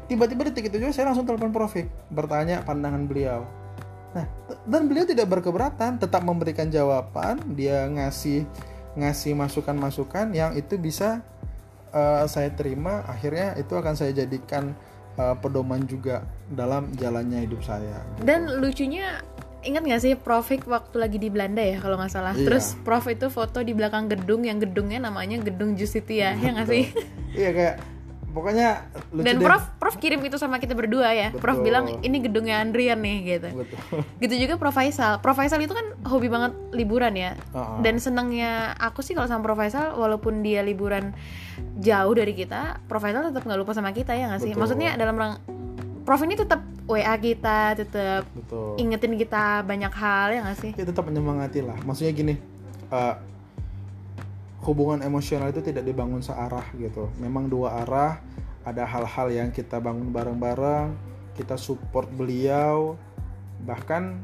Tiba-tiba 0.09 0.49
detik 0.49 0.73
itu 0.73 0.81
juga 0.81 0.91
saya 0.91 1.13
langsung 1.13 1.29
telepon 1.29 1.53
Profik 1.53 1.85
bertanya 2.09 2.65
pandangan 2.65 3.05
beliau. 3.05 3.45
Nah 4.17 4.25
dan 4.65 4.89
beliau 4.89 5.05
tidak 5.05 5.29
berkeberatan 5.29 6.01
tetap 6.01 6.25
memberikan 6.25 6.67
jawaban. 6.67 7.37
Dia 7.53 7.85
ngasih 7.85 8.49
ngasih 8.97 9.37
masukan-masukan 9.37 10.33
yang 10.33 10.57
itu 10.57 10.81
bisa 10.81 11.21
uh, 11.93 12.25
saya 12.25 12.49
terima. 12.49 13.05
Akhirnya 13.05 13.53
itu 13.61 13.77
akan 13.77 13.93
saya 13.93 14.09
jadikan 14.17 14.73
uh, 15.19 15.37
pedoman 15.37 15.85
juga 15.85 16.25
dalam 16.49 16.89
jalannya 16.97 17.45
hidup 17.45 17.61
saya. 17.61 18.01
Gitu. 18.17 18.25
dan 18.25 18.41
lucunya 18.57 19.21
ingat 19.61 19.83
gak 19.83 20.01
sih 20.01 20.13
Profik 20.13 20.63
waktu 20.65 20.95
lagi 20.95 21.17
di 21.17 21.27
Belanda 21.27 21.59
ya 21.59 21.77
kalau 21.77 21.95
nggak 21.95 22.09
salah 22.09 22.31
Iya. 22.31 22.45
terus 22.45 22.79
Prof 22.79 23.05
itu 23.05 23.27
foto 23.27 23.59
di 23.59 23.71
belakang 23.71 24.07
gedung 24.07 24.43
yang 24.43 24.57
gedungnya 24.57 25.01
namanya 25.01 25.39
gedung 25.39 25.73
Justitia 25.73 26.33
ya 26.33 26.49
nggak 26.51 26.67
sih 26.67 26.83
iya 27.33 27.49
kayak 27.49 27.75
pokoknya 28.29 28.85
lucu 29.09 29.25
dan 29.25 29.35
deh. 29.35 29.43
Prof 29.43 29.63
Prof 29.75 29.95
kirim 29.97 30.21
itu 30.21 30.37
sama 30.37 30.61
kita 30.61 30.77
berdua 30.77 31.09
ya 31.11 31.33
Prof 31.33 31.59
Betul. 31.59 31.65
bilang 31.65 31.85
ini 31.99 32.17
gedungnya 32.19 32.61
Andrian 32.61 33.01
nih 33.01 33.17
gitu 33.27 33.49
betul 33.57 33.77
gitu 34.21 34.33
juga 34.37 34.53
Prof 34.55 34.71
Faisal 34.71 35.17
Prof 35.17 35.33
Faisal 35.33 35.59
itu 35.59 35.73
kan 35.73 35.81
hobi 36.05 36.29
banget 36.29 36.53
liburan 36.69 37.17
ya 37.17 37.33
Uh-uh. 37.51 37.81
dan 37.81 37.97
senangnya 37.97 38.77
aku 38.77 39.01
sih 39.01 39.11
kalau 39.11 39.25
sama 39.25 39.41
Prof 39.41 39.57
Faisal 39.57 39.97
walaupun 39.97 40.39
dia 40.39 40.61
liburan 40.61 41.11
jauh 41.75 42.13
dari 42.13 42.31
kita 42.31 42.85
Prof 42.85 43.01
Faisal 43.01 43.27
tetap 43.27 43.43
nggak 43.43 43.59
lupa 43.59 43.73
sama 43.73 43.91
kita 43.91 44.13
ya 44.13 44.29
nggak 44.29 44.41
sih 44.41 44.53
Betul. 44.53 44.61
maksudnya 44.61 44.93
dalam 44.93 45.17
rang 45.17 45.33
Prof 46.09 46.25
ini 46.25 46.33
tetap 46.33 46.65
WA 46.89 47.13
kita 47.21 47.77
tetap 47.77 48.25
betul. 48.33 48.73
ingetin 48.81 49.13
kita 49.13 49.61
banyak 49.61 49.93
hal 49.93 50.33
ya 50.33 50.41
nggak 50.41 50.57
sih? 50.57 50.71
Ya 50.73 50.81
tetap 50.81 51.05
menyemangati 51.05 51.61
lah. 51.61 51.77
Maksudnya 51.85 52.17
gini 52.17 52.33
eh, 52.89 53.15
hubungan 54.65 55.05
emosional 55.05 55.53
itu 55.53 55.61
tidak 55.61 55.85
dibangun 55.85 56.25
searah 56.25 56.65
gitu. 56.81 57.13
Memang 57.21 57.45
dua 57.45 57.85
arah 57.85 58.17
ada 58.65 58.89
hal-hal 58.89 59.29
yang 59.29 59.49
kita 59.53 59.77
bangun 59.77 60.09
bareng-bareng 60.09 60.97
kita 61.37 61.61
support 61.61 62.09
beliau 62.09 62.97
bahkan 63.69 64.17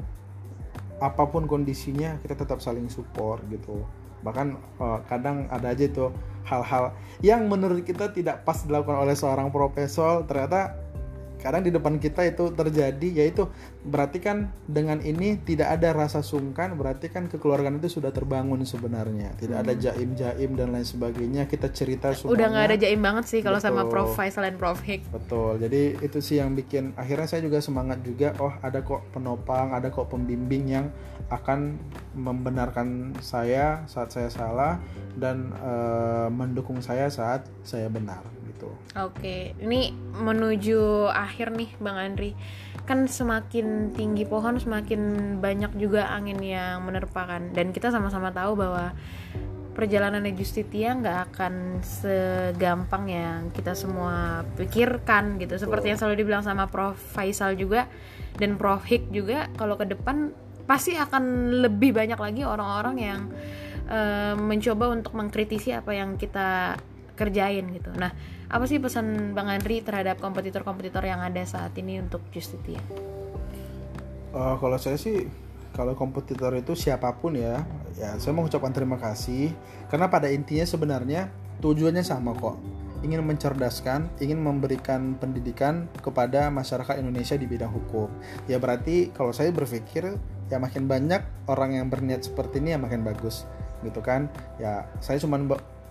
apa 0.98 1.22
pun 1.22 1.46
kondisinya 1.46 2.18
kita 2.18 2.34
tetap 2.34 2.58
saling 2.58 2.90
support 2.90 3.46
gitu. 3.46 3.86
Bahkan 4.26 4.58
eh, 4.58 4.98
kadang 5.06 5.46
ada 5.54 5.70
aja 5.70 5.86
tuh 5.86 6.10
hal-hal 6.50 6.98
yang 7.22 7.46
menurut 7.46 7.86
kita 7.86 8.10
tidak 8.10 8.42
pas 8.42 8.58
dilakukan 8.66 9.06
oleh 9.06 9.14
seorang 9.14 9.54
profesor 9.54 10.26
ternyata 10.26 10.82
kadang 11.40 11.62
di 11.62 11.70
depan 11.70 12.00
kita 12.00 12.24
itu 12.26 12.52
terjadi 12.52 13.24
yaitu 13.24 13.46
berarti 13.86 14.18
kan 14.18 14.50
dengan 14.66 14.98
ini 15.04 15.38
tidak 15.40 15.78
ada 15.78 15.94
rasa 15.94 16.24
sungkan 16.24 16.74
berarti 16.74 17.12
kan 17.12 17.30
kekeluargaan 17.30 17.78
itu 17.78 18.00
sudah 18.00 18.10
terbangun 18.10 18.64
sebenarnya. 18.66 19.36
Tidak 19.38 19.56
ada 19.56 19.72
jaim-jaim 19.76 20.56
dan 20.58 20.74
lain 20.74 20.86
sebagainya 20.86 21.46
kita 21.46 21.70
cerita 21.70 22.12
semuanya. 22.16 22.34
udah 22.34 22.46
nggak 22.50 22.66
ada 22.72 22.76
jaim 22.80 23.00
banget 23.00 23.24
sih 23.28 23.40
kalau 23.44 23.60
sama. 23.62 23.86
Prof 23.86 24.18
Faisal 24.18 24.48
dan 24.50 24.58
Prof 24.58 24.82
Hik. 24.82 25.06
Betul, 25.14 25.62
jadi 25.62 25.94
itu 26.02 26.18
sih 26.18 26.42
yang 26.42 26.58
bikin 26.58 26.96
akhirnya 26.98 27.28
saya 27.30 27.44
juga 27.44 27.62
semangat 27.62 28.02
juga. 28.02 28.34
Oh, 28.42 28.50
ada 28.64 28.82
kok 28.82 29.06
penopang, 29.14 29.70
ada 29.76 29.92
kok 29.92 30.10
pembimbing 30.10 30.64
yang 30.66 30.86
akan 31.30 31.78
membenarkan 32.14 33.18
saya 33.18 33.82
saat 33.90 34.14
saya 34.14 34.30
salah 34.30 34.78
dan 35.18 35.50
eh, 35.54 36.28
mendukung 36.30 36.78
saya 36.78 37.10
saat 37.10 37.46
saya 37.66 37.90
benar 37.90 38.22
gitu. 38.56 38.72
Oke, 38.96 39.52
ini 39.60 39.92
menuju 40.16 41.12
akhir 41.12 41.52
nih 41.52 41.70
Bang 41.76 42.00
Andri. 42.00 42.32
Kan 42.88 43.04
semakin 43.04 43.92
tinggi 43.92 44.24
pohon 44.24 44.56
semakin 44.56 45.36
banyak 45.44 45.76
juga 45.76 46.08
angin 46.08 46.40
yang 46.40 46.80
menerpakan 46.88 47.52
dan 47.52 47.76
kita 47.76 47.92
sama-sama 47.92 48.32
tahu 48.32 48.56
bahwa 48.56 48.96
perjalanannya 49.76 50.32
Justitia 50.32 50.96
nggak 50.96 51.18
akan 51.30 51.84
segampang 51.84 53.04
yang 53.12 53.52
kita 53.52 53.76
semua 53.76 54.48
pikirkan 54.56 55.36
gitu. 55.36 55.60
Seperti 55.60 55.92
yang 55.92 56.00
selalu 56.00 56.24
dibilang 56.24 56.40
sama 56.40 56.64
Prof 56.72 56.96
Faisal 56.96 57.60
juga 57.60 57.84
dan 58.40 58.56
Prof 58.56 58.88
Hik 58.88 59.12
juga 59.12 59.52
kalau 59.60 59.76
ke 59.76 59.84
depan 59.84 60.32
pasti 60.64 60.96
akan 60.96 61.52
lebih 61.62 61.92
banyak 61.92 62.16
lagi 62.16 62.42
orang-orang 62.42 62.96
yang 62.96 63.20
eh, 63.92 64.34
mencoba 64.34 64.96
untuk 64.96 65.12
mengkritisi 65.12 65.76
apa 65.76 65.92
yang 65.92 66.16
kita 66.16 66.80
kerjain 67.16 67.64
gitu. 67.72 67.90
Nah, 67.96 68.12
apa 68.46 68.64
sih 68.68 68.78
pesan 68.78 69.32
Bang 69.32 69.48
Andri 69.48 69.80
terhadap 69.82 70.20
kompetitor-kompetitor 70.20 71.02
yang 71.02 71.24
ada 71.24 71.42
saat 71.48 71.72
ini 71.80 71.98
untuk 71.98 72.22
Justitia? 72.30 72.78
Eh, 74.36 74.54
kalau 74.60 74.76
saya 74.76 75.00
sih 75.00 75.24
kalau 75.72 75.96
kompetitor 75.96 76.52
itu 76.56 76.76
siapa 76.76 77.12
pun 77.16 77.36
ya, 77.36 77.64
ya 77.96 78.16
saya 78.20 78.32
mengucapkan 78.32 78.72
terima 78.72 78.96
kasih 78.96 79.52
karena 79.88 80.08
pada 80.08 80.28
intinya 80.28 80.64
sebenarnya 80.68 81.32
tujuannya 81.64 82.04
sama 82.04 82.36
kok. 82.36 82.60
Ingin 83.04 83.20
mencerdaskan, 83.28 84.08
ingin 84.24 84.40
memberikan 84.40 85.20
pendidikan 85.20 85.84
kepada 86.00 86.48
masyarakat 86.48 86.96
Indonesia 86.96 87.36
di 87.36 87.44
bidang 87.44 87.68
hukum. 87.68 88.08
Ya 88.48 88.56
berarti 88.56 89.12
kalau 89.12 89.36
saya 89.36 89.52
berpikir 89.52 90.16
ya 90.48 90.56
makin 90.56 90.88
banyak 90.88 91.20
orang 91.44 91.76
yang 91.76 91.92
berniat 91.92 92.24
seperti 92.24 92.60
ini 92.60 92.72
ya 92.72 92.80
makin 92.80 93.04
bagus, 93.04 93.44
gitu 93.84 94.00
kan? 94.00 94.32
Ya 94.56 94.88
saya 95.04 95.20
cuma 95.20 95.36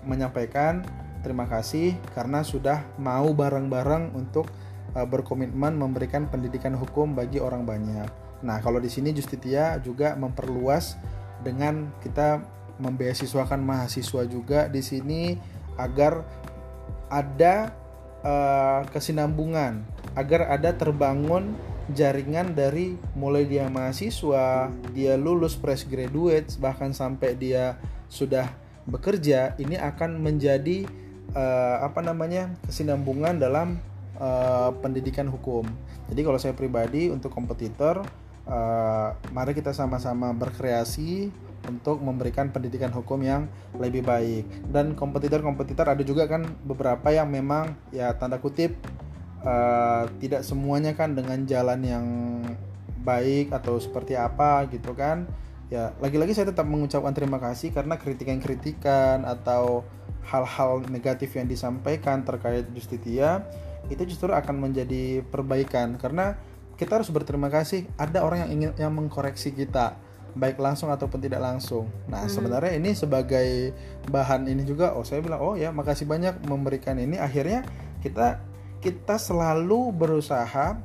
menyampaikan 0.02 0.82
terima 1.26 1.50
kasih 1.50 1.98
karena 2.14 2.46
sudah 2.46 2.86
mau 3.02 3.34
bareng-bareng 3.34 4.14
untuk 4.14 4.46
uh, 4.94 5.10
berkomitmen 5.10 5.74
memberikan 5.74 6.30
pendidikan 6.30 6.78
hukum 6.78 7.18
bagi 7.18 7.42
orang 7.42 7.66
banyak. 7.66 8.06
Nah, 8.46 8.62
kalau 8.62 8.78
di 8.78 8.94
sini 8.94 9.10
Justitia 9.10 9.82
juga 9.82 10.14
memperluas 10.14 11.02
dengan 11.42 11.90
kita 12.06 12.46
membeasiswakan 12.78 13.66
mahasiswa 13.66 14.22
juga 14.30 14.70
di 14.70 14.86
sini 14.86 15.34
agar 15.82 16.22
ada 17.10 17.74
uh, 18.22 18.86
kesinambungan, 18.94 19.82
agar 20.14 20.54
ada 20.54 20.78
terbangun 20.78 21.58
jaringan 21.94 22.54
dari 22.54 22.98
mulai 23.18 23.50
dia 23.50 23.66
mahasiswa, 23.70 24.70
dia 24.94 25.14
lulus 25.18 25.58
fresh 25.58 25.86
graduate, 25.90 26.54
bahkan 26.58 26.94
sampai 26.94 27.38
dia 27.38 27.78
sudah 28.10 28.50
bekerja, 28.86 29.54
ini 29.58 29.78
akan 29.78 30.22
menjadi 30.22 30.86
uh, 31.34 31.78
apa 31.82 32.04
namanya 32.06 32.54
kesinambungan 32.68 33.40
dalam 33.42 33.82
uh, 34.20 34.70
pendidikan 34.84 35.26
hukum. 35.32 35.66
Jadi 36.12 36.22
kalau 36.22 36.38
saya 36.38 36.54
pribadi 36.54 37.10
untuk 37.10 37.34
kompetitor, 37.34 38.06
uh, 38.46 39.10
mari 39.34 39.58
kita 39.58 39.74
sama-sama 39.74 40.32
berkreasi 40.36 41.34
untuk 41.66 41.98
memberikan 42.02 42.54
pendidikan 42.54 42.94
hukum 42.94 43.18
yang 43.26 43.50
lebih 43.82 44.06
baik. 44.06 44.46
Dan 44.70 44.94
kompetitor-kompetitor 44.94 45.90
ada 45.90 46.04
juga 46.06 46.30
kan 46.30 46.46
beberapa 46.62 47.10
yang 47.10 47.30
memang 47.30 47.74
ya 47.90 48.14
tanda 48.14 48.38
kutip 48.38 48.78
uh, 49.42 50.06
tidak 50.22 50.46
semuanya 50.46 50.94
kan 50.94 51.18
dengan 51.18 51.44
jalan 51.50 51.80
yang 51.82 52.06
baik 53.06 53.54
atau 53.54 53.78
seperti 53.78 54.18
apa 54.18 54.66
gitu 54.70 54.94
kan. 54.94 55.26
Ya 55.74 55.98
lagi-lagi 55.98 56.38
saya 56.38 56.54
tetap 56.54 56.70
mengucapkan 56.70 57.14
terima 57.18 57.42
kasih 57.42 57.74
karena 57.74 57.98
kritikan-kritikan 57.98 59.26
atau 59.26 59.82
hal-hal 60.26 60.82
negatif 60.90 61.38
yang 61.38 61.46
disampaikan 61.46 62.26
terkait 62.26 62.66
Justitia 62.74 63.46
itu 63.90 64.02
justru 64.10 64.34
akan 64.34 64.70
menjadi 64.70 65.22
perbaikan 65.30 66.02
karena 66.02 66.34
kita 66.76 67.00
harus 67.00 67.14
berterima 67.14 67.48
kasih 67.48 67.86
ada 67.96 68.26
orang 68.26 68.46
yang 68.48 68.52
ingin 68.52 68.72
yang 68.76 68.92
mengkoreksi 68.92 69.54
kita 69.54 69.96
baik 70.36 70.60
langsung 70.60 70.92
ataupun 70.92 71.24
tidak 71.24 71.40
langsung. 71.40 71.88
Nah, 72.12 72.28
sebenarnya 72.28 72.76
ini 72.76 72.92
sebagai 72.92 73.72
bahan 74.12 74.52
ini 74.52 74.68
juga 74.68 74.92
oh 74.92 75.08
saya 75.08 75.24
bilang 75.24 75.40
oh 75.40 75.56
ya 75.56 75.72
makasih 75.72 76.04
banyak 76.04 76.44
memberikan 76.44 77.00
ini 77.00 77.16
akhirnya 77.16 77.64
kita 78.04 78.44
kita 78.84 79.16
selalu 79.16 79.96
berusaha 79.96 80.76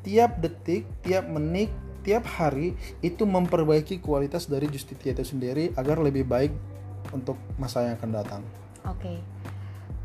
tiap 0.00 0.40
detik, 0.40 0.88
tiap 1.04 1.28
menit, 1.28 1.68
tiap 2.02 2.24
hari 2.24 2.72
itu 3.04 3.28
memperbaiki 3.28 4.00
kualitas 4.00 4.48
dari 4.48 4.66
Justitia 4.72 5.12
itu 5.12 5.22
sendiri 5.28 5.76
agar 5.76 6.00
lebih 6.00 6.24
baik 6.24 6.50
untuk 7.12 7.36
masa 7.60 7.86
yang 7.86 8.00
akan 8.00 8.10
datang. 8.16 8.42
Oke. 8.86 9.20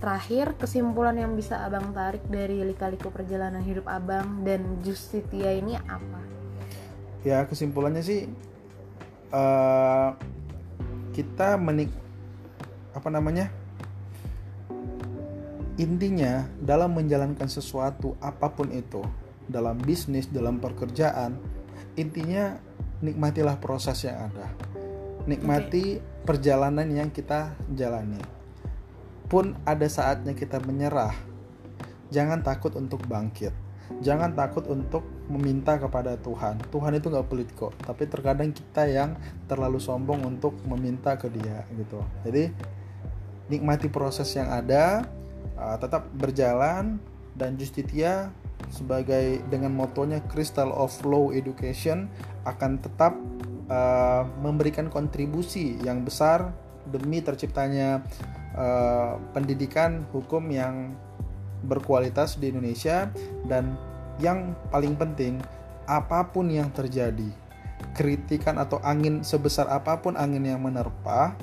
Terakhir, 0.01 0.57
kesimpulan 0.57 1.13
yang 1.13 1.37
bisa 1.37 1.61
Abang 1.61 1.93
tarik 1.93 2.25
dari 2.25 2.65
lika-liku 2.65 3.13
perjalanan 3.13 3.61
hidup 3.61 3.85
Abang 3.85 4.41
dan 4.41 4.81
Justitia 4.81 5.53
ini 5.53 5.77
apa? 5.77 6.21
Ya 7.21 7.45
kesimpulannya 7.45 8.01
sih 8.01 8.25
eh, 9.29 10.09
kita 11.13 11.61
menik 11.61 11.93
apa 12.97 13.07
namanya 13.13 13.53
intinya 15.79 16.49
dalam 16.59 16.97
menjalankan 16.97 17.47
sesuatu 17.47 18.17
apa 18.19 18.51
pun 18.51 18.73
itu 18.73 19.05
dalam 19.47 19.79
bisnis 19.79 20.27
dalam 20.27 20.59
pekerjaan 20.59 21.39
intinya 21.95 22.57
nikmatilah 23.05 23.57
proses 23.57 24.03
yang 24.05 24.29
ada 24.31 24.51
nikmati 25.29 26.01
perjalanan 26.25 26.89
yang 26.89 27.09
kita 27.13 27.55
jalani 27.71 28.40
pun 29.31 29.55
ada 29.63 29.87
saatnya 29.87 30.35
kita 30.35 30.59
menyerah 30.67 31.31
jangan 32.11 32.43
takut 32.43 32.75
untuk 32.75 33.07
bangkit. 33.07 33.55
Jangan 33.99 34.31
takut 34.39 34.63
untuk 34.71 35.03
meminta 35.27 35.75
kepada 35.75 36.15
Tuhan. 36.15 36.63
Tuhan 36.71 36.95
itu 36.95 37.11
nggak 37.11 37.27
pelit 37.27 37.49
kok 37.55 37.75
tapi 37.83 38.07
terkadang 38.07 38.51
kita 38.51 38.87
yang 38.87 39.15
terlalu 39.47 39.79
sombong 39.79 40.27
untuk 40.27 40.59
meminta 40.67 41.15
ke 41.15 41.31
dia 41.31 41.63
gitu. 41.75 42.03
Jadi 42.27 42.51
nikmati 43.51 43.87
proses 43.91 44.31
yang 44.35 44.47
ada 44.51 45.07
uh, 45.59 45.75
tetap 45.79 46.07
berjalan 46.15 46.99
dan 47.35 47.55
Justitia 47.59 48.31
sebagai 48.71 49.43
dengan 49.51 49.75
motonya 49.75 50.23
Crystal 50.31 50.71
of 50.71 50.95
Law 51.03 51.35
Education 51.35 52.07
akan 52.47 52.79
tetap 52.79 53.15
uh, 53.67 54.23
memberikan 54.39 54.87
kontribusi 54.87 55.75
yang 55.83 56.07
besar 56.07 56.55
demi 56.87 57.19
terciptanya 57.19 58.07
uh, 58.55 59.19
pendidikan 59.35 60.03
hukum 60.11 60.49
yang 60.51 60.95
berkualitas 61.65 62.41
di 62.41 62.49
Indonesia 62.49 63.09
dan 63.45 63.77
yang 64.17 64.57
paling 64.73 64.97
penting 64.97 65.37
apa 65.85 66.25
pun 66.29 66.49
yang 66.49 66.69
terjadi 66.73 67.29
kritikan 67.97 68.61
atau 68.61 68.77
angin 68.85 69.25
sebesar 69.25 69.69
apa 69.69 69.97
pun 69.99 70.13
angin 70.17 70.45
yang 70.45 70.61
menerpa 70.61 71.33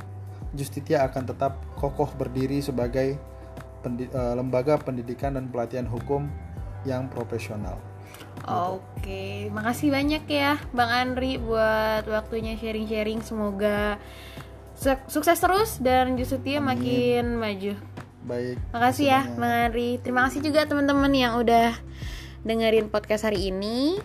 Justitia 0.56 1.04
akan 1.04 1.28
tetap 1.28 1.60
kokoh 1.76 2.08
berdiri 2.16 2.64
sebagai 2.64 3.20
pendi 3.84 4.08
uh, 4.10 4.32
lembaga 4.32 4.80
pendidikan 4.80 5.36
dan 5.36 5.52
pelatihan 5.52 5.84
hukum 5.84 6.24
yang 6.88 7.04
profesional. 7.12 7.76
Oke, 8.48 9.52
makasih 9.52 9.92
banyak 9.92 10.24
ya 10.24 10.56
Bang 10.72 10.88
Andri 10.88 11.36
buat 11.36 12.08
waktunya 12.08 12.56
sharing-sharing. 12.56 13.20
Semoga 13.20 14.00
sukses 15.10 15.38
terus 15.38 15.82
dan 15.82 16.14
Justitia 16.14 16.62
makin 16.62 17.36
maju. 17.36 17.74
Baik. 18.28 18.56
Makasih 18.70 19.06
ya 19.08 19.20
banyak. 19.24 19.38
Bang 19.40 19.52
Andri. 19.70 19.90
Terima 20.04 20.20
kasih 20.28 20.40
juga 20.44 20.68
teman-teman 20.68 21.10
yang 21.10 21.40
udah 21.40 21.74
dengerin 22.44 22.92
podcast 22.92 23.26
hari 23.26 23.50
ini. 23.50 23.98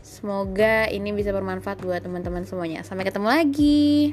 Semoga 0.00 0.90
ini 0.90 1.14
bisa 1.14 1.30
bermanfaat 1.30 1.80
buat 1.80 2.02
teman-teman 2.02 2.44
semuanya. 2.44 2.82
Sampai 2.82 3.06
ketemu 3.06 3.28
lagi. 3.30 4.12